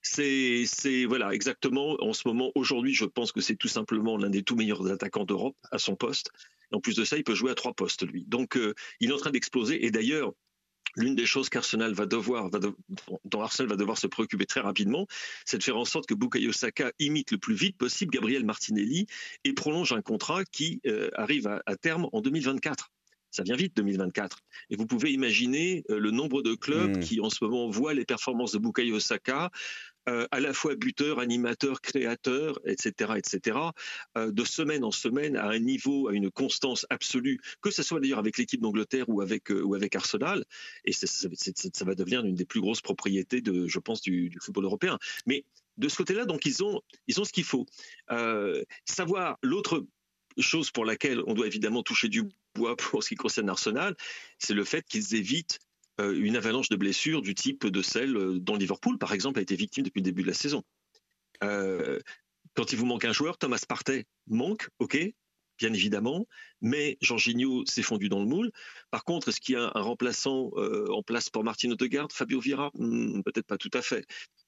C'est, 0.08 1.06
voilà 1.06 1.34
exactement 1.34 1.98
en 2.00 2.14
ce 2.14 2.28
moment 2.28 2.52
aujourd'hui, 2.56 2.94
je 2.94 3.06
pense 3.06 3.32
que 3.32 3.42
c'est 3.42 3.56
tout 3.56 3.68
simplement 3.68 4.18
l'un 4.18 4.30
des 4.30 4.44
tout 4.44 4.56
meilleurs 4.56 4.86
attaquants 4.92 5.26
d'Europe 5.26 5.58
à 5.72 5.80
son 5.80 5.96
poste. 5.96 6.30
Et 6.72 6.76
en 6.76 6.80
plus 6.80 6.96
de 6.96 7.04
ça, 7.04 7.18
il 7.18 7.24
peut 7.24 7.34
jouer 7.36 7.52
à 7.52 7.56
trois 7.56 7.74
postes 7.74 8.06
lui. 8.06 8.24
Donc 8.28 8.56
euh, 8.56 8.74
il 9.00 9.10
est 9.10 9.14
en 9.14 9.18
train 9.18 9.32
d'exploser. 9.32 9.84
Et 9.86 9.90
d'ailleurs, 9.92 10.32
l'une 10.96 11.16
des 11.16 11.26
choses 11.26 11.50
qu'Arsenal 11.50 11.94
va 11.94 12.06
devoir, 12.06 12.50
va 12.50 12.60
de- 12.60 12.76
dont 13.26 13.42
Arsenal 13.42 13.70
va 13.70 13.76
devoir 13.78 13.98
se 13.98 14.06
préoccuper 14.08 14.46
très 14.46 14.62
rapidement, 14.62 15.08
c'est 15.44 15.58
de 15.58 15.64
faire 15.64 15.78
en 15.78 15.86
sorte 15.86 16.06
que 16.08 16.14
Bukayo 16.14 16.52
Saka 16.52 16.92
imite 17.00 17.32
le 17.32 17.38
plus 17.40 17.56
vite 17.56 17.78
possible 17.78 18.12
Gabriel 18.12 18.46
Martinelli 18.46 19.08
et 19.44 19.54
prolonge 19.54 19.92
un 19.92 20.02
contrat 20.04 20.46
qui 20.46 20.82
euh, 20.86 21.10
arrive 21.16 21.48
à, 21.48 21.64
à 21.66 21.76
terme 21.76 22.08
en 22.14 22.22
2024. 22.22 22.92
Ça 23.32 23.44
vient 23.44 23.58
vite 23.58 23.76
2024. 23.76 24.38
Et 24.70 24.78
vous 24.78 24.86
pouvez 24.86 25.12
imaginer 25.12 25.84
euh, 25.90 26.00
le 26.00 26.12
nombre 26.12 26.42
de 26.42 26.54
clubs 26.56 26.96
Mm. 26.98 27.00
qui 27.02 27.20
en 27.20 27.30
ce 27.30 27.44
moment 27.44 27.70
voient 27.70 27.94
les 27.94 28.06
performances 28.06 28.54
de 28.54 28.60
Bukayo 28.60 29.00
Saka, 29.02 29.52
euh, 30.08 30.28
à 30.32 30.40
la 30.40 30.54
fois 30.54 30.76
buteur, 30.76 31.20
animateur, 31.20 31.82
créateur, 31.82 32.60
etc., 32.66 33.14
etc., 33.18 33.58
euh, 34.18 34.32
de 34.32 34.44
semaine 34.44 34.84
en 34.84 34.92
semaine 34.92 35.36
à 35.36 35.50
un 35.50 35.60
niveau, 35.60 36.08
à 36.08 36.14
une 36.14 36.30
constance 36.30 36.86
absolue, 36.90 37.40
que 37.62 37.72
ce 37.72 37.84
soit 37.84 38.00
d'ailleurs 38.00 38.20
avec 38.20 38.38
l'équipe 38.38 38.62
d'Angleterre 38.62 39.10
ou 39.10 39.22
avec 39.22 39.52
euh, 39.52 39.90
Arsenal. 39.96 40.46
Et 40.86 40.92
ça 40.94 41.86
va 41.86 41.96
devenir 41.96 42.26
une 42.26 42.36
des 42.36 42.46
plus 42.46 42.62
grosses 42.62 42.82
propriétés 42.82 43.42
je 43.46 43.80
pense, 43.80 44.02
du, 44.02 44.30
du 44.30 44.40
football 44.40 44.66
européen. 44.66 45.00
Mais 45.26 45.44
de 45.78 45.88
ce 45.90 45.98
côté-là, 45.98 46.26
donc 46.26 46.46
ils 46.46 46.64
ont 46.64 46.82
ils 47.08 47.20
ont 47.20 47.24
ce 47.24 47.32
qu'il 47.32 47.44
faut. 47.44 47.66
Savoir 48.86 49.38
l'autre 49.42 49.86
chose 50.38 50.72
pour 50.72 50.86
laquelle 50.86 51.22
on 51.28 51.34
doit 51.34 51.48
évidemment 51.48 51.84
toucher 51.84 52.10
du 52.10 52.24
bois 52.56 52.76
pour 52.78 53.04
ce 53.04 53.10
qui 53.10 53.16
concerne 53.16 53.50
Arsenal, 53.50 53.96
c'est 54.40 54.54
le 54.54 54.64
fait 54.64 54.86
qu'ils 54.86 55.16
évitent 55.16 55.60
une 56.00 56.36
avalanche 56.36 56.70
de 56.70 56.76
blessures 56.76 57.22
du 57.22 57.36
type 57.36 57.66
de 57.66 57.82
celle 57.82 58.16
euh, 58.18 58.40
dont 58.40 58.56
Liverpool, 58.56 58.98
par 58.98 59.14
exemple, 59.14 59.40
a 59.40 59.42
été 59.42 59.56
victime 59.56 59.84
depuis 59.84 60.00
le 60.00 60.06
début 60.06 60.24
de 60.24 60.28
la 60.28 60.34
saison. 60.34 60.64
Euh, 61.44 62.00
quand 62.54 62.72
il 62.72 62.78
vous 62.78 62.86
manque 62.86 63.06
un 63.06 63.14
joueur, 63.14 63.38
Thomas 63.38 63.64
Partey 63.68 64.06
manque, 64.28 64.70
ok, 64.80 64.98
bien 65.58 65.74
évidemment, 65.74 66.28
mais 66.62 66.98
Jorginho 67.02 67.64
s'est 67.66 67.82
fondu 67.84 68.10
dans 68.10 68.20
le 68.20 68.26
moule. 68.26 68.52
Par 68.92 69.04
contre, 69.04 69.30
est-ce 69.30 69.42
qu'il 69.42 69.56
y 69.56 69.58
a 69.58 69.72
un 69.76 69.82
remplaçant 69.82 70.52
euh, 70.58 70.88
en 70.92 71.04
place 71.04 71.30
pour 71.30 71.44
Martin 71.44 71.72
Odegaard, 71.72 72.08
Fabio 72.12 72.40
Vieira? 72.40 72.72
Hmm, 72.76 73.22
Peut-être 73.24 73.48
pas 73.48 73.58
tout 73.58 73.72
à 73.74 73.82
fait. 73.82 74.06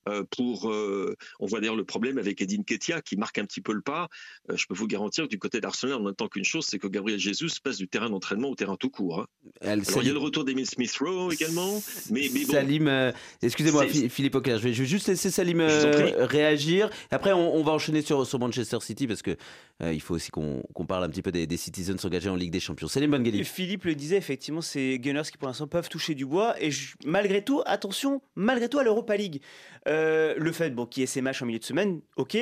Euh, 0.07 0.23
pour, 0.37 0.71
euh, 0.71 1.15
on 1.41 1.47
voit 1.47 1.59
d'ailleurs 1.59 1.75
le 1.75 1.83
problème 1.83 2.17
avec 2.17 2.41
Edin 2.41 2.63
Ketia 2.63 3.01
qui 3.01 3.17
marque 3.17 3.39
un 3.39 3.45
petit 3.45 3.59
peu 3.59 3.73
le 3.73 3.81
pas. 3.81 4.07
Je 4.47 4.65
peux 4.65 4.73
vous 4.73 4.87
garantir 4.87 5.25
que 5.25 5.29
du 5.29 5.37
côté 5.37 5.59
d'Arsenal, 5.59 5.97
on 5.97 6.03
n'attend 6.03 6.29
qu'une 6.29 6.45
chose, 6.45 6.65
c'est 6.65 6.79
que 6.79 6.87
Gabriel 6.87 7.19
Jesus 7.19 7.59
passe 7.61 7.75
du 7.77 7.89
terrain 7.89 8.09
d'entraînement 8.09 8.47
au 8.49 8.55
terrain 8.55 8.77
tout 8.77 8.89
court. 8.89 9.19
hein. 9.19 9.27
Il 9.61 10.05
y 10.07 10.09
a 10.09 10.13
le 10.13 10.17
retour 10.19 10.45
d'Emile 10.45 10.65
Smith 10.65 10.95
Rowe 10.97 11.33
également, 11.33 11.83
mais, 12.09 12.29
mais 12.33 12.45
bon, 12.45 12.51
Salim, 12.53 13.13
excusez-moi, 13.41 13.85
Philippe 13.87 14.35
Auclair, 14.35 14.59
je 14.59 14.63
vais 14.63 14.73
juste 14.73 15.07
laisser 15.09 15.29
Salim 15.29 15.59
réagir. 15.61 16.89
Après, 17.11 17.33
on, 17.33 17.55
on 17.55 17.63
va 17.63 17.73
enchaîner 17.73 18.01
sur, 18.01 18.25
sur 18.25 18.39
Manchester 18.39 18.77
City 18.81 19.07
parce 19.07 19.21
que 19.21 19.35
il 19.81 20.01
faut 20.01 20.15
aussi 20.15 20.31
qu'on 20.31 20.63
qu'on 20.73 20.85
parle 20.85 21.03
un 21.03 21.09
petit 21.09 21.21
peu 21.21 21.31
des, 21.31 21.45
des 21.47 21.57
Citizens 21.57 21.96
engagés 22.05 22.29
en 22.29 22.35
Ligue 22.35 22.51
des 22.51 22.59
Champions. 22.59 22.87
Salim 22.87 23.13
Et 23.13 23.17
Bengueli. 23.17 23.43
Philippe 23.43 23.85
le 23.85 23.95
disait, 23.95 24.17
effectivement, 24.17 24.61
c'est 24.61 24.99
Gunners 24.99 25.23
qui 25.31 25.37
pour 25.37 25.47
l'instant 25.47 25.67
peuvent 25.67 25.89
toucher 25.89 26.15
du 26.15 26.25
bois. 26.25 26.55
Et 26.61 26.71
je- 26.71 26.95
malgré 27.05 27.43
tout, 27.43 27.61
attention, 27.65 28.21
malgré 28.35 28.69
tout 28.69 28.79
à 28.79 28.83
l'Europa 28.83 29.15
League. 29.17 29.41
Euh, 29.87 30.33
le 30.37 30.51
fait 30.51 30.69
bon, 30.71 30.85
qu'il 30.85 31.01
y 31.01 31.03
ait 31.05 31.07
ces 31.07 31.21
matchs 31.21 31.41
en 31.41 31.45
milieu 31.45 31.59
de 31.59 31.63
semaine, 31.63 32.01
ok. 32.17 32.37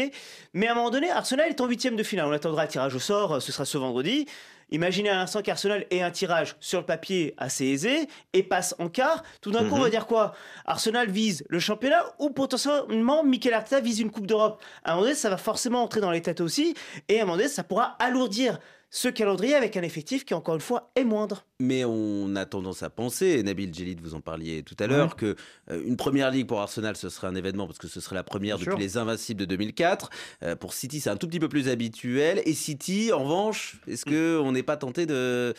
Mais 0.53 0.67
à 0.67 0.71
un 0.71 0.75
moment 0.75 0.89
donné, 0.89 1.11
Arsenal 1.11 1.47
est 1.49 1.61
en 1.61 1.67
huitième 1.67 1.95
de 1.95 2.01
finale. 2.03 2.25
On 2.27 2.31
attendra 2.31 2.63
le 2.63 2.69
tirage 2.69 2.95
au 2.95 2.99
sort, 2.99 3.33
euh, 3.35 3.39
ce 3.39 3.51
sera 3.51 3.65
ce 3.65 3.77
vendredi. 3.77 4.25
Imaginez 4.71 5.09
à 5.09 5.15
l'instant 5.15 5.43
qu'Arsenal 5.43 5.85
ait 5.91 6.01
un 6.01 6.09
tirage 6.09 6.55
sur 6.59 6.79
le 6.79 6.87
papier 6.87 7.35
assez 7.37 7.65
aisé 7.65 8.07
et 8.33 8.41
passe 8.41 8.73
en 8.79 8.89
quart. 8.89 9.21
Tout 9.41 9.51
d'un 9.51 9.59
coup, 9.69 9.75
on 9.75 9.79
va 9.79 9.85
Mhm. 9.85 9.91
dire 9.91 10.07
quoi? 10.07 10.33
Arsenal 10.65 11.07
vise 11.11 11.43
le 11.49 11.59
championnat 11.59 12.03
ou 12.17 12.31
potentiellement 12.31 13.23
Mikel 13.23 13.53
Arteta 13.53 13.79
vise 13.79 13.99
une 13.99 14.09
Coupe 14.09 14.25
d'Europe? 14.25 14.59
À 14.83 14.89
un 14.91 14.95
moment 14.95 15.03
donné, 15.03 15.15
ça 15.15 15.29
va 15.29 15.37
forcément 15.37 15.83
entrer 15.83 16.01
dans 16.01 16.09
les 16.09 16.23
têtes 16.23 16.41
aussi. 16.41 16.73
Et 17.09 17.19
à 17.19 17.21
un 17.21 17.25
moment 17.25 17.37
donné, 17.37 17.47
ça 17.47 17.63
pourra 17.63 17.95
alourdir 17.99 18.57
ce 18.89 19.07
calendrier 19.09 19.55
avec 19.55 19.75
un 19.77 19.81
effectif 19.81 20.23
qui, 20.25 20.33
encore 20.33 20.55
une 20.55 20.61
fois, 20.61 20.91
est 20.95 21.03
moindre. 21.03 21.45
Mais 21.59 21.83
on 21.85 22.35
a 22.35 22.45
tendance 22.45 22.83
à 22.83 22.89
penser, 22.89 23.27
et 23.27 23.43
Nabil 23.43 23.73
Djellit, 23.73 23.97
vous 24.01 24.13
en 24.13 24.21
parliez 24.21 24.63
tout 24.63 24.75
à 24.79 24.87
l'heure, 24.87 25.15
que 25.15 25.35
euh, 25.69 25.81
une 25.85 25.95
première 25.97 26.31
ligue 26.31 26.47
pour 26.47 26.59
Arsenal, 26.59 26.95
ce 26.95 27.09
serait 27.09 27.27
un 27.27 27.35
événement 27.35 27.65
parce 27.65 27.79
que 27.79 27.87
ce 27.87 27.99
serait 28.01 28.15
la 28.15 28.23
première 28.23 28.57
Bien 28.57 28.65
depuis 28.65 28.71
sûr. 28.71 28.79
les 28.79 28.97
Invincibles 28.97 29.39
de 29.39 29.45
2004. 29.45 30.09
Euh, 30.43 30.55
pour 30.55 30.73
City, 30.73 30.99
c'est 30.99 31.09
un 31.09 31.17
tout 31.17 31.27
petit 31.27 31.39
peu 31.39 31.49
plus 31.49 31.69
habituel. 31.69 32.41
Et 32.45 32.53
City, 32.53 33.11
en 33.13 33.23
revanche, 33.23 33.77
est-ce 33.87 34.05
que 34.05 34.37
on 34.41 34.51
n'est 34.51 34.63
pas 34.63 34.77
tenté 34.77 35.05
de 35.05 35.53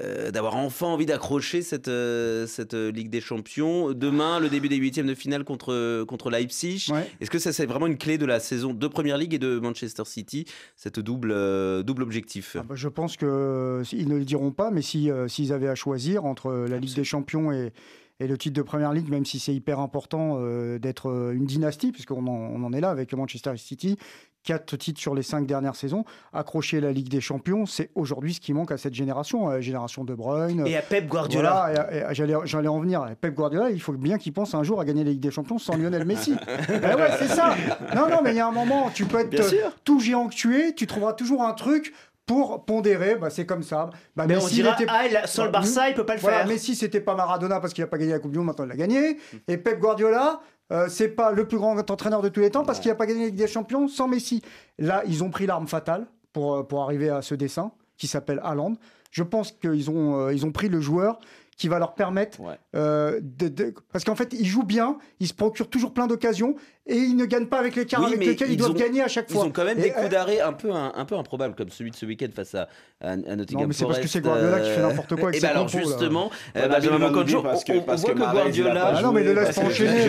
euh, 0.00 0.30
d'avoir 0.30 0.56
enfin 0.56 0.86
envie 0.86 1.06
d'accrocher 1.06 1.62
cette 1.62 1.88
euh, 1.88 2.46
cette 2.46 2.74
Ligue 2.74 3.10
des 3.10 3.20
Champions 3.20 3.92
demain, 3.92 4.40
le 4.40 4.48
début 4.48 4.68
des 4.68 4.76
huitièmes 4.76 5.06
de 5.06 5.14
finale 5.14 5.44
contre 5.44 6.04
contre 6.04 6.30
Leipzig? 6.30 6.86
Ouais. 6.90 7.10
Est-ce 7.20 7.30
que 7.30 7.38
ça 7.38 7.52
c'est 7.52 7.66
vraiment 7.66 7.86
une 7.86 7.98
clé 7.98 8.18
de 8.18 8.26
la 8.26 8.40
saison 8.40 8.72
de 8.72 8.86
Première 8.86 9.18
Ligue 9.18 9.34
et 9.34 9.38
de 9.38 9.58
Manchester 9.58 10.04
City, 10.06 10.44
cette 10.76 11.00
double 11.00 11.82
double 11.84 12.02
objectif? 12.02 12.53
Ah 12.60 12.62
bah, 12.62 12.74
je 12.76 12.88
pense 12.88 13.16
que 13.16 13.26
euh, 13.26 13.82
ne 13.92 14.16
le 14.16 14.24
diront 14.24 14.50
pas, 14.50 14.70
mais 14.70 14.82
si 14.82 15.10
euh, 15.10 15.28
s'ils 15.28 15.52
avaient 15.52 15.68
à 15.68 15.74
choisir 15.74 16.24
entre 16.24 16.48
euh, 16.50 16.68
la 16.68 16.78
Ligue 16.78 16.94
des 16.94 17.04
Champions 17.04 17.52
et, 17.52 17.72
et 18.20 18.26
le 18.28 18.38
titre 18.38 18.54
de 18.54 18.62
Première 18.62 18.92
Ligue, 18.92 19.08
même 19.10 19.24
si 19.24 19.38
c'est 19.38 19.54
hyper 19.54 19.80
important 19.80 20.36
euh, 20.38 20.78
d'être 20.78 21.10
euh, 21.10 21.32
une 21.32 21.46
dynastie, 21.46 21.90
puisqu'on 21.90 22.26
en, 22.26 22.30
on 22.30 22.62
en 22.62 22.72
est 22.72 22.80
là 22.80 22.90
avec 22.90 23.12
Manchester 23.12 23.56
City, 23.56 23.98
quatre 24.44 24.76
titres 24.76 25.00
sur 25.00 25.14
les 25.16 25.22
cinq 25.22 25.46
dernières 25.46 25.74
saisons, 25.74 26.04
accrocher 26.32 26.80
la 26.80 26.92
Ligue 26.92 27.08
des 27.08 27.20
Champions, 27.20 27.66
c'est 27.66 27.90
aujourd'hui 27.96 28.34
ce 28.34 28.40
qui 28.40 28.52
manque 28.52 28.70
à 28.70 28.78
cette 28.78 28.94
génération, 28.94 29.48
à 29.48 29.54
la 29.54 29.60
génération 29.60 30.04
de 30.04 30.14
Bruyne. 30.14 30.64
Et 30.66 30.76
à 30.76 30.82
Pep 30.82 31.08
Guardiola. 31.08 31.70
Voilà, 31.72 32.12
j'allais, 32.12 32.68
en 32.68 32.78
venir. 32.78 33.04
Pep 33.20 33.34
Guardiola, 33.34 33.70
il 33.70 33.80
faut 33.80 33.92
bien 33.94 34.18
qu'il 34.18 34.32
pense 34.32 34.54
un 34.54 34.62
jour 34.62 34.80
à 34.80 34.84
gagner 34.84 35.02
la 35.02 35.10
Ligue 35.10 35.20
des 35.20 35.30
Champions 35.30 35.58
sans 35.58 35.76
Lionel 35.76 36.04
Messi. 36.04 36.36
Eh 36.68 36.94
ouais, 36.94 37.10
c'est 37.18 37.28
ça. 37.28 37.54
Non, 37.96 38.08
non, 38.08 38.20
mais 38.22 38.30
il 38.30 38.36
y 38.36 38.40
a 38.40 38.46
un 38.46 38.52
moment, 38.52 38.90
tu 38.94 39.06
peux 39.06 39.18
être 39.20 39.42
tout 39.82 39.98
géant 39.98 40.28
que 40.28 40.34
tu 40.34 40.60
es, 40.60 40.72
tu 40.72 40.86
trouveras 40.86 41.14
toujours 41.14 41.42
un 41.42 41.54
truc 41.54 41.92
pour 42.26 42.64
pondérer. 42.64 43.16
Bah, 43.16 43.30
c'est 43.30 43.46
comme 43.46 43.62
ça. 43.62 43.90
Bah, 44.16 44.24
Mais 44.26 44.36
on 44.36 44.42
Messi, 44.44 44.54
dira, 44.54 44.76
il 44.78 44.82
était- 44.82 44.92
ah, 44.92 45.06
il 45.06 45.16
a- 45.16 45.26
sans 45.26 45.44
le 45.44 45.50
Bah, 45.50 45.60
Barça, 45.60 45.88
il 45.88 45.94
peut 45.94 46.06
pas 46.06 46.14
le 46.14 46.20
voilà, 46.20 46.38
faire. 46.38 46.46
Messi, 46.46 46.74
c'était 46.74 47.00
pas 47.00 47.14
Maradona 47.14 47.60
parce 47.60 47.72
qu'il 47.74 47.82
n'a 47.84 47.88
pas 47.88 47.98
gagné 47.98 48.12
la 48.12 48.18
Coupe 48.18 48.32
du 48.32 48.38
Monde, 48.38 48.46
maintenant 48.48 48.64
il 48.64 48.68
l'a 48.68 48.76
gagné. 48.76 49.18
Et 49.48 49.56
Pep 49.58 49.78
Guardiola, 49.78 50.40
euh, 50.72 50.86
c'est 50.88 51.08
pas 51.08 51.30
le 51.32 51.46
plus 51.46 51.58
grand 51.58 51.78
entraîneur 51.90 52.22
de 52.22 52.28
tous 52.28 52.40
les 52.40 52.50
temps 52.50 52.64
parce 52.64 52.80
qu'il 52.80 52.90
n'a 52.90 52.94
pas 52.96 53.06
gagné 53.06 53.20
la 53.20 53.26
Ligue 53.26 53.36
des 53.36 53.46
Champions 53.46 53.88
sans 53.88 54.08
Messi. 54.08 54.42
Là, 54.78 55.02
ils 55.06 55.22
ont 55.22 55.30
pris 55.30 55.46
l'arme 55.46 55.68
fatale 55.68 56.06
pour, 56.32 56.54
euh, 56.56 56.62
pour 56.62 56.82
arriver 56.82 57.10
à 57.10 57.20
ce 57.22 57.34
dessin 57.34 57.72
qui 57.96 58.06
s'appelle 58.06 58.40
Haaland. 58.42 58.74
Je 59.10 59.22
pense 59.22 59.52
qu'ils 59.52 59.90
ont, 59.90 60.18
euh, 60.26 60.32
ils 60.34 60.44
ont 60.44 60.50
pris 60.50 60.68
le 60.68 60.80
joueur 60.80 61.20
qui 61.56 61.68
va 61.68 61.78
leur 61.78 61.94
permettre 61.94 62.40
Ouais. 62.40 62.54
euh, 62.74 63.20
de, 63.22 63.48
de- 63.48 63.74
parce 63.92 64.04
qu'en 64.04 64.14
fait 64.16 64.32
ils 64.32 64.46
jouent 64.46 64.64
bien, 64.64 64.98
ils 65.20 65.28
se 65.28 65.34
procurent 65.34 65.70
toujours 65.70 65.92
plein 65.94 66.06
d'occasions 66.06 66.56
et 66.86 66.96
ils 66.96 67.16
ne 67.16 67.24
gagnent 67.24 67.46
pas 67.46 67.58
avec 67.58 67.76
les 67.76 67.86
cartes 67.86 68.02
Oui, 68.02 68.08
avec 68.08 68.18
mais 68.18 68.26
lesquels 68.26 68.48
ils, 68.48 68.54
ils 68.54 68.56
doivent 68.56 68.72
ont- 68.72 68.74
gagner 68.74 69.02
à 69.02 69.08
chaque 69.08 69.26
Ils 69.30 69.34
fois. 69.34 69.44
ont 69.44 69.50
quand 69.50 69.64
même 69.64 69.78
Et, 69.78 69.82
des 69.82 69.90
euh, 69.90 69.94
coups 69.94 70.10
d'arrêt 70.10 70.40
un 70.40 70.52
peu, 70.52 70.70
un, 70.72 70.92
un 70.94 71.04
peu 71.04 71.14
improbables, 71.16 71.54
comme 71.54 71.70
celui 71.70 71.90
de 71.92 71.96
ce 71.96 72.04
week-end 72.06 72.26
face 72.34 72.54
à, 72.54 72.68
à, 73.00 73.10
à 73.12 73.16
Nottingham 73.16 73.62
Non, 73.62 73.68
mais 73.68 73.72
c'est 73.74 73.86
parce 73.86 74.00
que 74.00 74.08
c'est 74.08 74.20
Guardiola 74.20 74.60
qui 74.60 74.70
fait 74.70 74.80
euh, 74.80 74.88
n'importe 74.88 75.14
quoi 75.16 75.28
avec 75.28 75.36
et 75.36 75.40
ses 75.40 75.46
ben 75.46 75.52
alors 75.52 75.68
justement, 75.68 76.30
euh, 76.56 76.68
Benjamin 76.68 77.06
on, 77.06 77.42
parce 77.42 77.64
que- 77.64 77.72
on 77.72 77.82
parce 77.82 78.00
voit 78.02 78.14
que 78.14 78.18
Guardiola, 78.18 78.92
Ah 78.96 79.02
non, 79.02 79.12
mais 79.12 79.22
le 79.22 79.32
laisse 79.34 79.54
pas 79.54 79.62
enchaîner. 79.62 80.08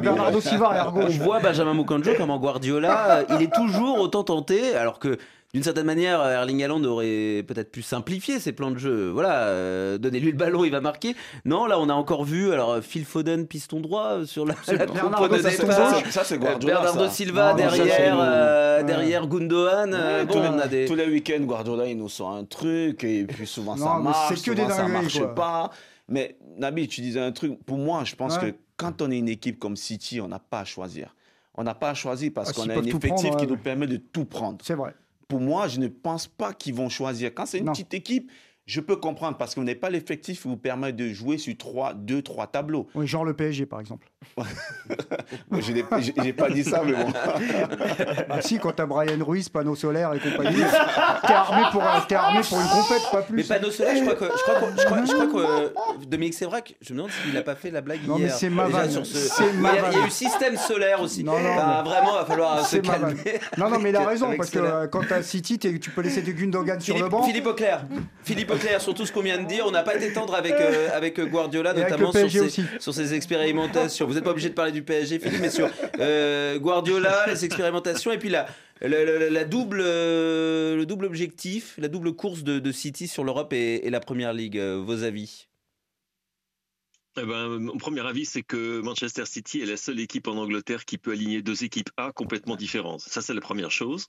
Bernardo 0.00 0.40
Silva 0.40 0.92
on 0.94 1.06
voit 1.08 1.40
Benjamin 1.40 1.74
Mokanjo 1.74 2.12
comment 2.16 2.38
Guardiola, 2.38 3.18
euh, 3.18 3.24
il 3.36 3.42
est 3.42 3.52
toujours 3.52 4.00
autant 4.00 4.24
tenté, 4.24 4.74
alors 4.74 4.98
que 4.98 5.18
d'une 5.54 5.62
certaine 5.62 5.86
manière, 5.86 6.20
Erling 6.22 6.62
Haaland 6.62 6.84
aurait 6.84 7.42
peut-être 7.48 7.70
pu 7.72 7.80
simplifier 7.80 8.40
ses 8.40 8.52
plans 8.52 8.70
de 8.70 8.78
jeu. 8.78 9.08
Voilà, 9.10 9.44
euh, 9.44 9.96
donnez-lui 9.96 10.32
le 10.32 10.36
ballon, 10.36 10.64
il 10.64 10.70
va 10.72 10.80
marquer. 10.82 11.14
Non, 11.46 11.64
là, 11.66 11.78
on 11.80 11.88
a 11.88 11.94
encore 11.94 12.24
vu, 12.24 12.52
alors 12.52 12.80
Phil 12.82 13.04
Foden, 13.04 13.46
piston 13.46 13.80
droit 13.80 14.08
euh, 14.18 14.26
sur 14.26 14.44
la, 14.44 14.54
la 14.68 14.84
Bernardo. 14.86 15.36
Ça, 15.38 15.50
c'est- 15.50 16.10
ça, 16.10 16.24
c'est 16.24 16.38
Guardiola. 16.38 16.74
Bernardo 16.74 17.04
ça. 17.04 17.10
Silva 17.10 17.52
Non, 17.54 17.58
ça, 17.70 17.76
derrière, 17.76 18.16
euh, 18.20 18.78
Ouais. 18.78 18.84
derrière 18.84 19.26
Gundogan. 19.28 19.94
euh, 19.94 20.24
bon, 20.24 20.32
tous, 20.34 20.40
les, 20.42 20.48
on 20.48 20.58
a 20.58 20.66
des. 20.66 20.84
tous 20.86 20.94
les 20.96 21.06
week-ends, 21.06 21.42
Guardiola, 21.44 21.86
il 21.86 21.96
nous 21.96 22.08
sort 22.08 22.32
un 22.32 22.44
truc, 22.44 23.04
et 23.04 23.24
puis 23.24 23.46
souvent 23.46 23.76
ça 23.76 23.84
Non, 23.84 24.00
marche, 24.00 24.34
c'est 24.34 24.50
que 24.50 24.56
des 24.56 24.62
souvent 24.62 24.74
ça 24.74 24.82
dingueries, 24.82 24.92
marche 25.02 25.18
quoi. 25.18 25.34
pas. 25.34 25.70
Mais 26.08 26.36
Nabi, 26.58 26.88
tu 26.88 27.00
disais 27.00 27.20
un 27.20 27.30
truc, 27.32 27.64
pour 27.64 27.78
moi, 27.78 28.02
je 28.04 28.14
pense 28.16 28.36
Ouais. 28.38 28.50
que 28.52 28.56
quand 28.76 29.00
on 29.00 29.10
est 29.12 29.18
une 29.18 29.28
équipe 29.28 29.58
comme 29.60 29.76
City, 29.76 30.20
on 30.20 30.26
n'a 30.28 30.40
pas 30.40 30.60
à 30.60 30.64
choisir. 30.64 31.14
On 31.56 31.62
n'a 31.62 31.74
pas 31.74 31.90
à 31.90 31.94
choisir 31.94 32.32
parce 32.34 32.50
Ah, 32.50 32.52
qu'on 32.52 32.68
a 32.68 32.74
un 32.74 32.82
effectif 32.82 33.08
prendre, 33.10 33.36
qui 33.36 33.44
ouais. 33.44 33.50
nous 33.52 33.56
permet 33.56 33.86
de 33.86 33.96
tout 33.96 34.24
prendre. 34.24 34.58
C'est 34.64 34.74
vrai. 34.74 34.92
Pour 35.28 35.40
moi, 35.40 35.68
je 35.68 35.80
ne 35.80 35.88
pense 35.88 36.26
pas 36.26 36.52
qu'ils 36.52 36.74
vont 36.74 36.88
choisir. 36.88 37.32
Quand 37.34 37.46
c'est 37.46 37.58
une 37.58 37.66
Non. 37.66 37.72
petite 37.72 37.94
équipe, 37.94 38.30
je 38.66 38.80
peux 38.80 38.96
comprendre 38.96 39.36
parce 39.36 39.54
qu'on 39.54 39.62
n'est 39.64 39.74
pas 39.74 39.90
l'effectif 39.90 40.42
qui 40.42 40.48
vous 40.48 40.56
permet 40.56 40.92
de 40.92 41.08
jouer 41.12 41.36
sur 41.38 41.54
trois, 41.56 41.92
deux, 41.94 42.22
trois 42.22 42.46
tableaux. 42.46 42.86
Oui, 42.94 43.06
genre 43.06 43.24
le 43.24 43.34
PSG 43.34 43.66
par 43.66 43.80
exemple. 43.80 44.08
Moi, 45.50 45.60
je 45.60 45.72
n'ai 45.72 46.32
pas 46.32 46.48
dit 46.50 46.64
ça, 46.64 46.82
mais 46.84 46.92
bon. 46.92 47.12
Ah 48.30 48.40
si, 48.40 48.58
quand 48.58 48.72
t'as 48.72 48.86
Brian 48.86 49.22
Ruiz, 49.24 49.48
panneau 49.48 49.74
solaire 49.74 50.12
et 50.14 50.18
compagnie, 50.18 50.56
t'es 51.26 51.32
armé 51.32 51.62
pour, 51.72 51.82
t'es 52.08 52.14
armé 52.14 52.40
pour 52.48 52.58
une 52.60 52.66
compète, 52.68 53.02
pas 53.12 53.22
plus. 53.22 53.36
Mais 53.36 53.42
panneau 53.44 53.70
solaire, 53.70 53.96
je 53.96 54.02
crois 54.02 54.14
que, 54.14 54.24
je 54.24 54.42
crois 54.42 54.54
que, 54.60 54.80
je 54.80 54.84
crois, 54.86 55.04
je 55.04 55.12
crois 55.12 55.26
que 55.26 55.36
euh, 55.64 55.68
Dominique 56.08 56.34
Sévrac, 56.34 56.74
je 56.80 56.92
me 56.92 56.98
demande 56.98 57.12
s'il 57.12 57.34
n'a 57.34 57.42
pas 57.42 57.54
fait 57.54 57.70
la 57.70 57.80
blague 57.80 58.00
Non, 58.06 58.14
mais 58.16 58.24
hier. 58.26 58.34
c'est 58.34 58.50
ma 58.50 58.66
Déjà, 58.66 58.78
vanne, 58.78 58.90
sur 58.90 59.06
ce- 59.06 59.18
c'est 59.18 59.44
il, 59.52 59.54
y 59.58 59.60
ma 59.60 59.70
a, 59.70 59.90
il 59.92 59.98
y 59.98 60.02
a 60.02 60.06
eu 60.06 60.10
système 60.10 60.56
solaire 60.56 61.00
aussi. 61.02 61.22
Non, 61.22 61.38
non, 61.38 61.54
Bah, 61.54 61.82
mais- 61.84 61.90
vraiment, 61.90 62.12
il 62.14 62.18
va 62.20 62.24
falloir 62.24 62.64
se 62.64 62.70
C'est 62.76 62.86
ma 62.86 62.94
calmer. 62.98 63.40
Non, 63.58 63.68
non, 63.70 63.78
mais 63.78 63.90
il 63.90 63.96
a 63.96 64.06
raison, 64.06 64.34
parce 64.36 64.50
que 64.50 64.58
euh, 64.58 64.86
quand 64.88 65.02
t'as 65.08 65.22
City, 65.22 65.58
tu 65.58 65.90
peux 65.90 66.00
laisser 66.00 66.22
des 66.22 66.34
Gundogan 66.34 66.80
sur 66.80 66.94
le 66.94 66.98
Philippe, 67.00 67.10
banc. 67.12 67.22
Philippe 67.24 67.46
Auclair, 67.46 67.84
Philippe 68.24 68.50
Auclair, 68.54 68.80
sur 68.80 68.94
tout 68.94 69.06
ce 69.06 69.12
qu'on 69.12 69.20
vient 69.22 69.38
de 69.42 69.46
dire, 69.46 69.64
on 69.66 69.70
n'a 69.70 69.82
pas 69.82 69.94
été 69.96 70.12
tendre 70.12 70.34
avec, 70.34 70.52
euh, 70.54 70.88
avec 70.94 71.18
euh, 71.18 71.26
Guardiola, 71.26 71.72
Et 71.72 71.80
notamment 71.82 72.12
sur, 72.12 72.30
ses, 72.50 72.62
sur 72.80 72.94
ses 72.94 73.14
expérimentations. 73.14 74.06
Vous 74.06 74.14
n'êtes 74.14 74.24
pas 74.24 74.30
obligé 74.30 74.48
de 74.48 74.54
parler 74.54 74.72
du 74.72 74.82
PSG, 74.82 75.18
Philippe, 75.18 75.40
mais 75.40 75.50
sur 75.50 75.68
euh, 76.00 76.58
Guardiola, 76.58 77.26
les 77.28 77.44
expérimentations, 77.44 78.12
et 78.12 78.18
puis 78.18 78.28
la, 78.30 78.46
la, 78.80 79.04
la- 79.04 79.30
la 79.30 79.44
double, 79.44 79.80
euh, 79.84 80.76
le 80.76 80.86
double 80.86 81.04
objectif, 81.06 81.74
la 81.78 81.88
double 81.88 82.12
course 82.14 82.42
de, 82.42 82.58
de 82.58 82.72
City 82.72 83.08
sur 83.08 83.24
l'Europe 83.24 83.52
et, 83.52 83.86
et 83.86 83.90
la 83.90 84.00
Première 84.00 84.32
Ligue. 84.32 84.58
Vos 84.58 85.02
avis? 85.04 85.46
Eh 87.16 87.24
ben, 87.24 87.60
mon 87.60 87.76
premier 87.76 88.00
avis, 88.00 88.24
c'est 88.24 88.42
que 88.42 88.80
Manchester 88.80 89.24
City 89.24 89.60
est 89.60 89.66
la 89.66 89.76
seule 89.76 90.00
équipe 90.00 90.26
en 90.26 90.36
Angleterre 90.36 90.84
qui 90.84 90.98
peut 90.98 91.12
aligner 91.12 91.42
deux 91.42 91.62
équipes 91.62 91.90
A 91.96 92.10
complètement 92.10 92.56
différentes. 92.56 93.02
Ça, 93.02 93.22
c'est 93.22 93.34
la 93.34 93.40
première 93.40 93.70
chose. 93.70 94.08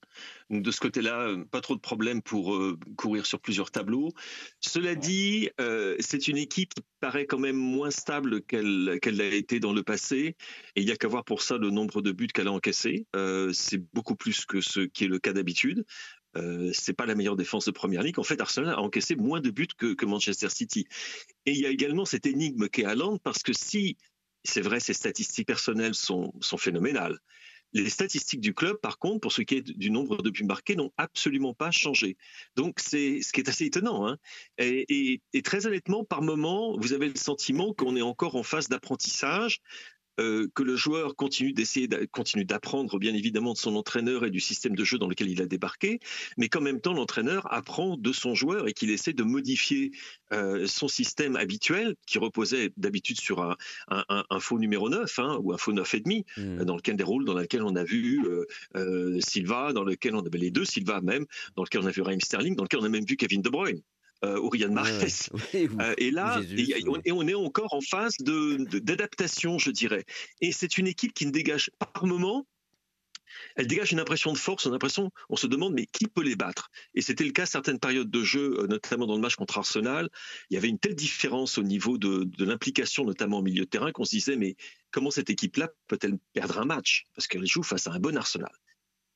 Donc, 0.49 0.63
de 0.63 0.71
ce 0.71 0.79
côté-là, 0.79 1.27
euh, 1.27 1.45
pas 1.45 1.61
trop 1.61 1.75
de 1.75 1.81
problème 1.81 2.23
pour 2.23 2.55
euh, 2.55 2.79
courir 2.97 3.27
sur 3.27 3.39
plusieurs 3.39 3.69
tableaux. 3.69 4.11
Cela 4.59 4.95
dit, 4.95 5.51
euh, 5.61 5.95
c'est 5.99 6.27
une 6.27 6.37
équipe 6.37 6.73
qui 6.73 6.81
paraît 6.99 7.27
quand 7.27 7.37
même 7.37 7.55
moins 7.55 7.91
stable 7.91 8.41
qu'elle 8.41 8.99
l'a 9.03 9.25
été 9.25 9.59
dans 9.59 9.73
le 9.73 9.83
passé. 9.83 10.35
Et 10.75 10.81
il 10.81 10.85
n'y 10.85 10.91
a 10.91 10.95
qu'à 10.95 11.07
voir 11.07 11.23
pour 11.23 11.43
ça 11.43 11.57
le 11.57 11.69
nombre 11.69 12.01
de 12.01 12.11
buts 12.11 12.25
qu'elle 12.33 12.47
a 12.47 12.51
encaissés. 12.51 13.05
Euh, 13.15 13.53
c'est 13.53 13.83
beaucoup 13.93 14.15
plus 14.15 14.45
que 14.45 14.61
ce 14.61 14.79
qui 14.79 15.03
est 15.03 15.07
le 15.07 15.19
cas 15.19 15.33
d'habitude. 15.33 15.85
Euh, 16.37 16.71
c'est 16.73 16.93
pas 16.93 17.05
la 17.05 17.15
meilleure 17.15 17.35
défense 17.35 17.65
de 17.65 17.71
première 17.71 18.03
ligue. 18.03 18.19
En 18.19 18.23
fait, 18.23 18.39
Arsenal 18.41 18.73
a 18.73 18.81
encaissé 18.81 19.15
moins 19.15 19.41
de 19.41 19.49
buts 19.49 19.67
que, 19.77 20.05
Manchester 20.05 20.49
City. 20.49 20.87
Et 21.45 21.51
il 21.51 21.59
y 21.59 21.65
a 21.65 21.69
également 21.69 22.05
cette 22.05 22.25
énigme 22.25 22.67
qu'est 22.69 22.85
Haaland, 22.85 23.17
parce 23.19 23.41
que 23.43 23.53
si, 23.53 23.97
c'est 24.43 24.61
vrai, 24.61 24.79
ses 24.79 24.93
statistiques 24.93 25.47
personnelles 25.47 25.95
sont, 25.95 26.33
phénoménales, 26.57 27.19
les 27.73 27.89
statistiques 27.89 28.39
du 28.39 28.53
club, 28.53 28.77
par 28.77 28.99
contre, 28.99 29.19
pour 29.19 29.31
ce 29.33 29.41
qui 29.41 29.55
est 29.55 29.61
du 29.61 29.91
nombre 29.91 30.21
de 30.21 30.29
buts 30.29 30.45
marqués, 30.45 30.75
n'ont 30.75 30.93
absolument 30.97 31.53
pas 31.53 31.71
changé. 31.71 32.15
Donc, 32.55 32.79
c'est 32.79 33.21
ce 33.21 33.33
qui 33.33 33.41
est 33.41 33.49
assez 33.49 33.65
étonnant. 33.65 34.07
hein. 34.07 34.17
Et, 34.57 35.19
et- 35.33 35.41
très 35.41 35.67
honnêtement, 35.67 36.05
par 36.05 36.21
moment, 36.21 36.77
vous 36.77 36.93
avez 36.93 37.09
le 37.09 37.17
sentiment 37.17 37.73
qu'on 37.73 37.95
est 37.97 38.01
encore 38.01 38.35
en 38.35 38.43
phase 38.43 38.69
d'apprentissage, 38.69 39.59
euh, 40.19 40.47
que 40.53 40.63
le 40.63 40.75
joueur 40.75 41.15
continue 41.15 41.53
d'essayer, 41.53 41.87
continue 42.11 42.45
d'apprendre, 42.45 42.99
bien 42.99 43.13
évidemment, 43.13 43.53
de 43.53 43.57
son 43.57 43.75
entraîneur 43.75 44.25
et 44.25 44.29
du 44.31 44.39
système 44.39 44.75
de 44.75 44.83
jeu 44.83 44.97
dans 44.97 45.07
lequel 45.07 45.29
il 45.29 45.41
a 45.41 45.45
débarqué, 45.45 45.99
mais 46.37 46.49
qu'en 46.49 46.61
même 46.61 46.81
temps, 46.81 46.93
l'entraîneur 46.93 47.51
apprend 47.53 47.97
de 47.97 48.11
son 48.13 48.35
joueur 48.35 48.67
et 48.67 48.73
qu'il 48.73 48.89
essaie 48.89 49.13
de 49.13 49.23
modifier 49.23 49.91
euh, 50.31 50.67
son 50.67 50.87
système 50.87 51.35
habituel, 51.35 51.95
qui 52.07 52.17
reposait 52.17 52.71
d'habitude 52.77 53.19
sur 53.19 53.41
un, 53.41 53.55
un- 53.89 54.05
un- 54.09 54.23
un 54.29 54.39
faux 54.39 54.57
numéro 54.59 54.89
9 54.89 55.19
hein, 55.19 55.37
ou 55.41 55.53
un 55.53 55.57
faux 55.57 55.73
9,5, 55.73 56.23
Hmm. 56.37 56.59
euh, 56.61 56.65
dans 56.65 56.75
lequel 56.75 56.95
des 56.95 57.03
rôles 57.03 57.25
dans 57.25 57.33
lequel 57.33 57.61
on 57.63 57.75
a 57.75 57.83
vu 57.83 58.21
Silva, 59.19 59.73
dans 59.73 59.83
lequel 59.83 60.15
on 60.15 60.25
avait 60.25 60.37
les 60.37 60.51
deux 60.51 60.65
Silva 60.65 61.01
même, 61.01 61.25
dans 61.55 61.63
lequel 61.63 61.81
on 61.81 61.85
a 61.85 61.91
vu 61.91 62.01
Raheem 62.01 62.21
Sterling, 62.21 62.55
dans 62.55 62.63
lequel 62.63 62.79
on 62.79 62.83
a 62.83 62.89
même 62.89 63.05
vu 63.05 63.15
Kevin 63.17 63.41
De 63.41 63.49
Bruyne. 63.49 63.81
Euh, 64.23 64.39
ou 64.41 64.49
Riyad 64.49 64.71
Mahrez. 64.71 65.07
Euh, 65.53 65.93
et 65.97 66.09
là, 66.11 66.41
Jésus, 66.41 66.71
et, 66.71 66.87
on, 66.87 66.93
oui. 66.93 66.99
et 67.05 67.11
on 67.11 67.27
est 67.27 67.33
encore 67.33 67.73
en 67.73 67.81
phase 67.81 68.15
de- 68.19 68.57
de- 68.63 68.79
d'adaptation, 68.79 69.57
je 69.59 69.71
dirais. 69.71 70.05
Et 70.41 70.51
c'est 70.51 70.77
une 70.77 70.87
équipe 70.87 71.13
qui 71.13 71.25
ne 71.25 71.31
dégage 71.31 71.69
par 71.79 72.05
moment. 72.05 72.47
Elle 73.57 73.67
dégage 73.67 73.91
une 73.91 73.99
impression 73.99 74.31
de 74.31 74.37
force, 74.37 74.65
une 74.65 74.73
impression, 74.73 75.11
on 75.29 75.35
se 75.35 75.47
demande, 75.47 75.73
mais 75.73 75.85
qui 75.87 76.07
peut 76.07 76.23
les 76.23 76.37
battre? 76.37 76.69
Et 76.93 77.01
c'était 77.01 77.25
le 77.25 77.31
cas 77.31 77.45
certaines 77.45 77.79
périodes 77.79 78.09
de 78.09 78.23
jeu, 78.23 78.55
euh, 78.59 78.67
notamment 78.67 79.05
dans 79.05 79.15
le 79.15 79.21
match 79.21 79.35
contre 79.35 79.57
Arsenal. 79.57 80.09
Il 80.49 80.53
y 80.53 80.57
avait 80.57 80.69
une 80.69 80.79
telle 80.79 80.95
différence 80.95 81.57
au 81.57 81.63
niveau 81.63 81.97
de, 81.97 82.23
de 82.23 82.45
l'implication, 82.45 83.03
notamment 83.03 83.39
au 83.39 83.41
milieu 83.41 83.65
de 83.65 83.69
terrain, 83.69 83.91
qu'on 83.91 84.05
se 84.05 84.11
disait, 84.11 84.37
mais 84.37 84.55
comment 84.91 85.11
cette 85.11 85.29
équipe-là 85.29 85.69
peut-elle 85.87 86.17
perdre 86.33 86.59
un 86.59 86.65
match? 86.65 87.05
Parce 87.13 87.27
qu'elle 87.27 87.45
joue 87.45 87.63
face 87.63 87.87
à 87.87 87.91
un 87.91 87.99
bon 87.99 88.15
Arsenal. 88.15 88.51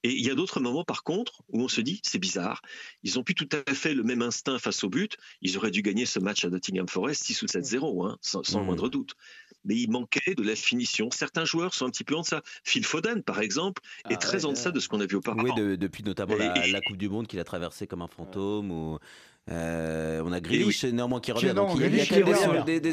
Et 0.04 0.12
il 0.14 0.26
y 0.26 0.30
a 0.30 0.36
d'autres 0.36 0.62
moments, 0.62 0.86
par 0.86 1.04
contre, 1.04 1.42
où 1.50 1.62
on 1.62 1.68
se 1.68 1.82
dit, 1.82 2.00
c'est 2.04 2.20
bizarre, 2.20 2.62
ils 3.04 3.20
ont 3.20 3.24
plus 3.24 3.36
tout 3.36 3.50
à 3.68 3.74
fait 3.74 3.94
le 3.94 4.04
même 4.04 4.22
instinct 4.22 4.58
face 4.58 4.84
au 4.86 4.90
but, 4.90 5.18
ils 5.42 5.58
auraient 5.58 5.72
dû 5.72 5.82
gagner 5.82 6.06
ce 6.06 6.20
match 6.20 6.46
à 6.46 6.50
Nottingham 6.50 6.88
Forest 6.88 7.24
6 7.26 7.42
ou 7.42 7.46
7-0, 7.48 8.06
hein, 8.08 8.18
sans, 8.22 8.44
sans 8.44 8.60
le 8.60 8.62
Mhm. 8.62 8.68
moindre 8.68 8.88
doute. 8.90 9.16
Mais 9.66 9.76
il 9.76 9.92
manquait 9.92 10.36
de 10.36 10.42
la 10.44 10.56
finition. 10.56 11.10
Certains 11.12 11.44
joueurs 11.44 11.74
sont 11.74 11.86
un 11.86 11.90
petit 11.90 12.06
peu 12.06 12.16
en 12.16 12.22
deçà. 12.22 12.42
Phil 12.64 12.86
Foden, 12.86 13.22
par 13.24 13.42
exemple, 13.42 13.82
est 14.10 14.14
Ah 14.14 14.18
très 14.18 14.38
ouais, 14.38 14.46
en 14.46 14.52
deçà 14.54 14.72
de 14.72 14.80
ce 14.80 14.88
qu'on 14.88 15.02
a 15.02 15.06
vu 15.06 15.18
auparavant. 15.18 15.44
Oui, 15.44 15.52
de- 15.62 15.76
depuis 15.76 16.02
notamment 16.04 16.36
la, 16.38 16.66
Et- 16.66 16.72
la 16.72 16.80
Coupe 16.80 16.96
du 16.96 17.10
Monde 17.10 17.28
qu'il 17.28 17.40
a 17.42 17.44
traversée 17.44 17.86
comme 17.86 18.02
un 18.02 18.08
fantôme. 18.08 18.72
Ou, 18.72 19.00
euh, 19.52 20.22
on 20.26 20.32
a 20.32 20.40
Grealish 20.40 20.86
néanmoins 20.86 21.20
qui 21.20 21.26
Qui 21.34 21.34
revient. 21.34 21.48
non, 21.54 21.68
Donc 21.68 21.76
il 21.78 21.82
y 21.82 22.00
a- 22.00 22.06
qui 22.06 22.14
des, 22.14 22.22
revient 22.24 22.36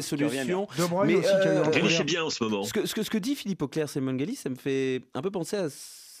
solutions. 0.03 0.67
Mais, 1.05 1.15
euh, 1.25 1.63
Grealish 1.69 1.99
est 2.01 2.03
bien 2.03 2.25
en 2.25 2.29
ce 2.29 2.43
moment. 2.43 2.63
Ce 2.65 2.73
que, 2.73 2.85
ce 2.85 2.93
que, 2.93 3.03
ce 3.03 3.09
que 3.09 3.17
dit 3.17 3.35
Philippe 3.35 3.61
Auclair, 3.61 3.87
c'est 3.87 4.01
Galis, 4.03 4.35
ça 4.35 4.49
me 4.49 4.55
fait 4.55 5.03
un 5.13 5.21
peu 5.21 5.31
penser 5.31 5.55
à 5.55 5.69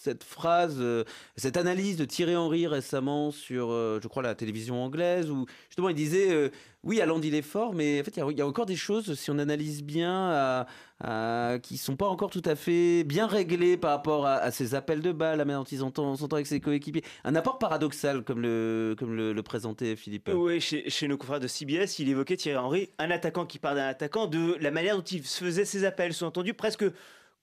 cette 0.07 0.23
phrase, 0.23 0.77
euh, 0.79 1.03
cette 1.35 1.57
analyse 1.57 1.97
de 1.97 2.05
Thierry 2.05 2.35
Henry 2.35 2.65
récemment 2.65 3.31
sur, 3.31 3.69
euh, 3.71 3.99
je 4.01 4.07
crois, 4.07 4.23
la 4.23 4.35
télévision 4.35 4.81
anglaise, 4.83 5.29
où 5.29 5.45
justement 5.69 5.89
il 5.89 5.95
disait 5.95 6.31
euh, 6.31 6.49
oui, 6.83 7.01
Haaland 7.01 7.19
il 7.21 7.35
est 7.35 7.41
fort, 7.41 7.73
mais 7.73 7.99
en 7.99 8.03
fait 8.05 8.15
il 8.15 8.37
y 8.37 8.41
a- 8.41 8.47
encore 8.47 8.65
des 8.65 8.77
choses, 8.77 9.13
si 9.19 9.29
on 9.31 9.37
analyse 9.37 9.83
bien, 9.83 10.13
à- 10.31 10.67
à- 11.03 11.59
qui 11.59 11.75
sont 11.77 11.97
pas 11.97 12.07
encore 12.07 12.29
tout 12.29 12.41
à 12.45 12.55
fait 12.55 13.03
bien 13.03 13.27
réglées 13.27 13.75
par 13.75 13.91
rapport 13.91 14.25
à, 14.25 14.35
à 14.35 14.51
ses 14.51 14.75
appels 14.75 15.01
de 15.01 15.11
balle, 15.11 15.37
la 15.39 15.43
manière 15.45 15.59
dont 15.59 15.65
il 15.69 15.77
s'entend 15.77 16.15
avec 16.31 16.47
ses 16.47 16.61
coéquipiers. 16.61 17.03
Un 17.25 17.35
apport 17.35 17.59
paradoxal, 17.59 18.23
comme 18.23 18.41
le, 18.41 18.95
comme 18.97 19.13
le, 19.13 19.41
présentait 19.43 19.95
Philippe. 19.97 20.29
Oui, 20.33 20.61
chez, 20.61 20.89
chez 20.89 21.07
nos 21.09 21.17
confrères 21.17 21.41
de 21.41 21.47
CBS, 21.47 21.99
il 21.99 22.07
évoquait 22.09 22.37
Thierry 22.37 22.57
Henry, 22.57 22.89
un 22.97 23.11
attaquant 23.11 23.45
qui 23.45 23.59
part 23.59 23.75
d'un 23.75 23.87
attaquant, 23.87 24.27
de 24.27 24.55
la 24.61 24.71
manière 24.71 24.95
dont 24.95 25.03
il 25.03 25.21
faisait 25.23 25.65
ses 25.65 25.83
appels, 25.83 26.13
sous-entendu 26.13 26.53
presque 26.53 26.85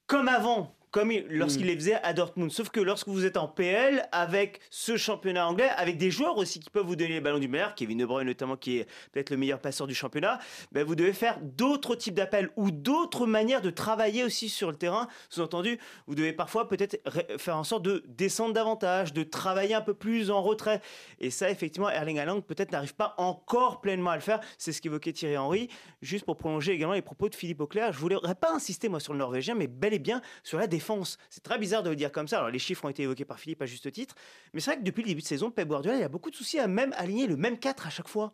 comme 0.07 0.29
avant. 0.29 0.74
Comme 0.94 1.11
il- 1.11 1.26
lorsqu'il 1.28 1.64
Mm. 1.64 1.68
les 1.70 1.74
faisait 1.74 1.94
à 2.04 2.12
Dortmund. 2.12 2.52
Sauf 2.52 2.68
que 2.68 2.78
lorsque 2.78 3.09
vous 3.09 3.24
êtes 3.24 3.37
en 3.37 3.48
PL, 3.48 4.09
avec 4.12 4.61
ce 4.70 4.96
championnat 4.96 5.48
anglais, 5.48 5.68
avec 5.76 5.98
des 5.98 6.12
joueurs 6.12 6.37
aussi 6.37 6.61
qui 6.61 6.70
peuvent 6.70 6.87
vous 6.87 6.94
donner 6.94 7.14
les 7.14 7.20
ballons 7.20 7.40
du 7.40 7.48
meilleur, 7.48 7.74
Kevin 7.74 7.98
De 7.98 8.07
Bruyne 8.07 8.28
notamment, 8.28 8.57
qui 8.57 8.78
est 8.78 8.87
peut-être 9.11 9.30
le 9.30 9.37
meilleur 9.37 9.59
passeur 9.59 9.88
du 9.88 9.94
championnat, 9.96 10.38
ben 10.70 10.85
vous 10.85 10.94
devez 10.94 11.12
faire 11.12 11.40
d'autres 11.42 11.96
types 11.96 12.14
d'appels 12.14 12.50
ou 12.54 12.70
d'autres 12.70 13.26
manières 13.26 13.61
de 13.61 13.70
travailler 13.70 14.22
aussi 14.22 14.48
sur 14.48 14.70
le 14.70 14.76
terrain. 14.76 15.09
Sous-entendu, 15.30 15.80
vous 16.07 16.14
devez 16.14 16.33
parfois 16.33 16.68
peut-être 16.68 16.96
faire 17.38 17.57
en 17.57 17.64
sorte 17.64 17.83
de 17.83 18.04
descendre 18.07 18.54
davantage, 18.54 19.12
de 19.12 19.24
travailler 19.24 19.74
un 19.74 19.80
peu 19.80 19.94
plus 19.94 20.30
en 20.30 20.42
retrait. 20.42 20.80
Et 21.18 21.30
ça, 21.30 21.50
effectivement, 21.50 21.90
Erling 21.90 22.20
Haaland 22.20 22.40
peut-être 22.40 22.70
n'arrive 22.70 22.94
pas 22.94 23.16
encore 23.18 23.80
pleinement 23.80 24.11
à 24.11 24.14
le 24.14 24.22
faire. 24.22 24.38
C'est 24.59 24.70
ce 24.70 24.80
qu'évoquait 24.80 25.12
Thierry 25.12 25.37
Henry. 25.37 25.68
Juste 26.02 26.24
pour 26.24 26.37
prolonger 26.37 26.70
également 26.70 26.94
les 26.94 27.02
propos 27.02 27.28
de 27.28 27.35
Philippe 27.35 27.62
Auclair, 27.62 27.92
je 27.92 27.98
voudrais 27.98 28.37
pas 28.37 28.52
insister 28.54 28.88
moi 28.88 29.00
sur 29.00 29.12
le 29.12 29.18
Norvégien, 29.18 29.57
mais 29.57 29.66
bel 29.66 29.92
et 29.92 29.98
bien 29.98 30.22
sur 30.44 30.57
la 30.61 30.68
défense. 30.68 30.84
C'est 31.31 31.42
très 31.42 31.59
bizarre 31.59 31.83
de 31.83 31.90
le 31.90 31.97
dire 31.97 32.12
comme 32.12 32.29
ça. 32.29 32.38
Alors 32.38 32.51
les 32.51 32.59
chiffres 32.59 32.85
ont 32.85 32.88
été 32.88 33.03
évoqués 33.05 33.25
par 33.25 33.38
Philippe 33.38 33.62
à 33.62 33.66
juste 33.66 33.90
titre, 33.92 34.14
mais 34.53 34.61
c'est 34.61 34.70
vrai 34.73 34.79
que 34.81 34.85
depuis 34.85 35.03
le 35.03 35.09
début 35.09 35.23
de 35.23 35.27
saison, 35.27 35.51
Pep 35.51 35.66
Guardiola 35.68 35.97
il 35.99 36.03
a 36.03 36.09
beaucoup 36.09 36.31
de 36.31 36.37
soucis 36.37 36.59
à 36.59 36.66
même 36.68 36.94
aligner 36.97 37.27
le 37.27 37.37
même 37.37 37.59
4 37.59 37.87
à 37.87 37.90
chaque 37.90 38.09
fois. 38.09 38.33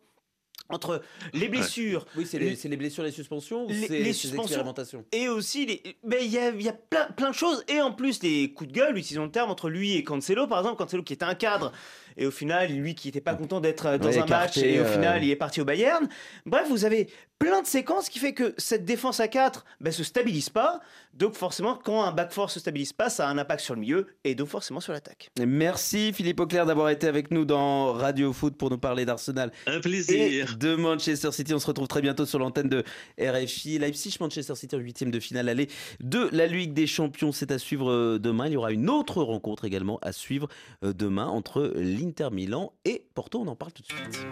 Entre 0.69 1.01
les 1.33 1.49
blessures, 1.49 2.05
Oui, 2.15 2.25
c'est 2.25 2.39
les, 2.39 2.55
c'est 2.55 2.69
les 2.69 2.77
blessures, 2.77 3.03
les 3.03 3.11
suspensions, 3.11 3.65
ou 3.65 3.69
Les- 3.69 3.87
c'est 3.87 3.99
les 3.99 4.13
suspensions. 4.13 4.43
expérimentations? 4.43 5.05
et 5.11 5.27
aussi, 5.27 5.65
les... 5.65 5.97
ben, 6.03 6.19
il 6.21 6.31
y 6.31 6.37
a, 6.37 6.49
il 6.51 6.61
y 6.61 6.69
a 6.69 6.73
plein, 6.73 7.07
plein 7.11 7.31
de 7.31 7.35
choses. 7.35 7.65
Et 7.67 7.81
en 7.81 7.91
plus, 7.91 8.23
les 8.23 8.53
coups 8.53 8.69
de 8.69 8.73
gueule, 8.73 8.97
utilisons 8.97 9.25
le 9.25 9.31
terme, 9.31 9.49
entre 9.51 9.69
lui 9.69 9.93
et 9.97 10.03
Cancelo, 10.05 10.47
par 10.47 10.59
exemple. 10.59 10.77
Cancelo 10.77 11.03
qui 11.03 11.11
était 11.11 11.25
un 11.25 11.35
cadre. 11.35 11.73
Et 12.17 12.25
au 12.25 12.31
final, 12.31 12.71
lui 12.71 12.95
qui 12.95 13.07
n'était 13.07 13.21
pas 13.21 13.35
content 13.35 13.59
d'être 13.59 13.85
euh, 13.85 13.97
dans 13.97 14.09
Ouais, 14.09 14.19
un 14.19 14.25
match. 14.25 14.57
Et 14.57 14.79
au 14.79 14.83
euh. 14.83 14.93
final, 14.93 15.23
il 15.23 15.29
est 15.29 15.35
parti 15.35 15.61
au 15.61 15.65
Bayern. 15.65 16.07
Bref, 16.45 16.67
vous 16.69 16.85
avez 16.85 17.07
plein 17.39 17.61
de 17.63 17.67
séquences 17.67 18.07
qui 18.07 18.19
fait 18.19 18.33
que 18.33 18.53
cette 18.59 18.85
défense 18.85 19.19
à 19.19 19.27
4 19.27 19.65
ben, 19.79 19.91
se 19.91 20.03
stabilise 20.03 20.51
pas. 20.51 20.79
Donc 21.15 21.33
forcément, 21.33 21.75
quand 21.75 22.03
un 22.03 22.11
back 22.11 22.31
four 22.31 22.51
se 22.51 22.59
stabilise 22.59 22.93
pas, 22.93 23.09
ça 23.09 23.27
a 23.27 23.31
un 23.31 23.37
impact 23.39 23.61
sur 23.61 23.73
le 23.73 23.81
milieu. 23.81 24.07
Et 24.23 24.35
donc 24.35 24.47
forcément 24.47 24.79
sur 24.79 24.93
l'attaque. 24.93 25.31
Merci 25.45 26.13
Philippe 26.13 26.39
Auclair 26.39 26.67
d'avoir 26.67 26.89
été 26.89 27.07
avec 27.07 27.31
nous 27.31 27.43
dans 27.43 27.93
Radio 27.93 28.31
Foot 28.31 28.55
pour 28.55 28.69
nous 28.69 28.77
parler 28.77 29.05
d'Arsenal 29.05 29.51
Un 29.65 29.77
et 29.77 29.81
plaisir. 29.81 30.55
de 30.59 30.75
Manchester 30.75 31.31
City. 31.31 31.51
On 31.55 31.59
se 31.59 31.65
retrouve 31.65 31.87
très 31.87 32.01
bientôt 32.01 32.27
sur 32.27 32.37
l'antenne 32.37 32.69
de 32.69 32.83
RFI. 33.19 33.79
Leipzig, 33.79 34.17
Manchester 34.19 34.53
City 34.53 34.75
en 34.75 34.79
huitième 34.79 35.09
de 35.09 35.19
finale 35.19 35.49
aller 35.49 35.67
de 35.99 36.29
la 36.31 36.45
Ligue 36.45 36.73
des 36.73 36.85
Champions. 36.85 37.31
C'est 37.31 37.51
à 37.51 37.57
suivre 37.57 37.89
euh, 37.89 38.19
demain. 38.19 38.45
Il 38.45 38.53
y 38.53 38.57
aura 38.57 38.71
une 38.71 38.89
autre 38.89 39.23
rencontre 39.23 39.65
également 39.65 39.97
à 40.03 40.11
suivre 40.11 40.47
demain 40.83 41.25
entre 41.25 41.73
l'Inter 42.01 42.29
Milan 42.31 42.73
et 42.83 43.05
Porto. 43.13 43.39
On 43.39 43.47
en 43.47 43.55
parle 43.55 43.73
tout 43.73 43.83
de 43.83 43.87
suite. 43.87 44.25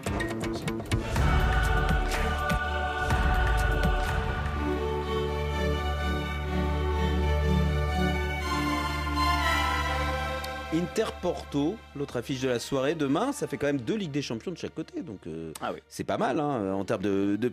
Inter-Porto, 10.74 11.78
l'autre 11.96 12.18
affiche 12.18 12.42
de 12.42 12.48
la 12.50 12.60
soirée. 12.60 12.94
Demain, 12.94 13.32
ça 13.32 13.48
fait 13.48 13.58
quand 13.58 13.66
même 13.68 13.82
deux 13.82 13.96
Ligues 13.96 14.12
des 14.12 14.22
Champions 14.22 14.52
de 14.52 14.58
chaque 14.58 14.76
côté. 14.76 15.02
Donc 15.02 15.20
euh, 15.26 15.52
Ah 15.62 15.72
oui. 15.74 15.80
c'est 15.88 16.04
pas 16.04 16.18
mal 16.18 16.40
hein, 16.40 16.74
en 16.74 16.86
termes 16.86 17.02
de, 17.02 17.38
de 17.40 17.52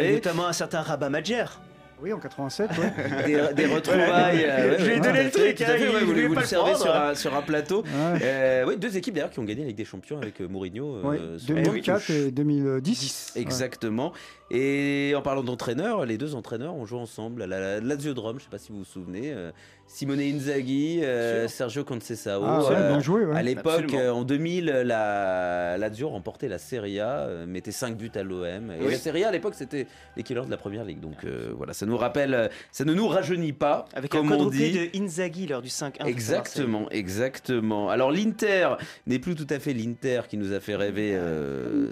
Et 0.00 0.12
notamment 0.14 0.46
un 0.46 0.52
certain 0.52 0.82
Rabat 0.82 1.08
Madjer. 1.08 1.44
Oui, 2.02 2.12
en 2.12 2.18
87, 2.18 2.70
ouais. 2.78 2.92
Des, 3.26 3.54
des 3.54 3.66
retrouvailles. 3.66 4.44
euh, 4.44 4.76
Je 4.78 4.84
lui 4.84 4.92
ai 4.96 5.00
donné 5.00 5.24
le 5.24 5.30
truc, 5.30 5.60
hein, 5.62 5.64
fait, 5.64 5.86
vous, 6.04 6.28
vous 6.28 6.34
pas 6.34 6.40
le 6.42 6.46
servez 6.46 6.74
sur 6.74 6.94
un, 6.94 7.14
sur 7.14 7.34
un 7.34 7.42
plateau. 7.42 7.84
Euh, 8.22 8.64
oui, 8.66 8.76
deux 8.76 8.96
équipes 8.96 9.14
d'ailleurs 9.14 9.30
qui 9.30 9.38
ont 9.38 9.44
gagné 9.44 9.64
Ligue 9.64 9.76
des 9.76 9.84
Champions 9.86 10.18
avec 10.18 10.40
euh, 10.40 10.46
Mourinho. 10.46 11.00
Ouais, 11.02 11.18
euh, 11.18 11.38
sur- 11.38 11.54
2004 11.54 12.10
et 12.10 12.30
2010. 12.30 13.32
Exactement. 13.36 14.12
Et 14.50 15.14
en 15.16 15.22
parlant 15.22 15.42
d'entraîneurs, 15.42 16.04
les 16.06 16.18
deux 16.18 16.34
entraîneurs 16.34 16.74
ont 16.74 16.84
joué 16.86 16.98
ensemble 17.00 17.42
à 17.42 17.46
la 17.46 17.58
la 17.60 17.80
Laziodrome, 17.80 18.36
je 18.38 18.42
ne 18.42 18.44
sais 18.44 18.50
pas 18.50 18.58
si 18.58 18.72
vous 18.72 18.78
vous 18.78 18.84
souvenez. 18.84 19.34
Simone 19.88 20.20
Inzaghi, 20.20 21.00
euh, 21.04 21.46
Sergio 21.46 21.84
Conceição. 21.84 22.42
Ah 22.44 22.58
ouais, 22.60 22.66
euh, 22.74 22.88
bien 22.90 23.00
joué, 23.00 23.24
ouais. 23.24 23.36
À 23.36 23.42
l'époque, 23.42 23.94
euh, 23.94 24.10
en 24.10 24.24
2000, 24.24 24.64
la 24.66 25.78
Lazio 25.78 26.08
remportait 26.08 26.48
la 26.48 26.58
Serie 26.58 26.98
A, 26.98 27.20
euh, 27.20 27.46
mettait 27.46 27.70
5 27.70 27.96
buts 27.96 28.10
à 28.16 28.24
l'OM. 28.24 28.44
Et 28.72 28.84
Oui. 28.84 28.90
la 28.90 28.98
Serie 28.98 29.22
A 29.24 29.28
à 29.28 29.30
l'époque, 29.30 29.54
c'était 29.54 29.86
l'équivalent 30.16 30.44
de 30.44 30.50
la 30.50 30.56
première 30.56 30.84
ligue. 30.84 30.98
Donc 31.00 31.24
euh, 31.24 31.52
voilà, 31.56 31.72
ça 31.72 31.86
nous 31.86 31.96
rappelle, 31.96 32.50
ça 32.72 32.84
ne 32.84 32.92
nous 32.94 33.06
rajeunit 33.06 33.52
pas, 33.52 33.86
Avec 33.94 34.10
comme 34.10 34.32
un 34.32 34.36
on 34.38 34.46
dit. 34.50 34.72
de 34.72 34.98
Inzaghi 35.00 35.46
lors 35.46 35.62
du 35.62 35.68
5-1. 35.68 36.04
Exactement, 36.06 36.90
exactement. 36.90 37.88
Alors 37.88 38.10
l'Inter 38.10 38.70
n'est 39.06 39.20
plus 39.20 39.36
tout 39.36 39.46
à 39.50 39.60
fait 39.60 39.72
l'Inter 39.72 40.22
qui 40.28 40.36
nous 40.36 40.52
a 40.52 40.58
fait 40.58 40.74
rêver 40.74 41.12
euh, 41.14 41.90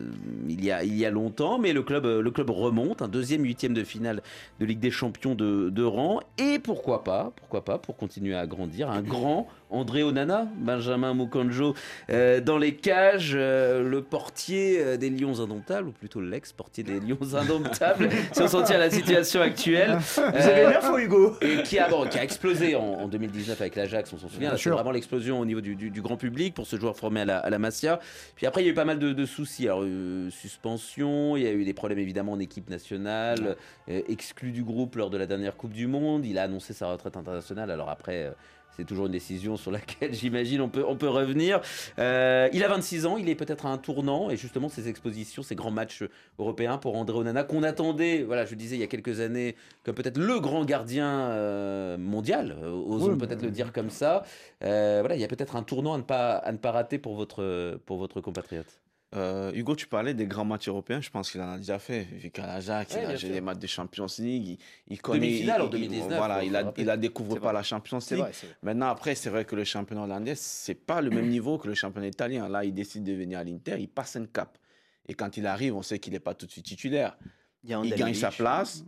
il, 0.49 0.64
y 0.64 0.72
a, 0.72 0.82
il 0.82 0.97
y 0.97 1.07
a 1.07 1.11
longtemps, 1.11 1.59
mais 1.61 1.72
le 1.72 1.82
club, 1.82 2.07
le 2.07 2.30
club 2.32 2.51
remonte, 2.51 3.03
un 3.03 3.09
deuxième 3.09 3.45
huitième 3.45 3.72
de 3.72 3.84
finale 3.84 4.20
de 4.59 4.66
Ligue 4.66 4.80
des 4.80 4.90
Champions 4.90 5.36
de, 5.36 5.70
de 5.70 5.82
rang, 5.84 6.20
et 6.38 6.59
pourquoi 6.59 7.05
pas, 7.05 7.32
pourquoi 7.36 7.64
pas, 7.64 7.78
pour 7.85 7.97
continuer 7.97 8.35
à 8.35 8.47
grandir, 8.47 8.91
un 8.91 9.03
grand 9.03 9.47
André 9.74 10.02
Onana, 10.02 10.46
Benjamin 10.56 11.14
Mukonjo 11.14 11.74
euh, 12.10 12.40
dans 12.40 12.58
les 12.58 12.74
cages, 12.76 13.32
euh, 13.34 13.82
le 13.88 14.02
portier 14.02 14.78
euh, 14.80 14.96
des 14.96 15.10
Lions 15.10 15.40
indomptables, 15.40 15.88
ou 15.88 15.92
plutôt 15.92 16.20
l'ex-portier 16.20 16.84
des 16.84 17.00
Lions 17.00 17.34
indomptables, 17.34 18.08
si 18.32 18.42
on 18.42 18.48
s'en 18.48 18.62
tient 18.62 18.76
à 18.76 18.78
la 18.80 18.90
situation 18.90 19.40
actuelle. 19.40 19.96
Vous 19.98 20.20
avez 20.20 20.66
l'air 20.66 20.82
faux, 20.82 20.98
Hugo. 20.98 21.36
Et 21.40 21.62
qui 21.62 21.78
a, 21.78 21.88
bon, 21.88 22.06
qui 22.06 22.18
a 22.18 22.22
explosé 22.24 22.76
en, 22.76 22.82
en 22.82 23.08
2019 23.08 23.60
avec 23.60 23.76
l'Ajax, 23.76 24.12
on 24.12 24.18
s'en 24.18 24.28
souvient. 24.28 24.50
Bien 24.50 24.58
C'est 24.58 24.70
vraiment 24.70 24.90
l'explosion 24.92 25.40
au 25.40 25.44
niveau 25.44 25.60
du, 25.60 25.74
du- 25.76 25.90
du 25.90 26.02
grand 26.02 26.16
public 26.16 26.54
pour 26.54 26.66
ce 26.66 26.76
joueur 26.76 26.96
formé 26.96 27.20
à 27.22 27.24
la, 27.24 27.38
à 27.38 27.50
la 27.50 27.58
Masia. 27.58 27.98
Puis 28.36 28.46
après, 28.46 28.62
il 28.62 28.66
y 28.66 28.68
a 28.68 28.72
eu 28.72 28.74
pas 28.74 28.84
mal 28.84 28.98
de, 28.98 29.12
de 29.12 29.26
soucis. 29.26 29.64
Alors, 29.68 29.84
suspension, 30.30 31.36
il 31.36 31.42
y 31.42 31.46
a 31.46 31.52
eu 31.52 31.64
des 31.64 31.74
problèmes 31.74 31.98
évidemment 31.98 32.32
en 32.32 32.38
équipe 32.40 32.70
nationale, 32.70 33.56
exclu 33.88 34.50
du 34.52 34.62
groupe 34.62 34.96
lors 34.96 35.10
de 35.10 35.16
la 35.18 35.26
dernière 35.26 35.56
Coupe 35.56 35.72
du 35.72 35.86
Monde. 35.86 36.24
Il 36.26 36.38
a 36.38 36.42
annoncé 36.44 36.72
sa 36.72 36.88
retraite 36.90 37.16
internationale. 37.16 37.70
Alors 37.70 37.88
après. 37.90 38.32
C'est 38.76 38.84
toujours 38.84 39.06
une 39.06 39.12
décision 39.12 39.56
sur 39.56 39.70
laquelle 39.70 40.12
j'imagine 40.14 40.60
on 40.60 40.68
peut, 40.68 40.84
on 40.86 40.96
peut 40.96 41.08
revenir. 41.08 41.60
Euh, 41.98 42.48
il 42.52 42.62
a 42.64 42.68
26 42.68 43.06
ans, 43.06 43.16
il 43.16 43.28
est 43.28 43.34
peut-être 43.34 43.66
à 43.66 43.70
un 43.70 43.78
tournant 43.78 44.30
et 44.30 44.36
justement 44.36 44.68
ces 44.68 44.88
expositions, 44.88 45.42
ces 45.42 45.54
grands 45.54 45.70
matchs 45.70 46.04
européens 46.38 46.78
pour 46.78 46.96
André 46.96 47.16
Onana 47.18 47.44
qu'on 47.44 47.62
attendait, 47.62 48.22
voilà, 48.22 48.44
je 48.44 48.54
disais 48.54 48.76
il 48.76 48.80
y 48.80 48.84
a 48.84 48.88
quelques 48.88 49.20
années, 49.20 49.56
comme 49.84 49.94
peut-être 49.94 50.18
le 50.18 50.40
grand 50.40 50.64
gardien 50.64 51.08
euh, 51.30 51.96
mondial, 51.98 52.56
euh, 52.62 52.70
osons 52.70 53.12
Oui, 53.12 53.18
peut-être 53.18 53.40
mais- 53.40 53.46
le 53.48 53.50
dire 53.52 53.72
comme 53.72 53.90
ça. 53.90 54.22
Euh, 54.64 54.98
voilà, 55.00 55.14
il 55.16 55.20
y 55.20 55.24
a 55.24 55.28
peut-être 55.28 55.56
un 55.56 55.62
tournant 55.62 55.94
à 55.94 55.98
ne 55.98 56.02
pas, 56.02 56.32
à 56.36 56.52
ne 56.52 56.58
pas 56.58 56.72
rater 56.72 56.98
pour 56.98 57.14
votre, 57.14 57.78
pour 57.86 57.98
votre 57.98 58.20
compatriote. 58.20 58.80
Euh, 59.14 59.52
Hugo, 59.54 59.76
tu 59.76 59.86
parlais 59.86 60.12
des 60.12 60.26
grands 60.26 60.44
matchs 60.44 60.68
européens. 60.68 61.00
Je 61.00 61.08
pense 61.10 61.30
qu'il 61.30 61.40
en 61.40 61.52
a 61.52 61.58
déjà 61.58 61.78
fait. 61.78 62.08
L'Ajax, 62.36 62.94
Ouais, 62.94 63.02
il 63.04 63.10
a 63.10 63.16
joué 63.16 63.30
des 63.30 63.40
matchs 63.40 63.58
de 63.58 63.66
Champions 63.66 64.06
League. 64.18 64.48
Il, 64.48 64.58
il 64.94 65.00
connaît. 65.00 65.20
Demi-finale 65.20 65.62
en 65.62 65.66
il- 65.66 65.70
2019, 65.70 66.18
Voilà, 66.18 66.42
il 66.44 66.56
a, 66.56 66.72
il 66.76 66.90
a 66.90 66.96
découvre 66.96 67.34
C'est 67.34 67.38
pas 67.40 67.44
vrai. 67.46 67.52
la 67.54 67.62
Champions 67.62 67.98
League. 68.10 68.18
vrai, 68.20 68.30
c'est 68.32 68.46
vrai. 68.46 68.56
Maintenant, 68.62 68.88
après, 68.88 69.14
c'est 69.14 69.30
vrai 69.30 69.44
que 69.44 69.54
le 69.54 69.62
championnat 69.64 70.02
hollandais, 70.02 70.34
c'est 70.34 70.74
pas 70.74 71.00
le 71.00 71.10
même 71.10 71.28
niveau 71.28 71.58
que 71.58 71.68
le 71.68 71.74
championnat 71.74 72.08
italien. 72.08 72.48
Là, 72.48 72.64
il 72.64 72.74
décide 72.74 73.04
de 73.04 73.12
venir 73.12 73.38
à 73.38 73.44
l'Inter, 73.44 73.76
il 73.78 73.88
passe 73.88 74.16
un 74.16 74.26
cap. 74.26 74.58
Et 75.06 75.14
quand 75.14 75.36
il 75.36 75.46
arrive, 75.46 75.76
on 75.76 75.82
sait 75.82 75.98
qu'il 76.00 76.12
n'est 76.14 76.18
pas 76.20 76.34
tout 76.34 76.46
de 76.46 76.50
suite 76.50 76.64
titulaire. 76.64 77.16
Il, 77.62 77.72
a 77.72 77.80
Il 77.84 77.94
gagne 77.94 78.14
sa 78.14 78.30
place. 78.30 78.84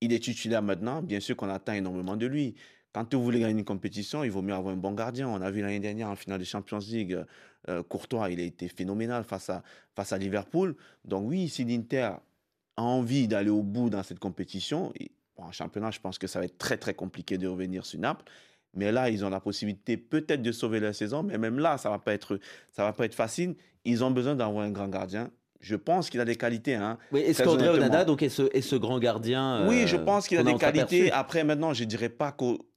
Il 0.00 0.12
est 0.12 0.22
titulaire 0.22 0.62
maintenant. 0.62 1.02
Bien 1.02 1.18
sûr 1.20 1.34
qu'on 1.36 1.48
attend 1.48 1.72
énormément 1.72 2.16
de 2.16 2.26
lui. 2.26 2.54
Quand 2.94 3.12
vous 3.12 3.24
voulez 3.24 3.40
gagner 3.40 3.58
une 3.58 3.64
compétition, 3.64 4.22
il 4.22 4.30
vaut 4.30 4.40
mieux 4.40 4.54
avoir 4.54 4.72
un 4.72 4.76
bon 4.76 4.92
gardien. 4.92 5.28
On 5.28 5.42
a 5.42 5.50
vu 5.50 5.62
l'année 5.62 5.80
dernière 5.80 6.08
en 6.08 6.14
finale 6.14 6.38
de 6.38 6.44
Champions 6.44 6.78
League, 6.78 7.18
euh, 7.68 7.82
Courtois, 7.82 8.30
il 8.30 8.38
a 8.38 8.44
été 8.44 8.68
phénoménal 8.68 9.24
face 9.24 9.50
à, 9.50 9.64
face 9.96 10.12
à 10.12 10.18
Liverpool. 10.18 10.76
Donc 11.04 11.28
oui, 11.28 11.48
si 11.48 11.64
l'Inter 11.64 12.10
a 12.76 12.82
envie 12.82 13.26
d'aller 13.26 13.50
au 13.50 13.62
bout 13.62 13.90
dans 13.90 14.04
cette 14.04 14.20
compétition, 14.20 14.92
et, 15.00 15.10
bon, 15.36 15.42
en 15.42 15.50
championnat, 15.52 15.90
je 15.90 15.98
pense 15.98 16.18
que 16.18 16.28
ça 16.28 16.38
va 16.38 16.44
être 16.44 16.56
très 16.56 16.76
très 16.76 16.94
compliqué 16.94 17.36
de 17.36 17.48
revenir 17.48 17.84
sur 17.84 17.98
Naples. 17.98 18.30
Mais 18.74 18.92
là, 18.92 19.10
ils 19.10 19.24
ont 19.24 19.30
la 19.30 19.40
possibilité 19.40 19.96
peut-être 19.96 20.42
de 20.42 20.52
sauver 20.52 20.78
leur 20.78 20.94
saison, 20.94 21.24
mais 21.24 21.36
même 21.36 21.58
là, 21.58 21.78
ça 21.78 21.90
va 21.90 21.98
pas 21.98 22.12
être, 22.12 22.38
ça 22.70 22.84
va 22.84 22.92
pas 22.92 23.06
être 23.06 23.14
facile. 23.14 23.56
Ils 23.84 24.04
ont 24.04 24.12
besoin 24.12 24.36
d'avoir 24.36 24.64
un 24.64 24.70
grand 24.70 24.88
gardien. 24.88 25.30
Je 25.60 25.76
pense 25.76 26.10
qu'il 26.10 26.20
a 26.20 26.24
des 26.24 26.36
qualités. 26.36 26.74
Hein. 26.74 26.98
Oui, 27.10 27.20
est-ce 27.20 27.42
qu'André. 27.42 27.68
Onana 27.70 28.04
donc, 28.04 28.22
est, 28.22 28.28
ce, 28.28 28.42
est 28.52 28.60
ce 28.60 28.76
grand 28.76 28.98
gardien 28.98 29.66
Oui, 29.66 29.82
euh, 29.82 29.86
je 29.86 29.96
pense 29.96 30.28
qu'il 30.28 30.38
a 30.38 30.44
des 30.44 30.56
qualités. 30.56 31.10
Après, 31.10 31.42
maintenant, 31.42 31.72
je 31.72 31.84
dirais 31.84 32.10
pas 32.10 32.32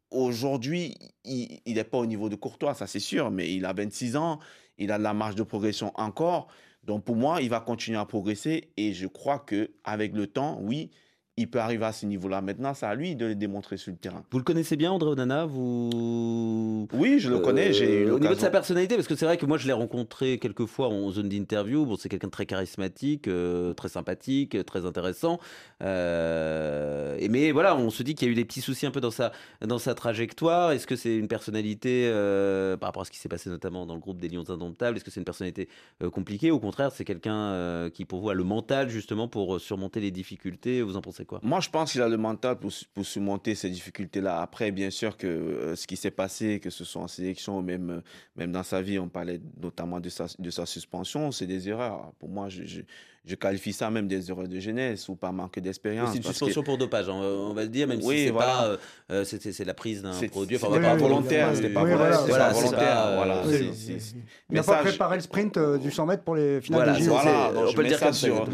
qu'aujourd'hui, 0.09 0.95
il 1.23 1.61
n'est 1.65 1.83
pas 1.83 1.97
au 1.97 2.05
niveau 2.05 2.29
de 2.29 2.35
Courtois, 2.35 2.73
ça 2.73 2.87
c'est 2.87 2.99
sûr, 2.99 3.31
mais 3.31 3.53
il 3.53 3.65
a 3.65 3.73
26 3.73 4.15
ans, 4.15 4.39
il 4.77 4.91
a 4.91 4.97
de 4.97 5.03
la 5.03 5.13
marge 5.13 5.35
de 5.35 5.43
progression 5.43 5.91
encore. 5.95 6.47
Donc 6.83 7.03
pour 7.03 7.15
moi, 7.15 7.41
il 7.41 7.49
va 7.49 7.59
continuer 7.59 7.97
à 7.97 8.05
progresser 8.05 8.71
et 8.77 8.93
je 8.93 9.07
crois 9.07 9.39
que 9.39 9.71
avec 9.83 10.13
le 10.13 10.27
temps, 10.27 10.59
oui, 10.61 10.91
il 11.37 11.47
peut 11.47 11.59
arriver 11.59 11.85
à 11.85 11.91
ce 11.91 12.07
niveau-là. 12.07 12.41
Maintenant, 12.41 12.73
c'est 12.73 12.87
à 12.87 12.95
lui 12.95 13.15
de 13.15 13.27
le 13.27 13.35
démontrer 13.35 13.77
sur 13.77 13.91
le 13.91 13.97
terrain. 13.97 14.23
Vous 14.31 14.39
le 14.39 14.43
connaissez 14.43 14.75
bien, 14.75 14.91
André 14.91 15.11
Onana 15.11 15.45
vous... 15.45 16.87
Oui, 16.93 17.19
je 17.19 17.29
le 17.29 17.37
connais. 17.37 17.71
Euh, 17.79 18.15
Au 18.15 18.19
niveau 18.19 18.33
de 18.33 18.39
sa 18.39 18.49
personnalité, 18.49 18.95
parce 18.95 19.07
que 19.07 19.15
c'est 19.15 19.25
vrai 19.25 19.37
que 19.37 19.45
moi 19.45 19.59
je 19.59 19.67
l'ai 19.67 19.73
rencontré 19.73 20.39
quelques 20.39 20.65
fois 20.65 20.87
en 20.87 21.11
zone 21.11 21.29
d'interview. 21.29 21.85
Bon, 21.85 21.95
c'est 21.95 22.09
quelqu'un 22.09 22.27
de 22.27 22.31
très 22.31 22.47
charismatique, 22.47 23.27
euh, 23.27 23.73
très 23.75 23.89
sympathique, 23.89 24.57
très 24.65 24.85
intéressant. 24.87 25.39
Euh, 25.83 27.15
et 27.19 27.29
mais 27.29 27.51
voilà, 27.51 27.77
on 27.77 27.91
se 27.91 28.01
dit 28.01 28.15
qu'il 28.15 28.27
y 28.27 28.29
a 28.29 28.31
eu 28.31 28.35
des 28.35 28.45
petits 28.45 28.61
soucis 28.61 28.87
un 28.87 28.91
peu 28.91 29.01
dans 29.01 29.11
sa 29.11 29.31
dans 29.61 29.77
sa 29.77 29.93
trajectoire. 29.93 30.71
Est-ce 30.71 30.87
que 30.87 30.95
c'est 30.95 31.15
une 31.15 31.27
personnalité 31.27 32.07
euh, 32.07 32.77
par 32.77 32.87
rapport 32.87 33.03
à 33.03 33.05
ce 33.05 33.11
qui 33.11 33.19
s'est 33.19 33.29
passé 33.29 33.51
notamment 33.51 33.85
dans 33.85 33.93
le 33.93 34.01
groupe 34.01 34.19
des 34.19 34.29
Lions 34.29 34.49
Indomptables 34.49 34.97
Est-ce 34.97 35.05
que 35.05 35.11
c'est 35.11 35.19
une 35.19 35.25
personnalité 35.25 35.69
compliquée? 36.11 36.49
Au 36.49 36.59
contraire, 36.59 36.91
c'est 36.91 37.05
quelqu'un 37.05 37.89
qui 37.93 38.05
pour 38.05 38.21
vous 38.21 38.29
a 38.31 38.33
le 38.33 38.43
mental 38.43 38.89
justement 38.89 39.27
pour 39.27 39.61
surmonter 39.61 39.99
les 39.99 40.09
difficultés? 40.09 40.81
Vous 40.81 40.97
en 40.97 41.01
pensez 41.01 41.26
Moi, 41.41 41.59
je 41.59 41.69
pense 41.69 41.91
qu'il 41.91 42.01
a 42.01 42.07
le 42.09 42.17
mental 42.17 42.57
pour, 42.57 42.71
surmonter 43.05 43.55
ces 43.55 43.69
difficultés-là. 43.69 44.41
Après, 44.41 44.71
bien 44.71 44.89
sûr 44.89 45.17
que 45.17 45.27
euh, 45.27 45.75
ce 45.75 45.87
qui 45.87 45.95
s'est 45.97 46.11
passé, 46.11 46.59
que 46.59 46.69
ce 46.69 46.83
soit 46.83 47.01
en 47.01 47.07
sélection 47.07 47.65
euh, 47.67 48.01
même 48.35 48.51
dans 48.51 48.63
sa 48.63 48.81
vie, 48.81 48.99
on 48.99 49.09
parlait 49.09 49.41
notamment 49.61 49.99
de 49.99 50.09
sa, 50.09 50.65
suspension, 50.65 51.31
c'est 51.31 51.47
des 51.47 51.69
erreurs. 51.69 52.13
Pour 52.19 52.29
moi, 52.29 52.49
je, 52.49 52.81
je 53.27 53.35
qualifie 53.35 53.73
ça 53.73 53.89
même 53.91 54.07
des 54.07 54.29
erreurs 54.31 54.47
de 54.47 54.59
jeunesse 54.59 55.09
ou 55.09 55.15
par 55.15 55.33
manque 55.33 55.59
d'expérience. 55.59 56.11
C'est 56.11 56.17
une 56.17 56.23
suspension 56.23 56.61
que- 56.61 56.65
pour 56.65 56.77
dopage, 56.77 57.09
hein, 57.09 57.13
on 57.15 57.53
va 57.53 57.63
le 57.63 57.69
dire, 57.69 57.85
même 57.87 57.99
Oui, 58.03 58.17
si 58.19 58.23
c'est 58.25 58.29
voilà. 58.31 58.53
pas, 58.53 58.65
euh, 58.65 58.77
euh, 59.11 59.23
c'est- 59.25 59.65
la 59.65 59.73
prise 59.73 60.01
d'un 60.01 60.13
C'est- 60.13 60.29
produit. 60.29 60.55
va 60.55 60.67
pas 60.79 60.95
volontaire, 60.95 61.49
c'était 61.55 61.69
pas 61.69 61.83
volontaire, 61.83 62.25
voilà, 62.27 62.47
pas 62.47 62.53
volontaire. 62.53 63.13
Il 63.49 64.21
mais 64.49 64.59
n'a 64.59 64.63
pas 64.63 64.77
préparé 64.77 65.15
le 65.17 65.21
sprint 65.21 65.57
euh, 65.57 65.77
du 65.77 65.91
100 65.91 66.05
mètres 66.05 66.23
pour 66.23 66.35
les 66.35 66.61
finales 66.61 66.83
Voilà, 66.83 66.93
de 66.93 66.97
c'est- 66.99 67.05
JO. 67.05 67.11
Voilà, 67.11 67.51
on 67.55 67.67
je 67.67 67.75
peut 67.75 67.81
le 67.83 67.87
dire 67.89 68.13
sur, 68.13 68.45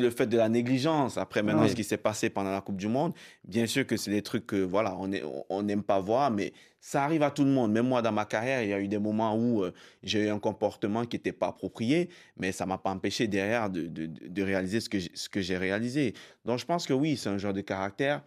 le, 0.00 0.10
fait 0.10 0.26
de 0.26 0.36
la 0.36 0.48
négligence. 0.48 1.18
Après, 1.18 1.42
maintenant, 1.42 1.66
ce 1.68 1.74
qui 1.74 1.84
s'est 1.84 1.96
passé 1.96 2.30
pendant 2.30 2.50
la 2.52 2.60
Coupe 2.60 2.76
du 2.76 2.88
Monde, 2.88 3.12
bien 3.46 3.66
sûr 3.66 3.86
que 3.86 3.96
c'est 3.96 4.10
des 4.10 4.22
trucs 4.22 4.46
que, 4.46 4.62
voilà, 4.62 4.94
on 4.98 5.10
est- 5.12 5.24
on 5.48 5.62
n'aime 5.62 5.82
pas 5.82 5.98
voir, 6.00 6.30
mais 6.30 6.52
ça 6.86 7.02
arrive 7.02 7.22
à 7.22 7.30
tout 7.30 7.44
le 7.44 7.50
monde. 7.50 7.72
Même 7.72 7.86
moi, 7.88 8.02
dans 8.02 8.12
ma 8.12 8.26
carrière, 8.26 8.62
il 8.62 8.68
y 8.68 8.74
a 8.74 8.78
eu 8.78 8.88
des 8.88 8.98
moments 8.98 9.34
où 9.34 9.64
euh, 9.64 9.72
j'ai 10.02 10.26
eu 10.26 10.28
un 10.28 10.38
comportement 10.38 11.06
qui 11.06 11.16
n'était 11.16 11.32
pas 11.32 11.46
approprié, 11.48 12.10
mais 12.36 12.52
ça 12.52 12.66
m'a 12.66 12.76
pas 12.76 12.90
empêché 12.90 13.26
derrière 13.26 13.70
de, 13.70 13.86
de- 13.86 14.42
réaliser 14.42 14.80
ce 14.80 14.90
que 14.90 14.98
j'ai- 14.98 15.10
ce 15.14 15.30
que 15.30 15.40
j'ai 15.40 15.56
réalisé. 15.56 16.12
Donc, 16.44 16.58
je 16.58 16.66
pense 16.66 16.86
que 16.86 16.92
oui, 16.92 17.16
c'est 17.16 17.30
un 17.30 17.38
genre 17.38 17.54
de 17.54 17.62
caractère. 17.62 18.22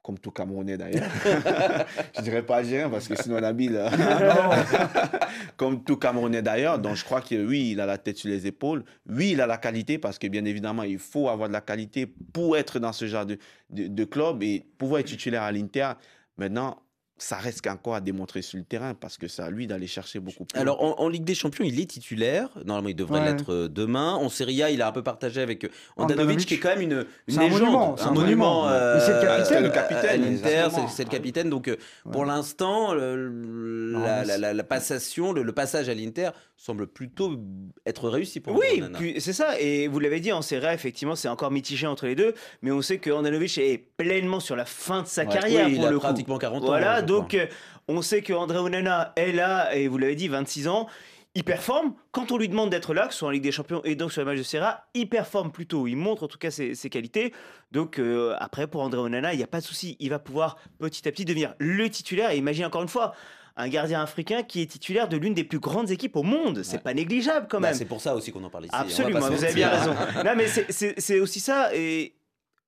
Comme 0.00 0.18
tout 0.18 0.30
Camerounais 0.30 0.78
d'ailleurs. 0.78 1.10
je 2.16 2.22
dirais 2.22 2.42
pas 2.42 2.56
algérien 2.58 2.88
parce 2.88 3.06
que 3.06 3.14
sinon 3.20 3.38
Nabil. 3.38 3.76
euh, 3.76 3.90
comme 5.58 5.84
tout 5.84 5.96
Camerounais 5.98 6.40
d'ailleurs. 6.40 6.78
Donc 6.78 6.96
je 6.96 7.04
crois 7.04 7.20
que 7.20 7.34
oui, 7.46 7.72
il 7.72 7.80
a 7.80 7.84
la 7.84 7.98
tête 7.98 8.16
sur 8.16 8.30
les 8.30 8.46
épaules. 8.46 8.84
Oui, 9.06 9.32
il 9.32 9.40
a 9.42 9.46
la 9.46 9.58
qualité 9.58 9.98
parce 9.98 10.18
que 10.18 10.26
bien 10.26 10.46
évidemment, 10.46 10.84
il 10.84 10.98
faut 10.98 11.28
avoir 11.28 11.48
de 11.48 11.52
la 11.52 11.60
qualité 11.60 12.06
pour 12.06 12.56
être 12.56 12.78
dans 12.78 12.94
ce 12.94 13.06
genre 13.06 13.26
de, 13.26 13.36
de, 13.68 13.88
de 13.88 14.04
club 14.04 14.42
et 14.42 14.64
pouvoir 14.78 15.00
être 15.00 15.08
titulaire 15.08 15.42
à 15.42 15.52
l'Inter. 15.52 15.92
Maintenant, 16.38 16.80
ça 17.18 17.36
reste 17.36 17.66
encore 17.66 17.94
à 17.96 18.00
démontrer 18.00 18.42
sur 18.42 18.58
le 18.58 18.64
terrain 18.64 18.94
parce 18.94 19.16
que 19.18 19.28
c'est 19.28 19.42
à 19.42 19.50
lui 19.50 19.66
d'aller 19.66 19.86
chercher 19.86 20.20
beaucoup 20.20 20.44
plus. 20.44 20.58
Alors 20.58 20.82
en, 20.82 21.00
en 21.02 21.08
Ligue 21.08 21.24
des 21.24 21.34
Champions, 21.34 21.64
il 21.64 21.78
est 21.80 21.86
titulaire. 21.86 22.48
Normalement, 22.64 22.88
il 22.88 22.96
devrait 22.96 23.20
Ouais. 23.20 23.32
l'être 23.32 23.52
euh, 23.52 23.68
demain. 23.68 24.14
En 24.14 24.28
Serie 24.28 24.62
A, 24.62 24.70
il 24.70 24.80
a 24.82 24.88
un 24.88 24.92
peu 24.92 25.02
partagé 25.02 25.40
avec 25.40 25.64
euh, 25.64 25.68
Andanovic, 25.96 26.46
qui 26.46 26.54
est 26.54 26.58
quand 26.58 26.68
même 26.70 26.80
une, 26.82 26.92
une 27.26 27.34
C'est 27.34 27.38
un 27.40 27.42
légende, 27.44 27.60
monument, 27.60 27.96
c'est 27.96 28.04
un 28.04 28.10
monument. 28.12 28.68
euh, 28.68 29.00
c'est 29.00 29.12
le 29.14 29.20
capitaine. 29.20 29.44
C'est 29.46 29.60
le 29.60 29.68
capitaine, 29.70 30.10
à 30.10 30.16
l'Inter, 30.16 30.48
exactement. 30.48 30.88
c'est 30.88 31.04
le 31.04 31.10
capitaine. 31.10 31.50
Donc 31.50 31.68
euh, 31.68 31.76
pour 32.12 32.24
l'instant, 32.24 32.94
la, 32.94 33.16
mais 33.16 33.98
la- 33.98 34.24
c'est- 34.24 34.38
la- 34.38 34.54
la 34.54 34.64
passation, 34.64 35.32
le, 35.32 35.42
le 35.42 35.52
passage 35.52 35.88
à 35.88 35.94
l'Inter 35.94 36.30
semble 36.56 36.86
plutôt 36.88 37.36
être 37.86 38.08
réussi 38.08 38.40
pour 38.40 38.56
Oui, 38.58 38.82
c'est 39.20 39.32
ça. 39.32 39.60
Et 39.60 39.86
vous 39.88 40.00
l'avez 40.00 40.18
dit, 40.20 40.32
en 40.32 40.42
Serie 40.42 40.66
A, 40.66 40.74
effectivement, 40.74 41.14
c'est 41.14 41.28
encore 41.28 41.50
mitigé 41.52 41.86
entre 41.86 42.06
les 42.06 42.14
deux. 42.16 42.34
Mais 42.62 42.70
on 42.72 42.82
sait 42.82 42.98
que 42.98 43.10
Andanovic 43.10 43.58
est 43.58 43.78
pleinement 43.96 44.40
sur 44.40 44.56
la 44.56 44.64
fin 44.64 45.02
de 45.02 45.06
sa 45.06 45.22
Ouais. 45.24 45.32
carrière 45.32 45.66
Oui, 45.66 45.72
il 45.72 45.78
pour 45.78 45.86
a 45.86 45.90
le 45.90 45.96
coup. 45.98 46.02
pratiquement 46.02 46.38
40 46.38 46.62
ans. 46.62 46.66
Voilà, 46.66 47.00
je 47.00 47.04
Donc, 47.08 47.34
euh, 47.34 47.46
on 47.88 48.02
sait 48.02 48.22
que 48.22 48.32
André 48.32 48.58
Onana 48.58 49.12
est 49.16 49.32
là, 49.32 49.74
et 49.74 49.88
vous 49.88 49.98
l'avez 49.98 50.14
dit, 50.14 50.28
26 50.28 50.68
ans. 50.68 50.86
Il 51.34 51.44
performe. 51.44 51.92
Quand 52.10 52.32
on 52.32 52.38
lui 52.38 52.48
demande 52.48 52.70
d'être 52.70 52.94
là, 52.94 53.06
que 53.06 53.12
ce 53.12 53.18
soit 53.20 53.28
en 53.28 53.30
Ligue 53.30 53.42
des 53.42 53.52
Champions 53.52 53.80
et 53.84 53.94
donc 53.94 54.10
sur 54.12 54.22
les 54.22 54.24
matchs 54.24 54.38
de 54.38 54.42
Serra, 54.42 54.86
il 54.94 55.08
performe 55.08 55.52
plutôt. 55.52 55.86
Il 55.86 55.94
montre 55.96 56.24
en 56.24 56.26
tout 56.26 56.38
cas 56.38 56.50
ses, 56.50 56.74
ses 56.74 56.90
qualités. 56.90 57.32
Donc 57.70 57.98
euh, 58.00 58.34
après, 58.40 58.66
pour 58.66 58.80
André 58.80 58.98
Onana, 59.00 59.34
il 59.34 59.36
n'y 59.36 59.42
a 59.44 59.46
pas 59.46 59.60
de 59.60 59.64
souci. 59.64 59.96
Il 60.00 60.08
va 60.10 60.18
pouvoir 60.18 60.56
petit 60.80 61.06
à 61.06 61.12
petit 61.12 61.24
devenir 61.26 61.54
le 61.58 61.88
titulaire. 61.90 62.30
Et 62.30 62.38
imagine 62.38 62.64
encore 62.64 62.82
une 62.82 62.88
fois, 62.88 63.14
un 63.56 63.68
gardien 63.68 64.00
africain 64.02 64.42
qui 64.42 64.62
est 64.62 64.66
titulaire 64.66 65.06
de 65.08 65.16
l'une 65.16 65.34
des 65.34 65.44
plus 65.44 65.60
grandes 65.60 65.90
équipes 65.90 66.16
au 66.16 66.22
monde. 66.24 66.62
C'est 66.64 66.82
pas 66.82 66.94
négligeable 66.94 67.46
quand 67.48 67.60
Bah, 67.60 67.68
même. 67.68 67.76
c'est 67.76 67.84
pour 67.84 68.00
ça 68.00 68.16
aussi 68.16 68.32
qu'on 68.32 68.42
en 68.42 68.50
parle 68.50 68.64
ici. 68.64 68.72
va 68.72 68.80
Absolument, 68.80 69.20
vous 69.20 69.44
avez 69.44 69.54
bien 69.54 69.68
raison. 69.68 69.94
Non, 70.24 70.32
mais 70.34 70.46
c'est 70.48 71.20
aussi 71.20 71.40
ça. 71.40 71.70
Et 71.74 72.14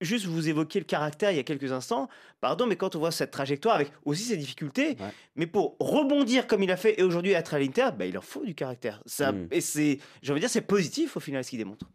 juste, 0.01 0.27
vous 0.27 0.49
évoquiez 0.49 0.81
le 0.81 0.87
caractère 0.87 1.31
il 1.31 1.37
y 1.37 1.41
a 1.41 1.43
quelques 1.43 1.73
instants. 1.73 2.09
Pardon, 2.41 2.67
mais 2.67 2.77
quand 2.77 2.95
on 2.97 2.99
voit 2.99 3.11
cette 3.11 3.31
trajectoire 3.31 3.75
avec 3.75 3.91
aussi 4.05 4.25
ses 4.25 4.37
difficultés, 4.37 4.97
mais 5.37 5.47
pour 5.47 5.77
rebondir 5.81 6.47
comme 6.47 6.63
il 6.63 6.71
a 6.71 6.77
fait 6.77 6.99
et 7.01 7.03
aujourd'hui 7.03 7.33
être 7.33 7.55
à 7.55 7.59
l'Inter, 7.59 7.89
bah, 7.99 8.07
il 8.07 8.17
en 8.17 8.23
faut 8.23 8.45
du 8.45 8.55
caractère. 8.55 9.03
Ça, 9.07 9.33
Mm. 9.41 9.49
Et 9.51 9.61
c'est, 9.61 9.99
j'ai 10.23 10.33
envie 10.33 10.41
de 10.41 10.47
dire, 10.47 10.51
c'est 10.51 10.61
positif 10.61 11.17
au 11.17 11.21
final 11.21 11.45
ce 11.45 11.51
qu'il 11.51 11.59
démontre. 11.59 11.87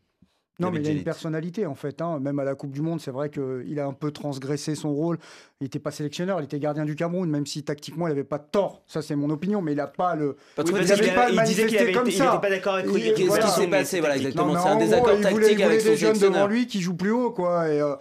Non, 0.60 0.72
mais 0.72 0.80
il 0.80 0.88
a 0.88 0.91
une 0.91 1.03
personnalité 1.03 1.66
en 1.66 1.76
fait. 1.76 2.01
hein. 2.01 2.20
Même 2.20 2.39
à 2.39 2.43
la 2.43 2.56
Coupe 2.56 2.72
du 2.72 2.82
Monde, 2.82 3.01
c'est 3.01 3.12
vrai 3.12 3.30
qu'il 3.30 3.80
a 3.80 3.86
un 3.86 3.93
peu 3.93 4.12
transgressé 4.12 4.74
son 4.76 4.93
rôle. 4.93 5.18
Il 5.60 5.66
n'était 5.66 5.80
pas 5.80 5.91
sélectionneur, 5.91 6.39
il 6.41 6.45
était 6.45 6.60
gardien 6.60 6.86
du 6.86 6.95
Cameroun, 6.95 7.30
même 7.30 7.45
si 7.45 7.64
tactiquement 7.64 8.08
il 8.08 8.12
n'avait 8.12 8.24
pas 8.24 8.38
de 8.38 8.45
tort. 8.51 8.82
Ça, 8.88 9.01
c'est 9.01 9.16
mon 9.16 9.30
opinion, 9.30 9.62
mais 9.62 9.74
il 9.74 9.78
n'a 9.78 9.88
pas 9.88 10.16
le. 10.16 10.36
Pas 10.56 10.64
Oui, 10.64 10.72
parce 10.72 10.88
il 10.89 10.93
qu'il 10.95 11.06
n'avait 11.06 11.16
pas 11.16 11.30
il 11.30 11.41
disait 11.43 11.66
qu'il 11.66 11.78
manifesté 11.78 11.80
avait 11.80 11.91
comme 11.93 12.08
il 12.08 12.14
ça. 12.14 12.26
n'était 12.26 12.41
pas 12.41 12.49
d'accord 12.49 12.74
avec 12.76 12.86
Il- 12.86 12.91
Rui- 12.91 13.01
Qu'est-ce 13.01 13.14
qui 13.16 13.22
Qu'est-ce 13.24 13.24
qui 13.24 13.28
Voilà. 13.28 13.47
s'est 13.47 13.68
passé 13.68 13.99
Voilà, 13.99 14.16
exactement. 14.18 14.53
mais 14.53 14.60
C'est 14.60 14.68
un 14.68 14.72
en 14.74 14.80
désaccord 14.80 15.08
gros, 15.08 15.16
il 15.18 15.28
voulait, 15.30 15.41
tactique 15.45 15.60
il 15.60 15.64
avec 15.64 15.80
voulait 15.80 15.80
son 15.80 15.89
des 15.91 15.97
jeunes 16.20 16.32
devant 16.34 16.47
lui 16.47 16.68
qui 16.68 16.82
jouent 16.82 16.95
plus 16.95 17.12
haut, 17.12 17.32
quoi. 17.32 17.68
Et, 17.70 17.82
euh, 17.82 17.95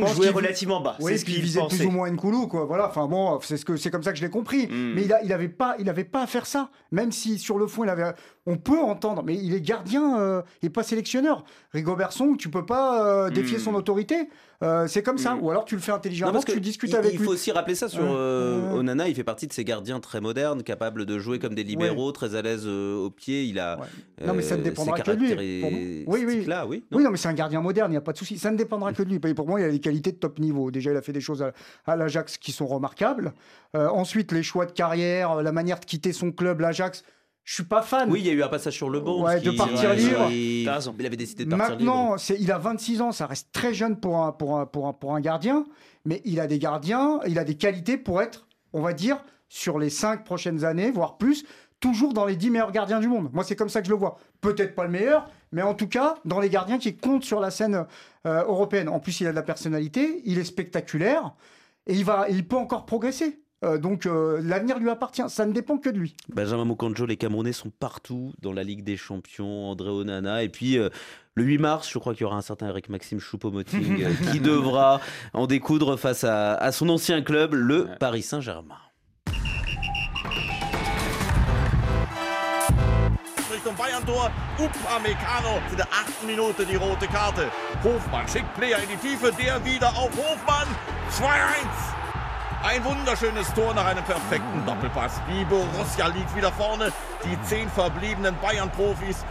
pense 0.00 0.14
jouait 0.16 0.30
relativement 0.30 0.80
bas. 0.80 0.96
Oui, 1.00 1.12
c'est 1.12 1.18
ce 1.18 1.24
puis 1.24 1.32
il 1.34 1.36
qu'il 1.36 1.44
visait 1.44 1.60
pensait. 1.60 1.76
plus 1.76 1.86
ou 1.86 1.90
moins 1.90 2.10
Nkoulou, 2.10 2.46
quoi. 2.48 2.64
Voilà. 2.64 2.88
Enfin 2.88 3.06
bon, 3.06 3.38
c'est 3.42 3.56
ce 3.58 3.64
que 3.66 3.76
c'est 3.76 3.90
comme 3.90 4.02
ça 4.02 4.12
que 4.12 4.18
je 4.18 4.24
l'ai 4.24 4.30
compris. 4.30 4.66
Mm. 4.66 4.92
Mais 4.94 5.02
il 5.02 5.12
a, 5.12 5.22
il 5.22 5.32
avait 5.32 5.48
pas, 5.50 5.76
il 5.78 5.88
avait 5.90 6.04
pas 6.04 6.22
à 6.22 6.26
faire 6.26 6.46
ça. 6.46 6.70
Même 6.90 7.12
si 7.12 7.38
sur 7.38 7.58
le 7.58 7.66
fond, 7.66 7.84
il 7.84 7.90
avait, 7.90 8.12
on 8.46 8.56
peut 8.56 8.78
entendre, 8.78 9.22
mais 9.24 9.34
il 9.34 9.54
est 9.54 9.60
gardien 9.60 10.20
euh, 10.20 10.42
et 10.62 10.70
pas 10.70 10.84
sélectionneur. 10.84 11.44
Rigobert 11.72 12.12
Song, 12.12 12.36
tu 12.36 12.48
peux 12.48 12.64
pas 12.64 13.26
euh, 13.26 13.30
défier 13.30 13.58
son 13.58 13.74
autorité. 13.74 14.28
Euh, 14.62 14.86
c'est 14.86 15.02
comme 15.02 15.18
ça. 15.18 15.34
Mm. 15.34 15.42
Ou 15.42 15.50
alors 15.50 15.64
tu 15.64 15.74
le 15.74 15.80
fais 15.80 15.90
Non, 15.90 15.98
intelligemment, 15.98 16.32
parce 16.32 16.44
que 16.44 16.52
tu 16.52 16.60
discutes 16.60 16.90
il, 16.90 16.96
avec 16.96 17.12
il 17.12 17.18
lui. 17.18 17.24
faut 17.26 17.32
aussi 17.32 17.50
rappeler 17.50 17.74
ça 17.74 17.88
sur 17.88 18.02
euh. 18.02 18.72
Onana. 18.72 19.08
Il 19.08 19.14
fait 19.14 19.24
partie 19.24 19.46
de 19.46 19.52
ces 19.52 19.64
gardiens 19.64 20.00
très 20.00 20.20
modernes, 20.20 20.62
capables 20.62 21.04
de 21.04 21.18
jouer 21.18 21.38
comme 21.38 21.54
des 21.54 21.64
libéraux, 21.64 22.12
très 22.12 22.36
à 22.36 22.42
l'aise 22.42 22.66
au 22.66 23.10
pied. 23.10 23.44
Il 23.44 23.58
a 23.58 23.76
Ouais. 23.76 24.26
Non, 24.26 24.32
mais 24.32 24.42
ça 24.42 24.56
ne 24.56 24.62
dépendra 24.62 25.00
que 25.00 25.10
de 25.10 25.34
lui. 25.34 25.60
Pour. 25.60 26.14
Oui, 26.14 26.24
oui. 26.26 26.44
Là, 26.46 26.66
oui. 26.66 26.84
non 26.90 26.98
Oui, 26.98 27.04
non, 27.04 27.10
mais 27.10 27.16
c'est 27.16 27.28
un 27.28 27.34
gardien 27.34 27.60
moderne, 27.60 27.90
il 27.90 27.94
n'y 27.94 27.98
a 27.98 28.02
pas 28.02 28.12
de 28.12 28.18
souci. 28.18 28.38
Ça 28.38 28.50
ne 28.50 28.56
dépendra 28.56 28.92
que 28.92 29.02
de 29.02 29.10
lui. 29.10 29.18
Pour 29.18 29.46
moi, 29.46 29.60
il 29.60 29.64
a 29.64 29.70
des 29.70 29.80
qualités 29.80 30.12
de 30.12 30.16
top 30.16 30.38
niveau. 30.38 30.70
Déjà, 30.70 30.92
il 30.92 30.96
a 30.96 31.02
fait 31.02 31.12
des 31.12 31.20
choses 31.20 31.42
à, 31.42 31.52
à 31.84 31.96
l'Ajax 31.96 32.38
qui 32.38 32.52
sont 32.52 32.66
remarquables. 32.66 33.34
Ensuite, 33.74 34.32
les 34.32 34.42
choix 34.42 34.64
de 34.64 34.72
carrière, 34.72 35.42
la 35.42 35.52
manière 35.52 35.80
de 35.80 35.84
quitter 35.84 36.12
son 36.12 36.32
club, 36.32 36.60
l'Ajax, 36.60 37.02
je 37.46 37.54
suis 37.54 37.62
pas 37.62 37.80
fan. 37.80 38.10
Oui, 38.10 38.18
il 38.20 38.26
y 38.26 38.30
a 38.30 38.32
eu 38.32 38.42
un 38.42 38.48
passage 38.48 38.74
sur 38.74 38.90
le 38.90 38.98
banc. 38.98 39.22
Ouais, 39.22 39.40
de 39.40 39.52
partir 39.52 39.90
ouais, 39.90 39.96
libre. 39.96 40.28
Il, 40.32 40.68
avait 41.06 41.16
décidé 41.16 41.44
de 41.44 41.50
partir 41.50 41.76
libre. 41.76 41.94
Maintenant, 41.94 42.16
il 42.36 42.50
a 42.50 42.58
26 42.58 43.00
ans, 43.00 43.12
ça 43.12 43.26
reste 43.26 43.52
très 43.52 43.72
jeune 43.72 44.00
pour 44.00 44.18
un, 44.18 44.32
pour, 44.32 44.58
un, 44.58 44.66
pour, 44.66 44.88
un, 44.88 44.92
pour 44.92 45.14
un 45.14 45.20
gardien, 45.20 45.64
mais 46.04 46.20
il 46.24 46.40
a 46.40 46.48
des 46.48 46.58
gardiens, 46.58 47.20
il 47.24 47.38
a 47.38 47.44
des 47.44 47.56
qualités 47.56 47.98
pour 47.98 48.20
être, 48.20 48.48
on 48.72 48.82
va 48.82 48.92
dire, 48.92 49.18
sur 49.48 49.78
les 49.78 49.90
5 49.90 50.24
prochaines 50.24 50.64
années, 50.64 50.90
voire 50.90 51.18
plus, 51.18 51.44
toujours 51.78 52.14
dans 52.14 52.24
les 52.24 52.34
10 52.34 52.50
meilleurs 52.50 52.72
gardiens 52.72 52.98
du 52.98 53.06
monde. 53.06 53.30
Moi, 53.32 53.44
c'est 53.44 53.54
comme 53.54 53.68
ça 53.68 53.80
que 53.80 53.86
je 53.86 53.92
le 53.92 53.98
vois. 53.98 54.18
Peut-être 54.40 54.74
pas 54.74 54.82
le 54.82 54.90
meilleur, 54.90 55.30
mais 55.52 55.62
en 55.62 55.74
tout 55.74 55.86
cas, 55.86 56.16
dans 56.24 56.40
les 56.40 56.50
gardiens 56.50 56.78
qui 56.78 56.96
comptent 56.96 57.24
sur 57.24 57.38
la 57.38 57.52
scène 57.52 57.86
euh, 58.26 58.42
européenne. 58.42 58.88
En 58.88 58.98
plus, 58.98 59.20
il 59.20 59.28
a 59.28 59.30
de 59.30 59.36
la 59.36 59.44
personnalité, 59.44 60.20
il 60.24 60.40
est 60.40 60.44
spectaculaire, 60.44 61.32
et 61.86 61.94
il, 61.94 62.04
va, 62.04 62.26
il 62.28 62.44
peut 62.48 62.56
encore 62.56 62.86
progresser. 62.86 63.38
Euh, 63.66 63.78
donc, 63.78 64.06
euh, 64.06 64.40
l'avenir 64.42 64.78
lui 64.78 64.88
appartient. 64.88 65.28
Ça 65.28 65.44
ne 65.44 65.52
dépend 65.52 65.78
que 65.78 65.90
de 65.90 65.98
lui. 65.98 66.14
Benjamin 66.28 66.64
Moukandjo, 66.64 67.04
les 67.04 67.16
Camerounais 67.16 67.52
sont 67.52 67.70
partout 67.70 68.32
dans 68.40 68.52
la 68.52 68.62
Ligue 68.62 68.84
des 68.84 68.96
Champions, 68.96 69.70
André 69.70 69.90
Onana. 69.90 70.42
Et 70.44 70.48
puis, 70.48 70.78
euh, 70.78 70.88
le 71.34 71.42
8 71.42 71.58
mars, 71.58 71.90
je 71.90 71.98
crois 71.98 72.14
qu'il 72.14 72.22
y 72.22 72.24
aura 72.24 72.36
un 72.36 72.42
certain 72.42 72.68
Eric 72.68 72.88
Maxime 72.88 73.18
Choupo-Moting 73.18 74.06
qui 74.32 74.40
devra 74.40 75.00
en 75.32 75.46
découdre 75.46 75.98
face 75.98 76.24
à, 76.24 76.54
à 76.54 76.70
son 76.70 76.88
ancien 76.88 77.22
club, 77.22 77.54
le 77.54 77.88
Paris 77.98 78.22
Saint-Germain. 78.22 78.76
Richtung 83.50 83.74
Bayern-Tor. 83.76 84.30
Upamecano 84.58 85.60
in 85.70 85.76
der 85.76 85.88
achten 85.90 86.26
Minute 86.26 86.64
die 86.64 86.76
rote 86.76 87.06
Karte. 87.08 87.50
Hofmann 87.82 88.28
schickt 88.28 88.54
Player 88.54 88.78
in 88.78 88.88
die 88.88 88.96
Tiefe, 88.96 89.32
der 89.32 89.64
wieder 89.64 89.88
auf 89.88 90.10
Hofmann. 90.16 90.68
2-1. 91.10 91.95
Ein 92.62 92.84
wunderschönes 92.84 93.52
Tor 93.54 93.74
nach 93.74 93.86
einem 93.86 94.04
perfekten 94.04 94.64
Doppelpass. 94.66 95.20
Die 95.28 95.44
Borussia 95.44 96.06
liegt 96.08 96.34
wieder 96.34 96.50
vorne. 96.52 96.92
Die 97.24 97.40
zehn 97.42 97.68
verbliebenen 97.70 98.34
Bayern-Profis 98.40 99.24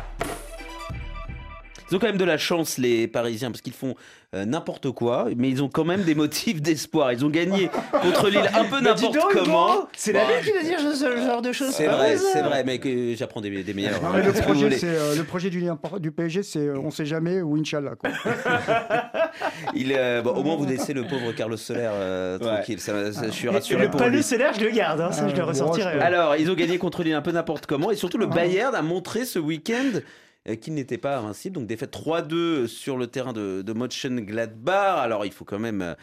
Ils 1.90 1.96
ont 1.96 2.00
quand 2.00 2.08
même 2.08 2.18
de 2.18 2.26
la 2.26 2.38
chance, 2.38 2.78
les 2.80 3.08
Parisiens, 3.08 3.52
parce 3.52 3.62
qu'ils 3.62 3.74
font 3.74 3.94
euh, 4.34 4.44
n'importe 4.44 4.90
quoi, 4.92 5.28
mais 5.38 5.50
ils 5.50 5.62
ont 5.62 5.70
quand 5.70 5.84
même 5.86 6.02
des 6.02 6.16
motifs 6.16 6.60
d'espoir. 6.62 7.14
Ils 7.14 7.24
ont 7.24 7.30
gagné 7.30 7.70
contre 8.02 8.30
Lille 8.30 8.50
un 8.56 8.64
peu 8.66 8.82
n'importe 8.82 9.18
comment. 9.32 9.88
C'est 9.96 10.12
la 10.12 10.26
vie 10.26 10.46
qui 10.46 10.52
va 10.52 10.64
dire 10.64 10.80
ce, 10.80 11.18
genre 11.18 11.44
de 11.44 11.52
choses. 11.52 11.70
C'est 11.72 11.86
vrai, 11.86 12.18
c'est 12.18 12.42
vrai, 12.42 12.64
mais 12.64 13.16
j'apprends 13.16 13.40
des, 13.40 13.64
des 13.64 13.74
meilleurs. 13.76 14.02
Non, 14.02 14.10
hein, 14.10 14.14
mais 14.16 14.24
le, 14.24 14.32
projet, 14.42 14.80
euh, 14.84 15.16
le 15.16 15.24
projet 15.24 15.50
du, 15.52 16.12
PSG, 16.12 16.42
c'est 16.42 16.60
euh, 16.60 16.80
on 16.80 16.90
sait 16.90 17.06
jamais 17.06 17.42
ou 17.42 17.56
Inch'Allah. 17.56 17.94
Quoi. 17.96 18.10
Il, 19.76 19.94
euh, 19.96 20.24
bon, 20.24 20.32
au 20.32 20.44
moins, 20.44 20.56
vous 20.56 20.66
laissez 20.66 20.94
le 20.94 21.04
pauvre 21.04 21.34
Carlos 21.34 21.56
Soler 21.58 21.82
euh, 21.84 22.40
tranquille. 22.40 22.80
Ça, 22.80 23.14
ça- 23.14 23.26
je 23.28 23.32
suis 23.32 23.48
Et 23.48 23.52
rassuré 23.52 23.84
le 23.84 23.92
pour 23.92 24.02
lui. 24.08 24.24
solaire, 24.24 24.54
je 24.58 24.64
le 24.66 24.72
garde, 24.72 25.02
hein, 25.02 25.12
ça 25.12 25.28
je 25.28 25.36
le 25.36 25.44
ressortirai. 25.44 25.94
bon, 25.94 26.00
je- 26.00 26.06
Alors, 26.06 26.36
ils 26.36 26.50
ont 26.50 26.56
gagné 26.56 26.80
contre 26.80 27.04
Lille 27.04 27.14
un 27.14 27.22
peu 27.22 27.32
n'importe 27.32 27.68
comment. 27.68 27.92
Et 27.92 27.96
surtout, 27.96 28.18
le 28.18 28.26
Bayern 28.26 28.74
a 28.74 28.82
montré 28.82 29.24
ce 29.24 29.38
week-end 29.38 30.00
euh, 30.48 30.56
qu'il 30.56 30.74
n'était 30.74 30.98
pas 30.98 31.18
invincible. 31.18 31.56
Donc, 31.56 31.68
défaite 31.68 31.92
3-2 31.94 32.68
sur 32.68 32.98
le 32.98 33.08
terrain 33.08 33.34
de, 33.34 33.62
de 33.62 33.74
Mönchengladbach. 33.74 35.00
Alors, 35.00 35.26
il 35.26 35.32
faut 35.32 35.46
quand 35.46 35.60
même 35.60 35.82
euh, 35.82 35.94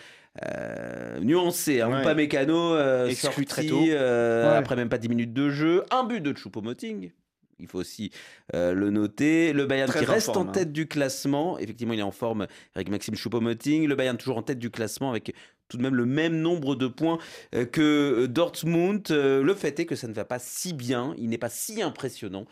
euh, 0.44 1.20
nuancer. 1.20 1.80
Hein. 1.80 1.90
Ouais. 1.90 2.02
Pas 2.02 2.14
mécano, 2.14 2.74
euh, 2.74 3.06
Exclu 3.08 3.26
sorti, 3.26 3.44
très 3.46 3.66
tôt. 3.66 3.80
euh, 3.88 4.50
Ouais. 4.50 4.56
après 4.56 4.76
même 4.76 4.88
pas 4.88 4.98
10 4.98 5.08
minutes 5.08 5.32
de 5.32 5.50
jeu. 5.50 5.84
Un 5.90 6.04
but 6.04 6.20
de 6.20 6.32
Choupo-Moting. 6.36 7.10
Il 7.58 7.68
faut 7.68 7.78
aussi 7.78 8.10
euh, 8.54 8.72
le 8.74 8.90
noter. 8.90 9.52
Le 9.52 9.66
Bayern 9.66 9.88
Très 9.88 10.00
qui 10.04 10.10
en 10.10 10.14
reste 10.14 10.26
forme, 10.32 10.46
en 10.46 10.50
hein. 10.50 10.52
tête 10.52 10.72
du 10.72 10.88
classement. 10.88 11.58
Effectivement, 11.58 11.92
il 11.92 12.00
est 12.00 12.02
en 12.02 12.10
forme 12.10 12.46
avec 12.74 12.90
Maxime 12.90 13.14
Choupo-Moting. 13.14 13.86
Le 13.86 13.94
Bayern 13.94 14.16
toujours 14.16 14.38
en 14.38 14.42
tête 14.42 14.58
du 14.58 14.70
classement 14.70 15.10
avec 15.10 15.32
tout 15.68 15.76
de 15.76 15.82
même 15.82 15.94
le 15.94 16.04
même 16.04 16.36
nombre 16.40 16.74
de 16.74 16.88
points 16.88 17.18
euh, 17.54 17.64
que 17.64 18.26
Dortmund. 18.26 19.06
Euh, 19.12 19.42
Le 19.44 19.54
fait 19.54 19.78
est 19.78 19.86
que 19.86 19.94
ça 19.94 20.08
ne 20.08 20.12
va 20.12 20.24
pas 20.24 20.40
si 20.40 20.72
bien. 20.72 21.14
Il 21.18 21.28
n'est 21.28 21.38
pas 21.38 21.48
si 21.50 21.82
impressionnant, 21.82 22.46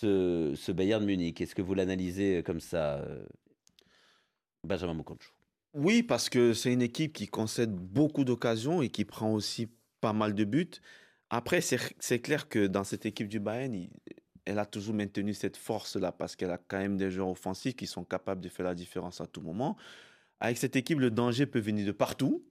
ce, 0.00 0.54
ce 0.56 0.72
Bayern 0.72 1.04
Munich? 1.04 1.40
Est-ce 1.40 1.54
que 1.54 1.62
vous 1.62 1.74
l'analysez 1.74 2.42
comme 2.44 2.60
ça, 2.60 2.98
euh, 2.98 3.24
Benjamin 4.64 4.94
Mokoncho 4.94 5.30
Oui, 5.74 6.02
parce 6.02 6.28
que 6.28 6.52
c'est 6.52 6.72
une 6.72 6.82
équipe 6.82 7.12
qui 7.12 7.26
concède 7.26 7.74
beaucoup 7.74 8.24
d'occasions 8.24 8.82
et 8.82 8.88
qui 8.88 9.04
prend 9.04 9.32
aussi 9.32 9.68
pas 10.00 10.12
mal 10.12 10.34
de 10.34 10.44
buts. 10.44 10.70
Après, 11.30 11.60
c'est 11.60 12.20
clair 12.20 12.48
que 12.48 12.66
dans 12.66 12.84
cette 12.84 13.04
équipe 13.04 13.28
du 13.28 13.40
Bayern, 13.40 13.88
elle 14.46 14.58
a 14.58 14.64
toujours 14.64 14.94
maintenu 14.94 15.34
cette 15.34 15.56
force-là 15.56 16.10
parce 16.10 16.36
qu'elle 16.36 16.50
a 16.50 16.58
quand 16.58 16.78
même 16.78 16.96
des 16.96 17.10
joueurs 17.10 17.28
offensifs 17.28 17.76
qui 17.76 17.86
sont 17.86 18.04
capables 18.04 18.40
de 18.40 18.48
faire 18.48 18.64
la 18.64 18.74
différence 18.74 19.20
à 19.20 19.26
tout 19.26 19.42
moment. 19.42 19.76
Avec 20.40 20.56
cette 20.56 20.76
équipe, 20.76 21.00
le 21.00 21.10
danger 21.10 21.44
peut 21.46 21.58
venir 21.58 21.86
de 21.86 21.92
partout. 21.92 22.42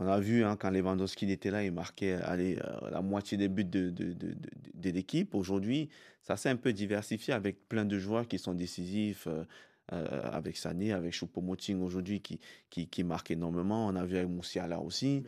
On 0.00 0.06
a 0.06 0.18
vu 0.18 0.42
hein, 0.44 0.56
quand 0.56 0.70
Lewandowski 0.70 1.30
était 1.30 1.50
là, 1.50 1.62
il 1.62 1.72
marquait 1.72 2.14
allez, 2.14 2.56
euh, 2.58 2.90
la 2.90 3.02
moitié 3.02 3.36
des 3.36 3.48
buts 3.48 3.64
de, 3.64 3.90
de, 3.90 4.12
de, 4.14 4.28
de- 4.32 4.36
de 4.74 4.90
l'équipe. 4.90 5.34
Aujourd'hui, 5.34 5.90
ça 6.22 6.36
s'est 6.38 6.48
un 6.48 6.56
peu 6.56 6.72
diversifié 6.72 7.34
avec 7.34 7.68
plein 7.68 7.84
de 7.84 7.98
joueurs 7.98 8.26
qui 8.26 8.38
sont 8.38 8.54
décisifs. 8.54 9.26
euh, 9.26 9.44
euh, 9.92 10.06
avec 10.30 10.56
Sané, 10.56 10.92
avec 10.92 11.12
Choupo-Moting 11.12 11.80
aujourd'hui 11.80 12.20
qui, 12.20 12.38
qui, 12.70 12.86
qui 12.86 13.02
marque 13.02 13.32
énormément. 13.32 13.88
On 13.88 13.96
a 13.96 14.04
vu 14.04 14.16
avec 14.18 14.28
Moussiala 14.28 14.78
aussi. 14.78 15.24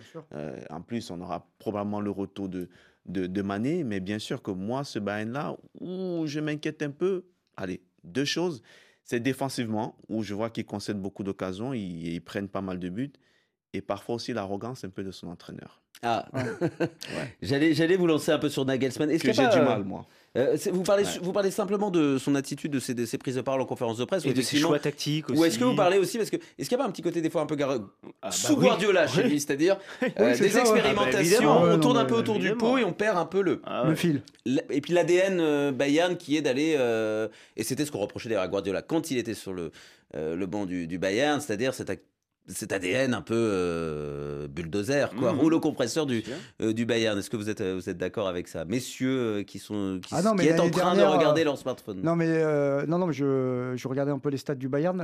En 0.70 0.80
plus, 0.82 1.10
on 1.10 1.20
aura 1.20 1.48
probablement 1.58 2.00
le 2.00 2.12
retour 2.12 2.48
de, 2.48 2.68
de, 3.06 3.26
de 3.26 3.42
Mané. 3.42 3.82
Mais 3.82 3.98
bien 3.98 4.20
sûr 4.20 4.40
que 4.40 4.52
moi, 4.52 4.84
ce 4.84 5.00
Bayern-là, 5.00 5.56
où 5.80 6.26
je 6.26 6.38
m'inquiète 6.38 6.80
un 6.82 6.92
peu, 6.92 7.24
allez, 7.56 7.82
deux 8.04 8.24
choses. 8.24 8.62
C'est 9.02 9.18
défensivement, 9.18 9.96
où 10.08 10.22
je 10.22 10.32
vois 10.32 10.48
qu'ils 10.48 10.64
concèdent 10.64 11.00
beaucoup 11.02 11.24
d'occasions, 11.24 11.74
ils, 11.74 12.14
ils 12.14 12.20
prennent 12.20 12.46
pas 12.48 12.60
mal 12.62 12.78
de 12.78 12.88
buts. 12.88 13.12
Et 13.74 13.80
parfois 13.80 14.16
aussi 14.16 14.32
l'arrogance 14.32 14.84
un 14.84 14.90
peu 14.90 15.02
de 15.02 15.10
son 15.10 15.28
entraîneur. 15.28 15.80
Ah, 16.04 16.26
j'allais, 17.42 17.74
j'allais 17.74 17.96
vous 17.96 18.06
lancer 18.06 18.32
un 18.32 18.38
peu 18.38 18.48
sur 18.48 18.64
Nagelsmann. 18.64 19.08
Est-ce 19.10 19.22
Que 19.22 19.32
j'ai 19.32 19.46
du 19.48 19.56
euh, 19.56 19.64
mal, 19.64 19.84
moi. 19.84 20.04
euh, 20.36 20.56
vous, 20.72 20.82
parlez, 20.82 21.04
Ouais. 21.04 21.10
vous 21.22 21.32
parlez 21.32 21.50
simplement 21.52 21.90
de 21.90 22.18
son 22.18 22.34
attitude, 22.34 22.72
de 22.72 22.80
ses, 22.80 22.92
de 22.94 23.06
ses 23.06 23.18
prises 23.18 23.36
de 23.36 23.40
parole 23.40 23.60
en 23.60 23.66
conférence 23.66 23.98
de 23.98 24.04
presse. 24.04 24.26
Et 24.26 24.32
de 24.34 24.42
ses 24.42 24.56
choix 24.58 24.78
tactiques 24.80 25.30
aussi. 25.30 25.38
Ou 25.40 25.44
est-ce 25.44 25.58
que 25.60 25.64
vous 25.64 25.76
parlez 25.76 25.98
aussi 25.98 26.18
parce 26.18 26.28
que 26.28 26.36
est-ce 26.36 26.68
qu'il 26.68 26.76
n'y 26.76 26.82
a 26.82 26.84
pas 26.84 26.88
un 26.88 26.92
petit 26.92 27.02
côté 27.02 27.20
des 27.22 27.30
fois 27.30 27.42
un 27.42 27.46
peu 27.46 27.54
gar... 27.54 27.78
bah 27.78 28.30
sous 28.30 28.54
oui. 28.54 28.66
Guardiola 28.66 29.06
chez 29.06 29.22
lui, 29.22 29.38
c'est-à-dire 29.38 29.76
Oui, 30.02 30.08
euh, 30.18 30.36
des 30.36 30.48
ça, 30.48 30.56
ouais. 30.56 30.60
expérimentations, 30.62 31.38
Ah 31.40 31.66
bah, 31.66 31.72
on 31.76 31.78
tourne 31.80 31.94
non, 31.94 32.00
un 32.00 32.04
peu 32.04 32.16
autour 32.16 32.38
du 32.40 32.52
pot 32.56 32.78
et 32.78 32.84
on 32.84 32.92
perd 32.92 33.16
un 33.16 33.26
peu 33.26 33.40
le 33.40 33.62
Ah 33.64 33.84
Le 33.86 33.94
fil. 33.94 34.22
Et 34.70 34.80
puis 34.80 34.92
l'ADN 34.92 35.38
euh, 35.40 35.70
Bayern 35.72 36.16
qui 36.16 36.36
est 36.36 36.42
d'aller 36.42 36.72
et 37.56 37.62
c'était 37.62 37.84
ce 37.86 37.92
qu'on 37.92 38.00
reprochait 38.00 38.28
d'ailleurs 38.28 38.42
à 38.42 38.48
Guardiola 38.48 38.82
quand 38.82 39.10
il 39.12 39.18
était 39.18 39.34
sur 39.34 39.52
le 39.52 39.70
euh, 40.14 40.36
le 40.36 40.44
banc 40.44 40.66
du, 40.66 40.86
du 40.86 40.98
Bayern, 40.98 41.40
c'est-à-dire 41.40 41.72
cette 41.72 41.88
cet 42.48 42.72
ADN 42.72 43.14
un 43.14 43.20
peu 43.22 43.34
euh, 43.36 44.48
bulldozer, 44.48 45.10
quoi, 45.18 45.32
Mhm. 45.32 45.38
rouleau 45.38 45.60
compresseur 45.60 46.06
du, 46.06 46.24
euh, 46.60 46.72
du 46.72 46.84
Bayern. 46.86 47.18
Est-ce 47.18 47.30
que 47.30 47.36
vous 47.36 47.48
êtes, 47.48 47.60
euh, 47.60 47.74
vous 47.80 47.88
êtes 47.88 47.98
d'accord 47.98 48.26
avec 48.28 48.48
ça? 48.48 48.64
Messieurs 48.64 49.18
euh, 49.38 49.42
qui, 49.44 49.58
sont, 49.58 50.00
qui, 50.04 50.14
Ah 50.16 50.22
non, 50.22 50.34
mais 50.34 50.42
qui 50.44 50.48
est 50.50 50.58
en 50.60 50.68
train 50.70 50.94
dernière, 50.94 51.10
de 51.12 51.16
regarder 51.16 51.42
euh, 51.42 51.44
leur 51.44 51.58
smartphone 51.58 52.00
Non, 52.02 52.16
mais, 52.16 52.26
euh, 52.28 52.84
non, 52.86 52.98
non, 52.98 53.06
mais 53.06 53.12
je, 53.12 53.72
je 53.76 53.88
regardais 53.88 54.10
un 54.12 54.18
peu 54.18 54.28
les 54.30 54.36
stats 54.38 54.54
du 54.56 54.68
Bayern. 54.68 55.00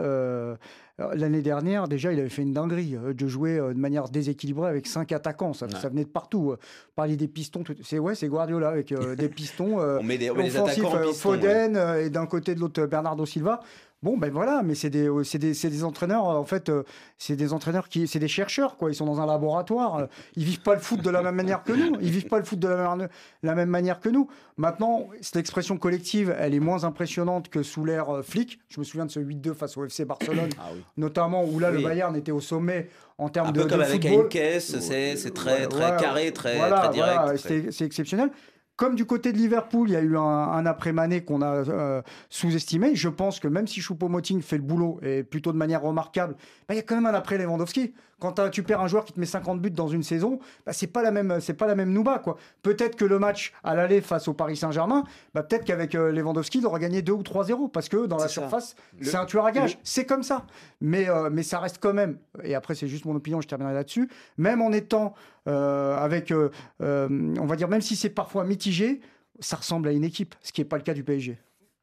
L'année 1.14 1.42
dernière, 1.42 1.86
déjà, 1.86 2.12
il 2.12 2.18
avait 2.18 2.28
fait 2.28 2.42
une 2.42 2.52
dinguerie 2.52 2.96
de 3.14 3.26
jouer 3.28 3.56
euh, 3.56 3.72
de 3.72 3.78
manière 3.78 4.08
déséquilibrée 4.08 4.68
avec 4.68 4.88
cinq 4.88 5.12
attaquants. 5.12 5.52
Ça, 5.52 5.68
ça 5.80 5.88
venait 5.88 6.02
de 6.04 6.08
partout. 6.08 6.56
Parler 6.96 7.16
des 7.16 7.28
pistons, 7.28 7.62
c'est 7.84 8.00
ouais, 8.00 8.16
c'est 8.16 8.26
Guardiola 8.26 8.68
avec 8.68 8.90
euh, 8.90 9.14
des 9.16 9.28
pistons. 9.28 9.80
euh, 9.80 9.98
On 10.00 10.02
met 10.02 10.18
des- 10.18 10.30
on 10.30 10.34
met 10.34 10.42
les 10.44 10.56
offensifs, 10.56 10.84
attaquants 10.84 10.96
en 10.96 11.00
euh, 11.06 11.10
piston, 11.10 11.30
Foden 11.34 11.80
et 12.04 12.10
d'un 12.10 12.26
côté 12.26 12.56
de 12.56 12.60
l'autre 12.60 12.84
Bernardo 12.86 13.24
Silva. 13.26 13.60
Bon, 14.00 14.16
ben 14.16 14.30
voilà, 14.30 14.62
mais 14.62 14.76
c'est 14.76 14.90
des, 14.90 15.08
euh, 15.08 15.24
des, 15.34 15.52
des 15.52 15.84
entraîneurs, 15.84 16.28
euh, 16.30 16.34
en 16.36 16.44
fait, 16.44 16.68
euh, 16.68 16.84
c'est 17.16 17.34
des 17.34 17.52
entraîneurs 17.52 17.88
qui, 17.88 18.06
c'est 18.06 18.20
des 18.20 18.28
chercheurs, 18.28 18.76
quoi. 18.76 18.92
Ils 18.92 18.94
sont 18.94 19.06
dans 19.06 19.20
un 19.20 19.26
laboratoire. 19.26 20.06
Ils 20.36 20.44
vivent 20.44 20.60
pas 20.60 20.74
le 20.74 20.80
foot 20.80 21.02
de 21.02 21.10
la 21.10 21.20
même 21.20 21.34
manière 21.34 21.64
que 21.64 21.72
nous. 21.72 21.96
Ils 22.00 22.10
vivent 22.12 22.28
pas 22.28 22.38
le 22.38 22.44
foot 22.44 22.60
de 22.60 22.68
la, 22.68 22.94
même- 22.94 23.08
la 23.42 23.54
même 23.56 23.68
manière 23.68 23.98
que 23.98 24.08
nous. 24.08 24.28
Maintenant, 24.56 25.08
cette 25.20 25.34
expression 25.36 25.76
collective, 25.78 26.32
elle 26.38 26.54
est 26.54 26.60
moins 26.60 26.84
impressionnante 26.84 27.48
que 27.48 27.64
sous 27.64 27.84
l'ère 27.84 28.20
flic. 28.22 28.60
Je 28.68 28.78
me 28.78 28.84
souviens 28.84 29.04
de 29.04 29.10
ce 29.10 29.18
8-2 29.18 29.52
face 29.54 29.76
au 29.76 29.84
FC 29.84 30.04
Barcelone, 30.04 30.50
notamment 30.96 31.44
où 31.44 31.58
là, 31.58 31.70
Oui. 31.72 31.78
le 31.78 31.82
Bayern 31.88 32.14
était 32.14 32.30
au 32.32 32.40
sommet 32.40 32.88
en 33.18 33.28
termes 33.28 33.48
Un 33.48 33.52
de, 33.52 33.62
peu 33.62 33.68
comme 33.68 33.78
de 33.80 33.84
avec 33.84 34.02
football. 34.06 34.26
Heinkes, 34.32 34.60
c'est 34.60 35.16
c'est 35.16 35.34
très, 35.34 35.62
Ouais, 35.62 35.66
très 35.66 35.90
ouais, 35.90 35.96
carré, 36.00 36.32
très, 36.32 36.56
voilà, 36.56 36.82
très 36.82 36.90
direct. 36.92 37.18
voilà, 37.20 37.36
C'est 37.72 37.84
exceptionnel. 37.84 38.30
Comme 38.78 38.94
du 38.94 39.04
côté 39.04 39.32
de 39.32 39.36
Liverpool, 39.38 39.90
il 39.90 39.92
y 39.92 39.96
a 39.96 40.00
eu 40.00 40.16
un, 40.16 40.20
un 40.22 40.64
après-Mané 40.64 41.22
qu'on 41.24 41.42
a 41.42 41.48
euh, 41.68 42.00
sous-estimé. 42.30 42.94
Je 42.94 43.08
pense 43.08 43.40
que 43.40 43.48
même 43.48 43.66
si 43.66 43.80
Choupo-Moting 43.80 44.40
fait 44.40 44.56
le 44.56 44.62
boulot 44.62 45.00
et 45.02 45.24
plutôt 45.24 45.52
de 45.52 45.56
manière 45.58 45.82
remarquable, 45.82 46.34
bah, 46.68 46.74
il 46.74 46.76
y 46.76 46.80
a 46.80 46.82
quand 46.82 46.94
même 46.94 47.06
un 47.06 47.14
après 47.14 47.38
Lewandowski. 47.38 47.92
Quand 48.20 48.50
tu 48.50 48.64
perds 48.64 48.80
un 48.80 48.88
joueur 48.88 49.04
qui 49.04 49.12
te 49.12 49.20
met 49.20 49.26
50 49.26 49.60
buts 49.60 49.70
dans 49.70 49.86
une 49.86 50.02
saison, 50.02 50.40
bah, 50.66 50.72
c'est 50.72 50.88
pas 50.88 51.02
la 51.02 51.12
même, 51.12 51.38
c'est 51.40 51.54
pas 51.54 51.66
la 51.68 51.76
même 51.76 51.92
Nouba 51.92 52.18
quoi. 52.18 52.36
Peut-être 52.62 52.96
que 52.96 53.04
le 53.04 53.18
match 53.20 53.52
à 53.62 53.76
l'aller 53.76 54.00
face 54.00 54.26
au 54.26 54.32
Paris 54.34 54.56
Saint-Germain, 54.56 55.04
bah, 55.34 55.42
peut-être 55.44 55.64
qu'avec 55.64 55.94
euh, 55.94 56.10
Lewandowski, 56.10 56.58
il 56.58 56.66
aura 56.66 56.78
gagné 56.80 57.00
2 57.02 57.12
ou 57.12 57.22
3-0 57.22 57.70
parce 57.70 57.88
que 57.88 58.06
dans 58.06 58.16
la 58.16 58.22
ça. 58.24 58.28
surface, 58.28 58.74
Le- 58.98 59.06
c'est 59.06 59.16
un 59.16 59.24
tueur 59.24 59.44
à 59.46 59.52
gage. 59.52 59.74
le- 59.74 59.80
C'est 59.84 60.04
comme 60.04 60.24
ça. 60.24 60.46
Mais, 60.80 61.08
euh, 61.08 61.30
mais 61.32 61.44
ça 61.44 61.60
reste 61.60 61.78
quand 61.80 61.92
même, 61.94 62.18
et 62.42 62.54
après 62.56 62.74
c'est 62.74 62.88
juste 62.88 63.04
mon 63.04 63.14
opinion, 63.14 63.40
je 63.40 63.46
terminerai 63.48 63.74
là-dessus, 63.74 64.08
même 64.36 64.62
en 64.62 64.72
étant 64.72 65.14
avec, 65.46 66.30
euh, 66.30 66.50
euh, 66.82 67.08
on 67.38 67.46
va 67.46 67.56
dire, 67.56 67.68
même 67.68 67.80
si 67.80 67.96
c'est 67.96 68.10
parfois 68.10 68.44
mitigé, 68.44 69.00
ça 69.40 69.56
ressemble 69.56 69.88
à 69.88 69.92
une 69.92 70.04
équipe, 70.04 70.34
ce 70.42 70.52
qui 70.52 70.60
n'est 70.60 70.66
pas 70.66 70.76
le 70.76 70.82
cas 70.82 70.94
du 70.94 71.04
PSG. 71.04 71.38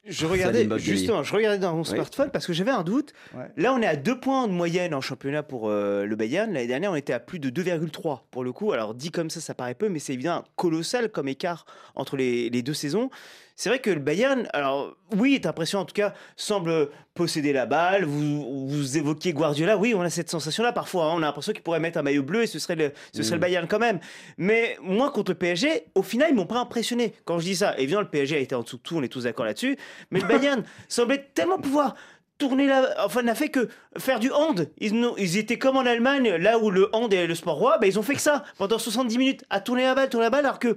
Je 0.08 0.28
regardais, 0.28 0.68
justement, 0.78 1.24
je 1.24 1.34
regardais 1.34 1.58
dans 1.58 1.76
mon 1.76 1.84
smartphone 1.84 2.30
parce 2.30 2.46
que 2.46 2.54
j'avais 2.54 2.72
un 2.72 2.84
doute. 2.84 3.14
Là, 3.58 3.74
on 3.74 3.82
est 3.82 3.88
à 3.88 3.96
2 3.96 4.20
points 4.20 4.48
de 4.48 4.54
moyenne 4.54 4.94
en 4.94 5.02
championnat 5.02 5.42
pour 5.42 5.70
euh, 5.70 6.06
le 6.06 6.16
Bayern. 6.16 6.54
L'année 6.54 6.68
dernière, 6.68 6.92
on 6.92 6.96
était 6.96 7.14
à 7.14 7.20
plus 7.20 7.40
de 7.40 7.50
2,3 7.50 8.20
pour 8.30 8.44
le 8.44 8.52
coup. 8.52 8.72
Alors, 8.72 8.94
dit 8.94 9.10
comme 9.10 9.32
ça, 9.32 9.42
ça 9.42 9.56
paraît 9.56 9.74
peu, 9.74 9.90
mais 9.90 9.98
c'est 9.98 10.14
évidemment 10.14 10.44
colossal 10.58 11.10
comme 11.10 11.28
écart 11.28 11.66
entre 11.96 12.18
les, 12.18 12.52
les 12.52 12.62
deux 12.62 12.76
saisons. 12.76 13.10
C'est 13.58 13.70
vrai 13.70 13.80
que 13.80 13.90
le 13.90 14.00
Bayern, 14.02 14.48
alors 14.54 14.96
oui, 15.16 15.36
est 15.36 15.46
impressionnant 15.46 15.84
en 15.84 15.86
tout 15.86 15.94
cas, 15.94 16.14
semble 16.36 16.90
posséder 17.14 17.54
la 17.54 17.66
balle. 17.66 18.04
Vous, 18.04 18.68
vous 18.68 18.98
évoquiez 18.98 19.32
Guardiola, 19.32 19.78
oui, 19.78 19.94
on 19.96 20.02
a 20.02 20.10
cette 20.10 20.30
sensation-là 20.30 20.74
parfois. 20.74 21.06
hein. 21.06 21.12
On 21.14 21.18
a 21.20 21.22
l'impression 21.28 21.54
qu'il 21.54 21.62
pourrait 21.64 21.80
mettre 21.80 21.98
un 21.98 22.02
maillot 22.02 22.24
bleu 22.24 22.44
et 22.44 22.48
ce 22.48 22.60
serait 22.60 22.76
le, 22.76 22.92
ce 23.14 23.24
serait 23.24 23.36
Mm. 23.36 23.40
le 23.40 23.42
Bayern 23.42 23.68
quand 23.68 23.80
même. 23.80 24.00
Mais 24.38 24.78
moi, 24.82 25.10
contre 25.10 25.32
le 25.32 25.38
PSG, 25.38 25.86
au 25.96 26.04
final, 26.04 26.28
ils 26.32 26.36
m'ont 26.36 26.46
pas 26.46 26.60
impressionné. 26.60 27.14
Quand 27.24 27.40
je 27.40 27.46
dis 27.46 27.56
ça, 27.56 27.78
évidemment, 27.78 28.02
le 28.02 28.10
PSG 28.10 28.36
a 28.36 28.40
été 28.40 28.56
en 28.56 28.62
dessous 28.64 28.76
de 28.78 28.82
tout, 28.82 28.98
on 28.98 29.04
est 29.04 29.08
tous 29.08 29.24
d'accord 29.24 29.46
là-dessus. 29.46 29.78
Mais 30.12 30.20
le 30.20 30.28
Bayern 30.28 30.64
semblait 30.90 31.26
tellement 31.34 31.58
pouvoir 31.58 31.96
tourner 32.38 32.68
la... 32.68 32.94
Enfin, 33.06 33.22
n'a 33.22 33.36
fait 33.36 33.48
que 33.48 33.70
faire 33.98 34.20
du 34.20 34.30
hand. 34.34 34.70
Ils, 34.80 34.94
ils 35.18 35.38
étaient 35.38 35.58
comme 35.58 35.78
en 35.78 35.86
Allemagne, 35.86 36.30
là 36.36 36.60
où 36.60 36.70
le 36.70 36.90
hand 36.94 37.14
est 37.14 37.26
le 37.28 37.36
sport 37.36 37.56
roi, 37.56 37.78
ben, 37.78 37.88
ils 37.88 37.98
ont 37.98 38.04
fait 38.04 38.16
que 38.16 38.22
ça 38.22 38.44
pendant 38.58 38.78
70 38.78 39.18
minutes, 39.18 39.46
à 39.50 39.62
tourner 39.62 39.84
la 39.84 39.96
balle, 39.96 40.10
tourner 40.10 40.26
la 40.26 40.30
balle, 40.32 40.46
alors 40.46 40.60
que 40.60 40.76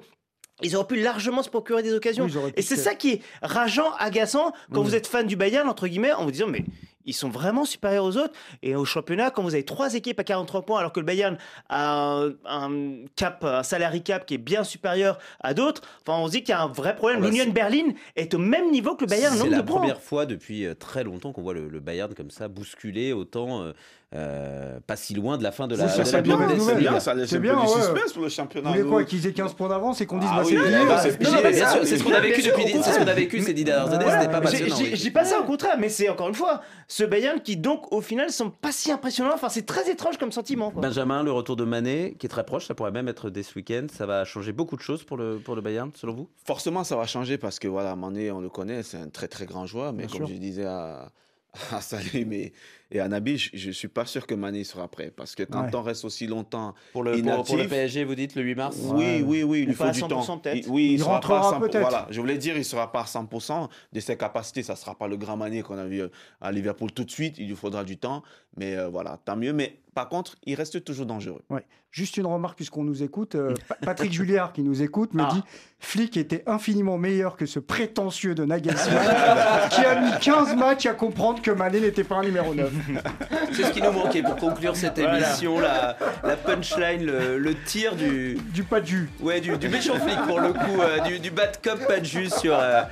ils 0.62 0.76
auraient 0.76 0.86
pu 0.86 1.00
largement 1.00 1.42
se 1.42 1.50
procurer 1.50 1.82
des 1.82 1.94
occasions. 1.94 2.24
Oui, 2.26 2.52
Et 2.56 2.62
c'est 2.62 2.76
ça 2.76 2.94
qui 2.94 3.12
est 3.12 3.20
rageant, 3.42 3.92
agaçant, 3.98 4.52
quand 4.72 4.82
vous 4.82 4.94
êtes 4.94 5.06
fan 5.06 5.26
du 5.26 5.36
Bayern, 5.36 5.68
entre 5.68 5.86
guillemets, 5.88 6.12
en 6.12 6.24
vous 6.24 6.30
disant, 6.30 6.48
mais 6.48 6.64
ils 7.08 7.14
sont 7.14 7.30
vraiment 7.30 7.64
supérieurs 7.64 8.04
aux 8.04 8.16
autres. 8.16 8.34
Et 8.62 8.76
au 8.76 8.84
championnat, 8.84 9.30
quand 9.30 9.42
vous 9.42 9.54
avez 9.54 9.64
trois 9.64 9.94
équipes 9.94 10.20
à 10.20 10.24
43 10.24 10.62
points, 10.62 10.78
alors 10.78 10.92
que 10.92 11.00
le 11.00 11.06
Bayern 11.06 11.38
a 11.68 12.20
un, 12.20 12.32
un 12.44 12.70
cap, 13.16 13.42
un 13.42 13.62
salary 13.62 14.02
cap 14.02 14.26
qui 14.26 14.34
est 14.34 14.38
bien 14.38 14.62
supérieur 14.62 15.18
à 15.40 15.54
d'autres, 15.54 15.82
enfin, 16.06 16.18
on 16.20 16.26
se 16.26 16.32
dit 16.32 16.42
qu'il 16.42 16.50
y 16.50 16.52
a 16.52 16.62
un 16.62 16.68
vrai 16.68 16.94
problème. 16.94 17.20
Ah 17.20 17.24
bah, 17.24 17.30
L'Union 17.30 17.50
Berlin 17.52 17.92
est 18.14 18.34
au 18.34 18.38
même 18.38 18.70
niveau 18.70 18.94
que 18.94 19.04
le 19.04 19.08
Bayern. 19.08 19.34
C'est 19.36 19.48
la 19.48 19.58
de 19.58 19.62
points. 19.62 19.78
première 19.78 20.00
fois 20.00 20.26
depuis 20.26 20.66
euh, 20.66 20.74
très 20.74 21.02
longtemps 21.02 21.32
qu'on 21.32 21.42
voit 21.42 21.54
le, 21.54 21.68
le 21.68 21.80
Bayern 21.80 22.12
comme 22.14 22.30
ça 22.30 22.48
bousculer 22.48 23.12
autant, 23.12 23.62
euh, 23.62 23.72
euh, 24.14 24.78
pas 24.86 24.96
si 24.96 25.12
loin 25.12 25.36
de 25.36 25.42
la 25.42 25.52
fin 25.52 25.66
de 25.68 25.76
la, 25.76 25.86
c'est 25.86 26.22
bien, 26.22 26.36
Bundesliga. 26.38 26.72
c'est 26.72 26.78
bien, 26.78 27.00
ça 27.00 27.14
laisse 27.14 27.28
c'est 27.28 27.36
un 27.36 27.40
peu 27.40 27.42
bien, 27.42 27.60
du 27.60 27.66
ouais. 27.66 27.82
suspense 27.82 28.12
pour 28.14 28.22
le 28.22 28.28
championnat. 28.30 28.70
Vous 28.70 28.76
voulez 28.76 28.88
quoi. 28.88 29.04
Qu'ils 29.04 29.26
aient 29.26 29.32
15 29.32 29.52
points 29.52 29.68
d'avance 29.68 30.00
et 30.00 30.06
qu'on 30.06 30.16
dise 30.18 30.30
Ah 30.32 30.36
bah, 30.38 30.42
oui, 30.46 30.56
c'est 31.02 31.18
bien 31.18 31.70
sûr, 31.70 31.80
c'est 31.84 31.98
ce 31.98 32.04
qu'on 32.04 32.12
a 32.12 32.20
vécu 32.20 32.42
depuis, 32.42 32.64
c'est 32.82 32.92
ce 32.92 32.98
qu'on 32.98 33.06
a 33.06 33.12
vécu 33.14 33.40
ces 33.42 33.52
dix 33.52 33.64
dernières 33.64 33.92
années. 33.92 34.06
C'était 34.10 34.32
pas 34.32 34.40
passionnant. 34.40 34.76
Je 34.76 34.96
dis 34.96 35.10
pas 35.10 35.24
ça 35.24 35.40
au 35.40 35.44
contraire, 35.44 35.76
mais 35.78 35.90
c'est 35.90 36.08
encore 36.08 36.28
une 36.28 36.34
fois 36.34 36.62
ce 36.98 37.04
Bayern 37.04 37.40
qui 37.40 37.56
donc 37.56 37.92
au 37.92 38.00
final 38.00 38.32
semble 38.32 38.50
pas 38.50 38.72
si 38.72 38.90
impressionnant. 38.90 39.30
Enfin, 39.32 39.48
c'est 39.48 39.64
très 39.64 39.88
étrange 39.88 40.18
comme 40.18 40.32
sentiment. 40.32 40.72
quoi. 40.72 40.82
Benjamin, 40.82 41.22
le 41.22 41.30
retour 41.30 41.54
de 41.54 41.62
Mané, 41.62 42.16
qui 42.18 42.26
est 42.26 42.28
très 42.28 42.44
proche, 42.44 42.66
ça 42.66 42.74
pourrait 42.74 42.90
même 42.90 43.06
être 43.06 43.30
dès 43.30 43.44
ce 43.44 43.54
week-end. 43.54 43.86
Ça 43.92 44.04
va 44.04 44.24
changer 44.24 44.50
beaucoup 44.50 44.74
de 44.74 44.80
choses 44.80 45.04
pour 45.04 45.16
le, 45.16 45.38
pour 45.38 45.54
le 45.54 45.60
Bayern, 45.60 45.92
selon 45.94 46.12
vous? 46.14 46.28
Forcément, 46.44 46.82
ça 46.82 46.96
va 46.96 47.06
changer 47.06 47.38
parce 47.38 47.60
que 47.60 47.68
voilà, 47.68 47.94
Mané, 47.94 48.32
on 48.32 48.40
le 48.40 48.48
connaît, 48.48 48.82
c'est 48.82 48.96
un 48.96 49.10
très 49.10 49.28
très 49.28 49.46
grand 49.46 49.64
joueur. 49.64 49.92
Mais 49.92 50.06
Bien 50.06 50.18
comme 50.18 50.26
sûr. 50.26 50.34
je 50.34 50.40
disais 50.40 50.64
à, 50.64 51.12
à 51.70 51.80
Salim 51.80 52.32
et, 52.32 52.52
et 52.90 53.00
à 53.00 53.08
Nabil, 53.08 53.36
je, 53.38 53.50
je 53.54 53.70
suis 53.70 53.88
pas 53.88 54.06
sûr 54.06 54.26
que 54.26 54.34
Mané 54.34 54.64
sera 54.64 54.88
prêt 54.88 55.12
parce 55.14 55.34
que 55.34 55.42
quand 55.42 55.62
Ouais. 55.64 55.74
on 55.74 55.82
reste 55.82 56.04
aussi 56.04 56.26
longtemps 56.26 56.74
pour 56.92 57.02
le, 57.02 57.12
pour, 57.20 57.44
pour 57.44 57.56
le 57.56 57.62
inactif, 57.64 57.68
PSG, 57.68 58.04
vous 58.04 58.14
dites 58.14 58.34
le 58.34 58.42
8 58.42 58.54
mars 58.54 58.76
Oui, 58.82 59.22
oui, 59.24 59.42
oui, 59.42 59.64
il 59.68 59.74
faut 59.74 59.84
à 59.84 59.90
du 59.90 60.00
100% 60.00 60.08
temps. 60.08 60.38
peut-être. 60.38 60.56
Il- 60.66 60.70
oui, 60.70 60.84
il, 60.86 60.92
Il 60.92 60.98
sera 61.00 61.20
pas 61.20 61.36
à 61.36 61.40
rentrera 61.40 61.58
100%. 61.58 61.60
peut-être. 61.60 61.80
Voilà, 61.80 62.06
je 62.10 62.20
voulais 62.20 62.38
dire, 62.38 62.56
il 62.56 62.64
sera 62.64 62.90
pas 62.90 63.00
à 63.00 63.04
100% 63.04 63.68
de 63.92 64.00
ses 64.00 64.16
capacités. 64.16 64.62
Ça 64.62 64.76
sera 64.76 64.94
pas 64.94 65.06
le 65.08 65.16
grand 65.16 65.36
Mané 65.36 65.62
qu'on 65.62 65.78
a 65.78 65.84
vu 65.84 66.00
euh, 66.02 66.08
à 66.40 66.50
Liverpool 66.52 66.90
tout 66.92 67.04
de 67.04 67.10
suite. 67.10 67.36
Il 67.38 67.48
lui 67.48 67.56
faudra 67.56 67.84
du 67.84 67.96
temps, 67.98 68.22
mais 68.56 68.76
euh, 68.76 68.88
voilà, 68.88 69.18
tant 69.24 69.36
mieux. 69.36 69.52
Mais 69.52 69.80
par 69.94 70.08
contre, 70.08 70.36
il 70.44 70.54
reste 70.54 70.82
toujours 70.84 71.06
dangereux. 71.06 71.42
Ouais. 71.50 71.64
Juste 71.90 72.18
une 72.18 72.26
remarque 72.26 72.56
puisqu'on 72.56 72.84
nous 72.84 73.02
écoute. 73.02 73.34
euh, 73.34 73.54
Pa- 73.66 73.76
Patrick 73.82 74.12
Julliard 74.14 74.52
qui 74.52 74.62
nous 74.62 74.82
écoute 74.82 75.14
me 75.14 75.22
Ah. 75.22 75.30
dit 75.32 75.42
Flick 75.80 76.16
était 76.18 76.42
infiniment 76.46 76.98
meilleur 76.98 77.36
que 77.36 77.46
ce 77.46 77.58
prétentieux 77.58 78.34
de 78.34 78.44
Nagelsmann 78.44 79.68
qui 79.70 79.80
a 79.80 80.00
mis 80.00 80.18
15 80.20 80.54
matchs 80.56 80.84
à 80.86 80.92
comprendre 80.94 81.40
que 81.40 81.50
Mané 81.50 81.80
n'était 81.80 82.04
pas 82.04 82.16
un 82.16 82.24
numéro 82.24 82.54
9. 82.54 82.70
C'est 83.52 83.64
ce 83.64 83.70
qui 83.70 83.82
nous 83.82 83.92
manquait 83.92 84.22
pour 84.22 84.36
conclure 84.36 84.76
cette 84.76 84.98
Voilà. 84.98 85.18
émission, 85.18 85.58
la, 85.60 85.96
la 86.24 86.36
punchline, 86.36 87.04
le, 87.04 87.38
le 87.38 87.54
tir 87.64 87.94
du, 87.96 88.38
Du 88.52 88.62
pas 88.64 88.80
de 88.80 88.86
jus. 88.86 89.10
ouais, 89.20 89.40
du, 89.40 89.56
du 89.56 89.68
méchant 89.68 89.94
flic 89.98 90.18
pour 90.26 90.40
le 90.40 90.52
coup, 90.52 90.80
euh, 90.80 91.00
du, 91.00 91.18
du 91.18 91.30
bad 91.30 91.58
cop, 91.62 91.86
pas 91.86 92.00
de 92.00 92.04
jus 92.04 92.30
sur, 92.40 92.54
euh, 92.58 92.82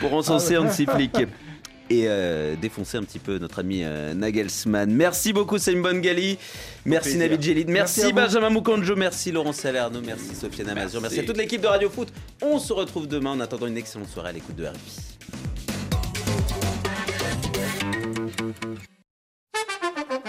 pour 0.00 0.12
encenser 0.14 0.56
Hansi 0.56 0.86
Flick. 0.86 1.16
Et 1.88 2.06
euh, 2.08 2.56
défoncer 2.60 2.96
un 2.98 3.04
petit 3.04 3.20
peu 3.20 3.38
notre 3.38 3.60
ami 3.60 3.82
euh, 3.84 4.12
Nagelsmann. 4.12 4.90
Merci 4.90 5.32
beaucoup 5.32 5.56
Salim 5.56 5.82
Bongali, 5.82 6.36
merci. 6.84 7.16
Navid 7.16 7.40
Jelid, 7.40 7.68
merci. 7.68 8.12
Benjamin 8.12 8.50
Moukanjo, 8.50 8.96
merci 8.96 9.30
Laurent 9.30 9.52
Salerno, 9.52 10.00
merci 10.04 10.34
Sofiane 10.34 10.70
Amazur, 10.70 11.00
merci. 11.00 11.18
Merci. 11.18 11.20
à 11.20 11.32
toute 11.32 11.40
l'équipe 11.40 11.60
de 11.60 11.68
Radio 11.68 11.88
Foot. 11.88 12.08
On 12.42 12.58
se 12.58 12.72
retrouve 12.72 13.06
demain 13.06 13.30
en 13.30 13.38
attendant 13.40 13.68
une 13.68 13.76
excellente 13.76 14.08
soirée 14.08 14.30
à 14.30 14.32
l'écoute 14.32 14.56
de 14.56 14.64
RFI. 14.66 15.16